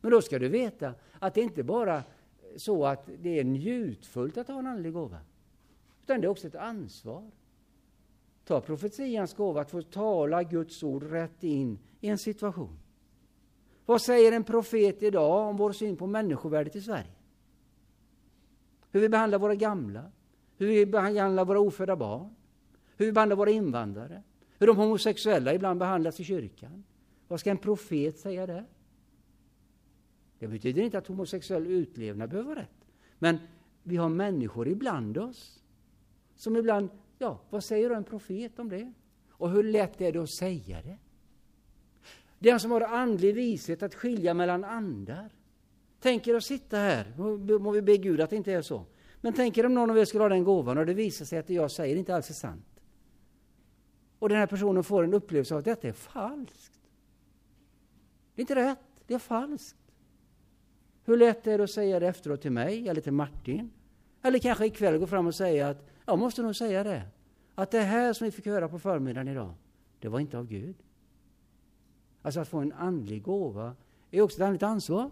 Men 0.00 0.10
då 0.10 0.22
ska 0.22 0.38
du 0.38 0.48
veta 0.48 0.94
att 1.18 1.34
det 1.34 1.40
inte 1.40 1.62
bara 1.62 2.02
så 2.56 2.86
att 2.86 3.08
det 3.18 3.38
är 3.38 3.44
njutfullt 3.44 4.36
att 4.36 4.48
ha 4.48 4.58
en 4.58 4.66
andlig 4.66 4.92
gåva. 4.92 5.18
Utan 6.02 6.20
det 6.20 6.26
är 6.26 6.28
också 6.28 6.46
ett 6.46 6.54
ansvar. 6.54 7.30
Ta 8.44 8.60
profetians 8.60 9.34
gåva, 9.34 9.60
att 9.60 9.70
få 9.70 9.82
tala 9.82 10.42
Guds 10.42 10.82
ord 10.82 11.02
rätt 11.02 11.44
in 11.44 11.78
i 12.00 12.08
en 12.08 12.18
situation. 12.18 12.78
Vad 13.86 14.02
säger 14.02 14.32
en 14.32 14.44
profet 14.44 15.02
idag 15.02 15.48
om 15.48 15.56
vår 15.56 15.72
syn 15.72 15.96
på 15.96 16.06
människovärdet 16.06 16.76
i 16.76 16.80
Sverige? 16.80 17.14
Hur 18.90 19.00
vi 19.00 19.08
behandlar 19.08 19.38
våra 19.38 19.54
gamla, 19.54 20.10
hur 20.56 20.66
vi 20.66 20.86
behandlar 20.86 21.44
våra 21.44 21.60
ofödda 21.60 21.96
barn, 21.96 22.34
hur 22.96 23.06
vi 23.06 23.12
behandlar 23.12 23.36
våra 23.36 23.50
invandrare, 23.50 24.22
hur 24.58 24.66
de 24.66 24.76
homosexuella 24.76 25.54
ibland 25.54 25.78
behandlas 25.78 26.20
i 26.20 26.24
kyrkan. 26.24 26.84
Vad 27.28 27.40
ska 27.40 27.50
en 27.50 27.58
profet 27.58 28.18
säga 28.18 28.46
där? 28.46 28.64
Det 30.38 30.48
betyder 30.48 30.82
inte 30.82 30.98
att 30.98 31.06
homosexuell 31.06 31.66
utlevnad 31.66 32.30
behöver 32.30 32.48
vara 32.48 32.60
rätt. 32.60 32.86
Men 33.18 33.38
vi 33.82 33.96
har 33.96 34.08
människor 34.08 34.68
ibland 34.68 35.18
oss 35.18 35.62
som 36.36 36.56
ibland, 36.56 36.88
ja, 37.18 37.40
vad 37.50 37.64
säger 37.64 37.88
då 37.88 37.94
en 37.94 38.04
profet 38.04 38.58
om 38.58 38.68
det? 38.68 38.92
Och 39.30 39.50
hur 39.50 39.62
lätt 39.62 40.00
är 40.00 40.12
det 40.12 40.18
att 40.18 40.30
säga 40.30 40.82
det? 40.82 40.98
Den 42.38 42.60
som 42.60 42.70
har 42.70 42.80
andlig 42.80 43.34
vishet 43.34 43.82
att 43.82 43.94
skilja 43.94 44.34
mellan 44.34 44.64
andar. 44.64 45.30
Tänk 46.00 46.26
er 46.26 46.34
att 46.34 46.44
sitta 46.44 46.76
här, 46.76 47.12
må 47.58 47.70
vi 47.70 47.82
be 47.82 47.96
Gud 47.96 48.20
att 48.20 48.30
det 48.30 48.36
inte 48.36 48.52
är 48.52 48.62
så. 48.62 48.86
Men 49.24 49.32
tänk 49.32 49.58
er 49.58 49.66
om 49.66 49.74
någon 49.74 49.90
av 49.90 49.98
er 49.98 50.04
skulle 50.04 50.24
ha 50.24 50.28
den 50.28 50.44
gåvan 50.44 50.78
och 50.78 50.86
det 50.86 50.94
visar 50.94 51.24
sig 51.24 51.38
att 51.38 51.46
det 51.46 51.54
jag 51.54 51.70
säger 51.70 51.96
inte 51.96 52.14
alls 52.14 52.30
är 52.30 52.34
sant. 52.34 52.82
Och 54.18 54.28
den 54.28 54.38
här 54.38 54.46
personen 54.46 54.84
får 54.84 55.04
en 55.04 55.14
upplevelse 55.14 55.54
av 55.54 55.58
att 55.58 55.64
detta 55.64 55.88
är 55.88 55.92
falskt. 55.92 56.80
Det 58.34 58.40
är 58.40 58.42
inte 58.42 58.54
rätt, 58.54 58.78
det 59.06 59.14
är 59.14 59.18
falskt. 59.18 59.92
Hur 61.04 61.16
lätt 61.16 61.46
är 61.46 61.58
det 61.58 61.64
att 61.64 61.70
säga 61.70 62.00
det 62.00 62.06
efteråt 62.06 62.42
till 62.42 62.52
mig 62.52 62.88
eller 62.88 63.00
till 63.00 63.12
Martin? 63.12 63.70
Eller 64.22 64.38
kanske 64.38 64.66
ikväll 64.66 64.98
gå 64.98 65.06
fram 65.06 65.26
och 65.26 65.34
säga 65.34 65.68
att 65.68 65.86
jag 66.06 66.18
måste 66.18 66.42
nog 66.42 66.56
säga 66.56 66.84
det. 66.84 67.02
Att 67.54 67.70
det 67.70 67.80
här 67.80 68.12
som 68.12 68.24
vi 68.24 68.30
fick 68.30 68.46
höra 68.46 68.68
på 68.68 68.78
förmiddagen 68.78 69.28
idag, 69.28 69.54
det 70.00 70.08
var 70.08 70.20
inte 70.20 70.38
av 70.38 70.46
Gud. 70.46 70.76
Alltså 72.22 72.40
att 72.40 72.48
få 72.48 72.58
en 72.58 72.72
andlig 72.72 73.22
gåva 73.22 73.76
är 74.10 74.20
också 74.20 74.36
ett 74.36 74.44
andligt 74.44 74.62
ansvar. 74.62 75.10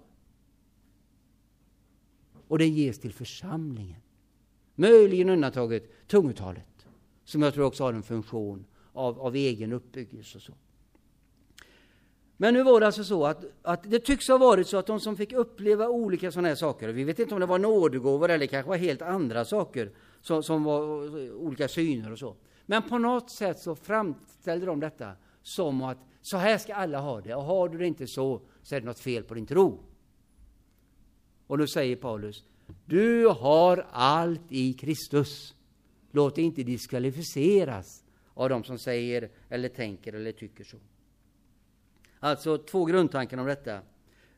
Och 2.52 2.58
det 2.58 2.68
ges 2.68 2.98
till 2.98 3.12
församlingen. 3.12 4.00
Möjligen 4.74 5.28
undantaget 5.28 6.08
tungotalet, 6.08 6.86
som 7.24 7.42
jag 7.42 7.54
tror 7.54 7.64
också 7.64 7.84
har 7.84 7.92
en 7.92 8.02
funktion 8.02 8.64
av, 8.92 9.20
av 9.20 9.36
egen 9.36 9.72
uppbyggelse 9.72 10.38
och 10.38 10.42
så. 10.42 10.52
Men 12.36 12.54
nu 12.54 12.62
var 12.62 12.80
det 12.80 12.86
alltså 12.86 13.04
så 13.04 13.26
att, 13.26 13.44
att 13.62 13.90
det 13.90 13.98
tycks 13.98 14.28
ha 14.28 14.38
varit 14.38 14.66
så 14.66 14.76
att 14.76 14.86
de 14.86 15.00
som 15.00 15.16
fick 15.16 15.32
uppleva 15.32 15.88
olika 15.88 16.32
sådana 16.32 16.48
här 16.48 16.54
saker, 16.54 16.88
vi 16.88 17.04
vet 17.04 17.18
inte 17.18 17.34
om 17.34 17.40
det 17.40 17.46
var 17.46 17.58
nådegåvor 17.58 18.30
eller 18.30 18.46
kanske 18.46 18.68
var 18.68 18.76
helt 18.76 19.02
andra 19.02 19.44
saker 19.44 19.90
som, 20.20 20.42
som 20.42 20.64
var 20.64 20.80
olika 21.34 21.68
syner 21.68 22.12
och 22.12 22.18
så. 22.18 22.36
Men 22.66 22.82
på 22.82 22.98
något 22.98 23.30
sätt 23.30 23.58
så 23.58 23.74
framställde 23.74 24.66
de 24.66 24.80
detta 24.80 25.12
som 25.42 25.82
att 25.82 25.98
så 26.22 26.36
här 26.36 26.58
ska 26.58 26.74
alla 26.74 26.98
ha 26.98 27.20
det, 27.20 27.34
och 27.34 27.42
har 27.42 27.68
du 27.68 27.78
det 27.78 27.86
inte 27.86 28.06
så, 28.06 28.40
så 28.62 28.74
är 28.74 28.80
det 28.80 28.86
något 28.86 29.00
fel 29.00 29.22
på 29.22 29.34
din 29.34 29.46
tro. 29.46 29.91
Och 31.52 31.58
nu 31.58 31.66
säger 31.66 31.96
Paulus, 31.96 32.44
du 32.86 33.26
har 33.26 33.86
allt 33.90 34.52
i 34.52 34.72
Kristus. 34.72 35.54
Låt 36.10 36.34
dig 36.34 36.44
inte 36.44 36.62
diskvalificeras 36.62 38.04
av 38.34 38.48
de 38.48 38.64
som 38.64 38.78
säger 38.78 39.30
eller 39.48 39.68
tänker 39.68 40.12
eller 40.12 40.32
tycker 40.32 40.64
så. 40.64 40.76
Alltså 42.18 42.58
två 42.58 42.84
grundtankar 42.84 43.38
om 43.38 43.46
detta. 43.46 43.80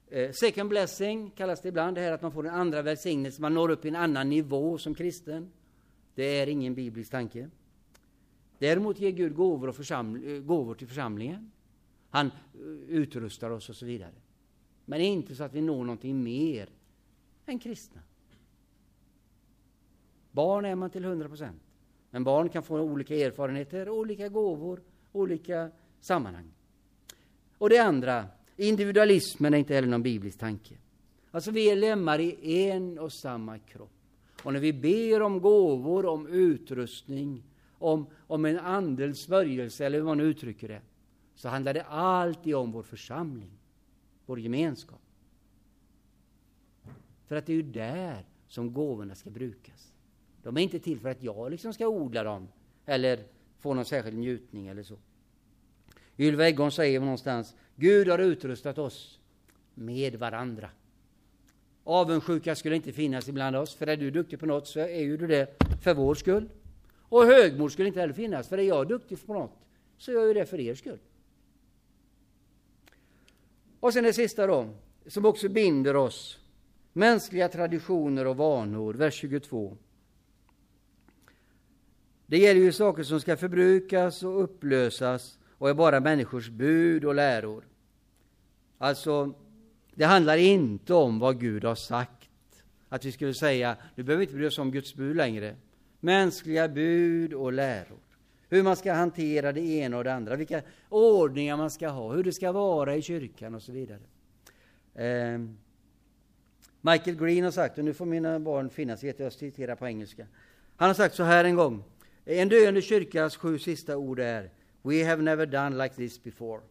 Eh, 0.09 0.31
second 0.33 0.69
blessing 0.69 1.31
kallas 1.31 1.61
det 1.63 1.69
ibland, 1.69 1.97
det 1.97 2.01
här 2.01 2.13
att 2.13 2.23
man 2.23 2.33
får 2.33 2.47
en 2.47 2.55
andra 2.55 2.83
välsignelse, 2.83 3.43
man 3.43 3.55
når 3.55 3.71
upp 3.71 3.85
i 3.85 3.89
en 3.89 3.97
annan 3.97 4.31
nivå 4.31 4.79
som 4.79 4.95
kristen. 4.95 5.53
Det 6.15 6.25
är 6.41 6.47
ingen 6.47 6.75
biblisk 6.75 7.11
tanke. 7.11 7.51
Däremot 8.59 9.01
ger 9.01 9.11
Gud 9.11 9.35
gåvor, 9.35 9.69
och 9.69 9.77
församl- 9.77 10.37
eh, 10.37 10.43
gåvor 10.43 10.75
till 10.75 10.89
församlingen. 10.89 11.51
Han 12.11 12.27
eh, 12.27 12.61
utrustar 12.89 13.51
oss 13.51 13.69
och 13.69 13.77
så 13.77 13.87
vidare. 13.87 14.15
Men 14.85 15.01
inte 15.01 15.35
så 15.35 15.45
att 15.45 15.55
vi 15.55 15.61
når 15.61 15.85
någonting 15.85 16.23
mer 16.23 16.69
än 17.47 17.59
kristna. 17.59 18.01
Barn 20.33 20.65
är 20.65 20.75
man 20.75 20.91
till 20.91 21.05
100 21.05 21.29
procent. 21.29 21.63
Men 22.11 22.25
barn 22.25 22.49
kan 22.49 22.63
få 22.63 22.81
olika 22.81 23.15
erfarenheter, 23.15 23.89
olika 23.89 24.29
gåvor, 24.29 24.81
olika 25.13 25.71
sammanhang. 26.01 26.53
Och 27.59 27.71
det 27.71 27.79
andra, 27.79 28.27
individualismen 28.57 29.55
är 29.55 29.59
inte 29.59 29.75
heller 29.75 29.89
någon 29.89 30.03
biblisk 30.03 30.39
tanke. 30.39 30.75
Alltså 31.31 31.51
vi 31.51 31.71
är 31.71 31.77
lemmar 31.77 32.21
i 32.21 32.69
en 32.71 32.99
och 32.99 33.13
samma 33.13 33.59
kropp. 33.59 33.91
Och 34.43 34.53
när 34.53 34.61
vi 34.61 34.73
ber 34.73 35.23
om 35.23 35.41
gåvor, 35.41 36.07
om 36.07 36.27
utrustning, 36.27 37.43
om, 37.79 38.07
om 38.27 38.45
en 38.45 38.59
andels 38.59 39.25
smörjelse, 39.25 39.87
eller 39.87 39.99
hur 39.99 40.05
man 40.05 40.21
uttrycker 40.21 40.69
det, 40.69 40.81
så 41.35 41.49
handlar 41.49 41.75
det 41.75 41.83
alltid 41.85 42.55
om 42.55 42.73
vår 42.73 42.83
församling, 42.83 43.51
vår 44.27 44.41
gemenskap. 44.41 45.04
För 47.27 47.37
att 47.37 47.47
det 47.47 47.53
är 47.53 47.57
ju 47.57 47.63
där 47.63 48.25
som 48.49 48.73
gåvorna 48.73 49.15
ska 49.15 49.31
brukas. 49.31 49.93
De 50.43 50.57
är 50.57 50.61
inte 50.61 50.79
till 50.79 51.01
för 51.01 51.09
att 51.09 51.23
jag 51.23 51.51
liksom 51.51 51.73
ska 51.73 51.89
odla 51.89 52.23
dem 52.23 52.49
eller 52.87 53.25
få 53.59 53.75
någon 53.75 53.85
särskild 53.85 54.19
njutning 54.19 54.67
eller 54.67 54.83
så. 54.83 54.97
Ylva 56.19 56.47
Eggholm 56.47 56.71
säger 56.71 57.01
någonstans, 57.01 57.55
Gud 57.77 58.09
har 58.09 58.19
utrustat 58.19 58.79
oss 58.79 59.19
med 59.75 60.15
varandra. 60.15 60.71
Avundsjuka 61.85 62.55
skulle 62.55 62.77
inte 62.77 62.93
finnas 62.93 63.29
ibland 63.29 63.57
oss, 63.57 63.75
för 63.75 63.87
är 63.87 63.97
du 63.97 64.11
duktig 64.11 64.41
på 64.41 64.47
något 64.47 64.67
så 64.67 64.81
är 64.81 65.01
ju 65.01 65.17
du 65.17 65.27
det 65.27 65.63
för 65.83 65.95
vår 65.95 66.15
skull. 66.15 66.49
Och 66.99 67.25
högmod 67.25 67.73
skulle 67.73 67.89
inte 67.89 68.01
heller 68.01 68.15
finnas, 68.15 68.49
för 68.49 68.59
är 68.59 68.63
jag 68.63 68.89
duktig 68.89 69.27
på 69.27 69.35
något 69.35 69.59
så 69.99 70.13
gör 70.13 70.27
jag 70.27 70.37
det 70.37 70.47
för 70.47 70.61
er 70.61 70.75
skull. 70.75 70.99
Och 73.81 73.93
sen 73.93 74.05
det 74.05 74.13
sista 74.13 74.47
då, 74.47 74.69
som 75.07 75.25
också 75.25 75.49
binder 75.49 75.97
oss. 75.97 76.39
Mänskliga 76.97 77.49
traditioner 77.49 78.27
och 78.27 78.37
vanor, 78.37 78.95
vers 78.95 79.15
22. 79.15 79.77
Det 82.27 82.39
gäller 82.39 82.61
ju 82.61 82.73
saker 82.73 83.03
som 83.03 83.21
ska 83.21 83.37
förbrukas 83.37 84.23
och 84.23 84.43
upplösas 84.43 85.39
och 85.59 85.71
är 85.71 85.75
bara 85.75 86.01
människors 86.01 86.49
bud 86.49 87.05
och 87.05 87.15
läror. 87.15 87.65
Alltså, 88.79 89.35
det 89.95 90.05
handlar 90.05 90.37
inte 90.37 90.95
om 90.95 91.19
vad 91.19 91.41
Gud 91.41 91.65
har 91.65 91.75
sagt. 91.75 92.29
Att 92.89 93.05
vi 93.05 93.13
skulle 93.13 93.35
säga, 93.35 93.77
nu 93.95 94.03
behöver 94.03 94.19
vi 94.19 94.25
inte 94.25 94.37
bry 94.37 94.47
oss 94.47 94.59
om 94.59 94.71
Guds 94.71 94.95
bud 94.95 95.17
längre. 95.17 95.57
Mänskliga 96.01 96.69
bud 96.69 97.33
och 97.33 97.53
läror. 97.53 97.99
Hur 98.49 98.63
man 98.63 98.77
ska 98.77 98.93
hantera 98.93 99.53
det 99.53 99.61
ena 99.61 99.97
och 99.97 100.05
det 100.05 100.15
andra, 100.15 100.37
vilka 100.37 100.63
ordningar 100.89 101.57
man 101.57 101.71
ska 101.71 101.89
ha, 101.89 102.13
hur 102.13 102.25
det 102.25 102.33
ska 102.33 102.53
vara 102.53 102.97
i 102.97 103.03
kyrkan 103.03 103.55
och 103.55 103.63
så 103.63 103.73
vidare. 103.73 104.01
Eh, 104.95 105.39
Michael 106.87 107.17
Green 107.17 107.45
har 107.45 107.51
sagt, 107.51 107.79
och 107.79 107.85
nu 107.85 107.95
får 107.95 108.07
mina 108.07 108.41
barn 108.41 108.71
finna 108.71 108.97
sig 108.97 109.09
i 109.09 109.15
jag 109.17 109.33
citerar 109.33 109.77
på 109.77 109.87
engelska. 109.87 110.27
Han 110.77 110.89
har 110.89 110.95
sagt 110.95 111.15
så 111.15 111.23
här 111.23 111.45
en 111.45 111.57
gång. 111.57 111.85
En 112.25 112.49
döende 112.49 112.83
kyrkas 112.83 113.37
sju 113.37 113.59
sista 113.59 113.97
ord 113.97 114.21
är 114.21 114.51
We 114.83 115.05
have 115.05 115.23
never 115.23 115.47
done 115.47 115.83
like 115.85 115.95
this 115.95 116.23
before. 116.23 116.63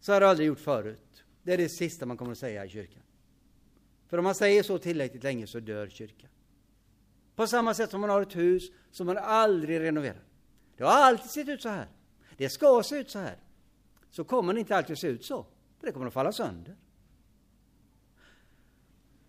Så 0.00 0.12
har 0.12 0.20
det 0.20 0.28
aldrig 0.28 0.46
gjort 0.46 0.58
förut. 0.58 1.24
Det 1.42 1.52
är 1.52 1.58
det 1.58 1.68
sista 1.68 2.06
man 2.06 2.16
kommer 2.16 2.32
att 2.32 2.38
säga 2.38 2.64
i 2.64 2.68
kyrkan. 2.68 3.02
För 4.08 4.18
om 4.18 4.24
man 4.24 4.34
säger 4.34 4.62
så 4.62 4.78
tillräckligt 4.78 5.22
länge 5.22 5.46
så 5.46 5.60
dör 5.60 5.88
kyrkan. 5.88 6.30
På 7.36 7.46
samma 7.46 7.74
sätt 7.74 7.90
som 7.90 8.00
man 8.00 8.10
har 8.10 8.22
ett 8.22 8.36
hus 8.36 8.70
som 8.90 9.06
man 9.06 9.18
aldrig 9.18 9.80
renoverar. 9.80 10.24
Det 10.76 10.84
har 10.84 10.92
alltid 10.92 11.30
sett 11.30 11.48
ut 11.48 11.62
så 11.62 11.68
här. 11.68 11.86
Det 12.36 12.48
ska 12.48 12.82
se 12.82 12.96
ut 12.96 13.10
så 13.10 13.18
här. 13.18 13.36
Så 14.10 14.24
kommer 14.24 14.54
det 14.54 14.60
inte 14.60 14.76
alltid 14.76 14.98
se 14.98 15.08
ut 15.08 15.24
så. 15.24 15.46
För 15.80 15.86
det 15.86 15.92
kommer 15.92 16.06
att 16.06 16.12
falla 16.12 16.32
sönder. 16.32 16.76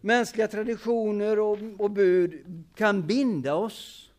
Mänskliga 0.01 0.47
traditioner 0.47 1.39
och, 1.39 1.57
och 1.77 1.91
bud 1.91 2.63
kan 2.75 3.07
binda 3.07 3.55
oss 3.55 4.11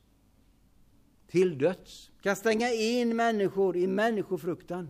till 1.27 1.59
döds. 1.59 2.11
Kan 2.23 2.37
stänga 2.37 2.73
in 2.73 3.17
människor 3.17 3.77
i 3.77 3.87
människofruktan. 3.87 4.89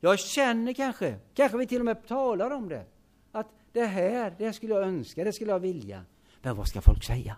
Jag 0.00 0.18
känner 0.18 0.72
kanske, 0.72 1.18
kanske 1.34 1.58
vi 1.58 1.66
till 1.66 1.80
och 1.80 1.84
med 1.84 2.06
talar 2.06 2.50
om 2.50 2.68
det, 2.68 2.86
att 3.32 3.46
det 3.72 3.86
här, 3.86 4.34
det 4.38 4.52
skulle 4.52 4.74
jag 4.74 4.82
önska, 4.82 5.24
det 5.24 5.32
skulle 5.32 5.50
jag 5.50 5.60
vilja. 5.60 6.04
Men 6.42 6.56
vad 6.56 6.68
ska 6.68 6.80
folk 6.80 7.04
säga? 7.04 7.36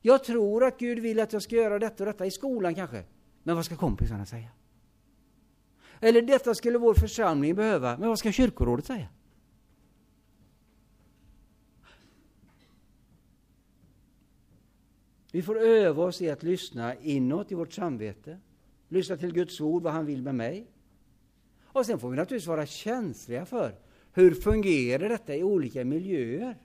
Jag 0.00 0.24
tror 0.24 0.64
att 0.64 0.78
Gud 0.78 0.98
vill 0.98 1.20
att 1.20 1.32
jag 1.32 1.42
ska 1.42 1.56
göra 1.56 1.78
detta 1.78 2.02
och 2.02 2.06
detta 2.06 2.26
i 2.26 2.30
skolan 2.30 2.74
kanske. 2.74 3.04
Men 3.42 3.56
vad 3.56 3.64
ska 3.64 3.76
kompisarna 3.76 4.26
säga? 4.26 4.48
Eller 6.00 6.22
detta 6.22 6.54
skulle 6.54 6.78
vår 6.78 6.94
församling 6.94 7.54
behöva, 7.54 7.98
men 7.98 8.08
vad 8.08 8.18
ska 8.18 8.32
kyrkorådet 8.32 8.86
säga? 8.86 9.08
Vi 15.32 15.42
får 15.42 15.58
öva 15.58 16.04
oss 16.04 16.22
i 16.22 16.30
att 16.30 16.42
lyssna 16.42 16.94
inåt 16.94 17.52
i 17.52 17.54
vårt 17.54 17.72
samvete. 17.72 18.38
Lyssna 18.88 19.16
till 19.16 19.32
Guds 19.32 19.60
ord, 19.60 19.82
vad 19.82 19.92
han 19.92 20.06
vill 20.06 20.22
med 20.22 20.34
mig. 20.34 20.66
Och 21.64 21.86
sen 21.86 21.98
får 21.98 22.10
vi 22.10 22.16
naturligtvis 22.16 22.48
vara 22.48 22.66
känsliga 22.66 23.46
för 23.46 23.74
hur 24.12 24.34
fungerar 24.34 25.08
detta 25.08 25.36
i 25.36 25.42
olika 25.42 25.84
miljöer. 25.84 26.56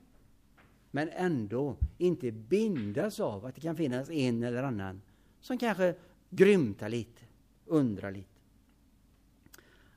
Men 0.91 1.09
ändå 1.09 1.77
inte 1.97 2.31
bindas 2.31 3.19
av 3.19 3.45
att 3.45 3.55
det 3.55 3.61
kan 3.61 3.75
finnas 3.75 4.09
en 4.09 4.43
eller 4.43 4.63
annan 4.63 5.01
som 5.41 5.57
kanske 5.57 5.95
grymtar 6.29 6.89
lite, 6.89 7.21
undrar 7.65 8.11
lite. 8.11 8.29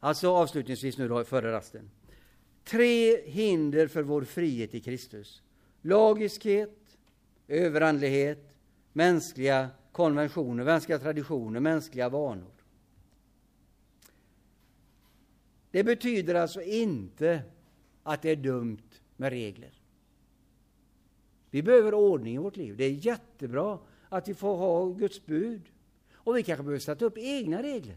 Alltså 0.01 0.29
avslutningsvis 0.29 0.99
nu 0.99 1.09
då, 1.09 1.25
före 1.25 1.53
rasten. 1.53 1.91
Tre 2.65 3.23
hinder 3.31 3.87
för 3.87 4.03
vår 4.03 4.23
frihet 4.25 4.75
i 4.75 4.81
Kristus. 4.81 5.43
Lagiskhet, 5.83 6.99
överandlighet 7.49 8.50
mänskliga 8.93 9.69
konventioner, 9.93 10.65
mänskliga 10.65 10.99
traditioner, 10.99 11.61
mänskliga 11.61 12.09
vanor. 12.09 12.53
Det 15.71 15.85
betyder 15.85 16.35
alltså 16.35 16.63
inte 16.63 17.43
att 18.03 18.23
det 18.23 18.31
är 18.31 18.37
dumt 18.37 18.89
med 19.17 19.31
regler. 19.31 19.81
Vi 21.51 21.63
behöver 21.63 21.95
ordning 21.95 22.35
i 22.35 22.39
vårt 22.39 22.57
liv. 22.57 22.77
Det 22.77 22.85
är 22.85 22.91
jättebra 22.91 23.79
att 24.09 24.29
vi 24.29 24.35
får 24.35 24.57
ha 24.57 24.87
Guds 24.87 25.27
bud. 25.27 25.63
Och 26.15 26.37
vi 26.37 26.43
kanske 26.43 26.63
behöver 26.63 26.79
sätta 26.79 27.05
upp 27.05 27.19
egna 27.19 27.63
regler. 27.63 27.97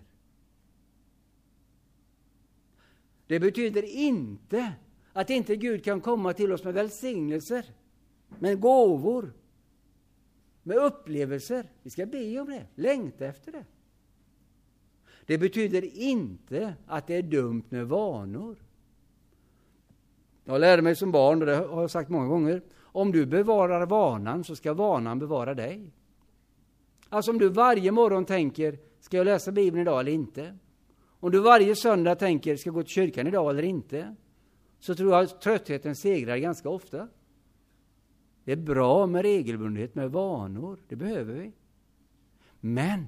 Det 3.27 3.39
betyder 3.39 3.83
inte 3.83 4.73
att 5.13 5.29
inte 5.29 5.55
Gud 5.55 5.83
kan 5.83 6.01
komma 6.01 6.33
till 6.33 6.51
oss 6.51 6.63
med 6.63 6.73
välsignelser, 6.73 7.65
med 8.39 8.59
gåvor, 8.59 9.33
med 10.63 10.77
upplevelser. 10.77 11.65
Vi 11.83 11.89
ska 11.89 12.05
be 12.05 12.39
om 12.39 12.47
det, 12.49 12.65
längta 12.75 13.25
efter 13.25 13.51
det. 13.51 13.65
Det 15.25 15.37
betyder 15.37 15.97
inte 15.97 16.73
att 16.87 17.07
det 17.07 17.15
är 17.15 17.23
dumt 17.23 17.63
med 17.69 17.87
vanor. 17.87 18.55
Jag 20.43 20.61
lärde 20.61 20.81
mig 20.81 20.95
som 20.95 21.11
barn, 21.11 21.41
och 21.41 21.45
det 21.45 21.55
har 21.55 21.81
jag 21.81 21.91
sagt 21.91 22.09
många 22.09 22.27
gånger, 22.27 22.61
om 22.81 23.11
du 23.11 23.25
bevarar 23.25 23.85
vanan 23.85 24.43
så 24.43 24.55
ska 24.55 24.73
vanan 24.73 25.19
bevara 25.19 25.53
dig. 25.53 25.93
Alltså 27.09 27.31
om 27.31 27.37
du 27.37 27.49
varje 27.49 27.91
morgon 27.91 28.25
tänker, 28.25 28.79
ska 28.99 29.17
jag 29.17 29.25
läsa 29.25 29.51
Bibeln 29.51 29.81
idag 29.81 29.99
eller 29.99 30.11
inte? 30.11 30.57
Om 31.19 31.31
du 31.31 31.39
varje 31.39 31.75
söndag 31.75 32.15
tänker, 32.15 32.55
ska 32.55 32.67
jag 32.67 32.75
gå 32.75 32.83
till 32.83 32.91
kyrkan 32.91 33.27
idag 33.27 33.49
eller 33.49 33.63
inte? 33.63 34.15
Så 34.79 34.95
tror 34.95 35.11
jag 35.11 35.23
att 35.23 35.41
tröttheten 35.41 35.95
segrar 35.95 36.37
ganska 36.37 36.69
ofta. 36.69 37.07
Det 38.43 38.51
är 38.51 38.55
bra 38.55 39.07
med 39.07 39.21
regelbundenhet, 39.21 39.95
med 39.95 40.11
vanor. 40.11 40.79
Det 40.87 40.95
behöver 40.95 41.33
vi. 41.33 41.51
Men 42.59 43.07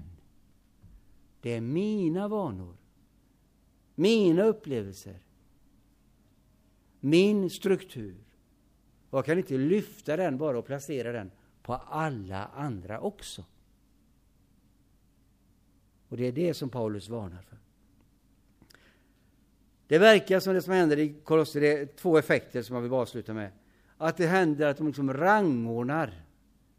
det 1.41 1.53
är 1.53 1.61
mina 1.61 2.27
vanor, 2.27 2.75
mina 3.95 4.43
upplevelser, 4.43 5.19
min 6.99 7.49
struktur. 7.49 8.15
Jag 9.11 9.25
kan 9.25 9.37
inte 9.37 9.57
lyfta 9.57 10.17
den 10.17 10.37
bara 10.37 10.59
och 10.59 10.65
placera 10.65 11.11
den 11.11 11.31
på 11.61 11.73
alla 11.73 12.45
andra 12.45 12.99
också. 12.99 13.45
Och 16.09 16.17
det 16.17 16.25
är 16.25 16.31
det 16.31 16.53
som 16.53 16.69
Paulus 16.69 17.09
varnar 17.09 17.41
för. 17.41 17.57
Det 19.87 19.97
verkar 19.97 20.39
som 20.39 20.53
det 20.53 20.61
som 20.61 20.73
händer 20.73 20.99
i 20.99 21.13
Kolosser, 21.23 21.61
det 21.61 21.77
är 21.79 21.85
två 21.85 22.17
effekter 22.17 22.61
som 22.61 22.75
jag 22.75 22.83
vill 22.83 22.93
avsluta 22.93 23.33
med. 23.33 23.51
Att 23.97 24.17
det 24.17 24.27
händer 24.27 24.67
att 24.67 24.77
de 24.77 24.87
liksom 24.87 25.13
rangordnar 25.13 26.25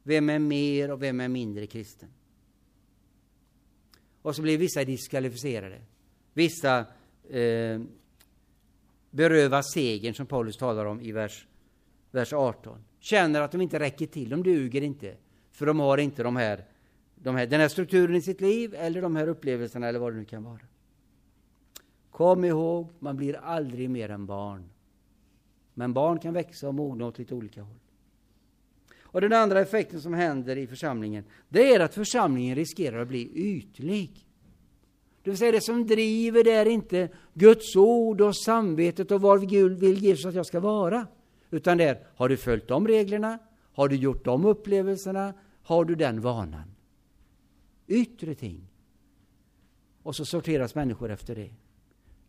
vem 0.02 0.30
är 0.30 0.38
mer 0.38 0.90
och 0.90 1.02
vem 1.02 1.20
är 1.20 1.28
mindre 1.28 1.66
kristen. 1.66 2.08
Och 4.22 4.36
så 4.36 4.42
blir 4.42 4.58
vissa 4.58 4.84
diskvalificerade. 4.84 5.80
Vissa 6.32 6.78
eh, 7.30 7.80
berövas 9.10 9.72
segern 9.72 10.14
som 10.14 10.26
Paulus 10.26 10.56
talar 10.56 10.84
om 10.84 11.00
i 11.00 11.12
vers, 11.12 11.46
vers 12.10 12.32
18. 12.32 12.84
Känner 13.00 13.40
att 13.40 13.52
de 13.52 13.60
inte 13.60 13.78
räcker 13.78 14.06
till, 14.06 14.28
de 14.28 14.42
duger 14.42 14.82
inte. 14.82 15.16
För 15.50 15.66
de 15.66 15.80
har 15.80 15.98
inte 15.98 16.22
de 16.22 16.36
här, 16.36 16.64
de 17.14 17.36
här, 17.36 17.46
den 17.46 17.60
här 17.60 17.68
strukturen 17.68 18.16
i 18.16 18.22
sitt 18.22 18.40
liv 18.40 18.74
eller 18.74 19.02
de 19.02 19.16
här 19.16 19.28
upplevelserna 19.28 19.88
eller 19.88 19.98
vad 19.98 20.12
det 20.12 20.18
nu 20.18 20.24
kan 20.24 20.44
vara. 20.44 20.60
Kom 22.10 22.44
ihåg, 22.44 22.92
man 22.98 23.16
blir 23.16 23.36
aldrig 23.36 23.90
mer 23.90 24.10
än 24.10 24.26
barn. 24.26 24.70
Men 25.78 25.92
barn 25.92 26.18
kan 26.18 26.34
växa 26.34 26.68
och 26.68 26.74
mogna 26.74 27.06
åt 27.06 27.18
lite 27.18 27.34
olika 27.34 27.62
håll. 27.62 27.78
Och 29.00 29.20
den 29.20 29.32
andra 29.32 29.60
effekten 29.60 30.00
som 30.00 30.14
händer 30.14 30.58
i 30.58 30.66
församlingen, 30.66 31.24
det 31.48 31.74
är 31.74 31.80
att 31.80 31.94
församlingen 31.94 32.56
riskerar 32.56 33.02
att 33.02 33.08
bli 33.08 33.30
ytlig. 33.34 34.26
Det 35.22 35.30
vill 35.30 35.38
säga 35.38 35.52
det 35.52 35.60
som 35.60 35.86
driver 35.86 36.44
det 36.44 36.52
är 36.52 36.66
inte 36.66 37.08
Guds 37.34 37.76
ord 37.76 38.20
och 38.20 38.36
samvetet 38.36 39.10
och 39.10 39.20
var 39.20 39.38
Gud 39.38 39.78
vill 39.78 39.98
Jesus 39.98 40.26
att 40.26 40.34
jag 40.34 40.46
ska 40.46 40.60
vara. 40.60 41.06
Utan 41.50 41.78
det 41.78 41.84
är, 41.84 42.06
har 42.16 42.28
du 42.28 42.36
följt 42.36 42.68
de 42.68 42.88
reglerna? 42.88 43.38
Har 43.72 43.88
du 43.88 43.96
gjort 43.96 44.24
de 44.24 44.44
upplevelserna? 44.44 45.34
Har 45.62 45.84
du 45.84 45.94
den 45.94 46.20
vanan? 46.20 46.74
Yttre 47.86 48.34
ting. 48.34 48.68
Och 50.02 50.16
så 50.16 50.24
sorteras 50.24 50.74
människor 50.74 51.10
efter 51.10 51.34
det. 51.34 51.50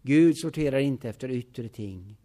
Gud 0.02 0.38
sorterar 0.38 0.80
inte 0.80 1.10
efter 1.10 1.32
yttre 1.32 1.70
ting, 1.70 2.18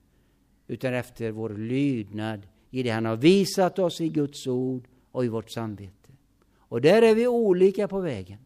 utan 0.67 0.95
efter 0.95 1.31
vår 1.31 1.51
lydnad 1.51 2.47
i 2.71 2.83
det 2.83 2.91
han 2.91 3.05
har 3.05 3.17
visat 3.17 3.79
oss 3.79 4.01
i 4.01 4.09
Guds 4.09 4.47
ord 4.47 4.89
och 5.11 5.25
i 5.25 5.29
vårt 5.29 5.51
samvete. 5.51 6.13
Och 6.57 6.81
där 6.81 7.03
är 7.03 7.15
vi 7.15 7.27
olika 7.27 7.89
på 7.89 8.01
vägen, 8.01 8.39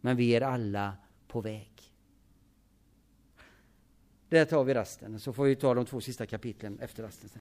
men 0.00 0.16
vi 0.16 0.34
är 0.34 0.40
alla 0.40 0.96
på 1.28 1.40
väg. 1.40 1.70
Där 4.28 4.44
tar 4.44 4.64
vi 4.64 4.74
rasten, 4.74 5.20
så 5.20 5.32
får 5.32 5.44
vi 5.44 5.56
ta 5.56 5.74
de 5.74 5.86
två 5.86 6.00
sista 6.00 6.26
kapitlen 6.26 6.78
efter 6.78 7.02
rasten. 7.02 7.30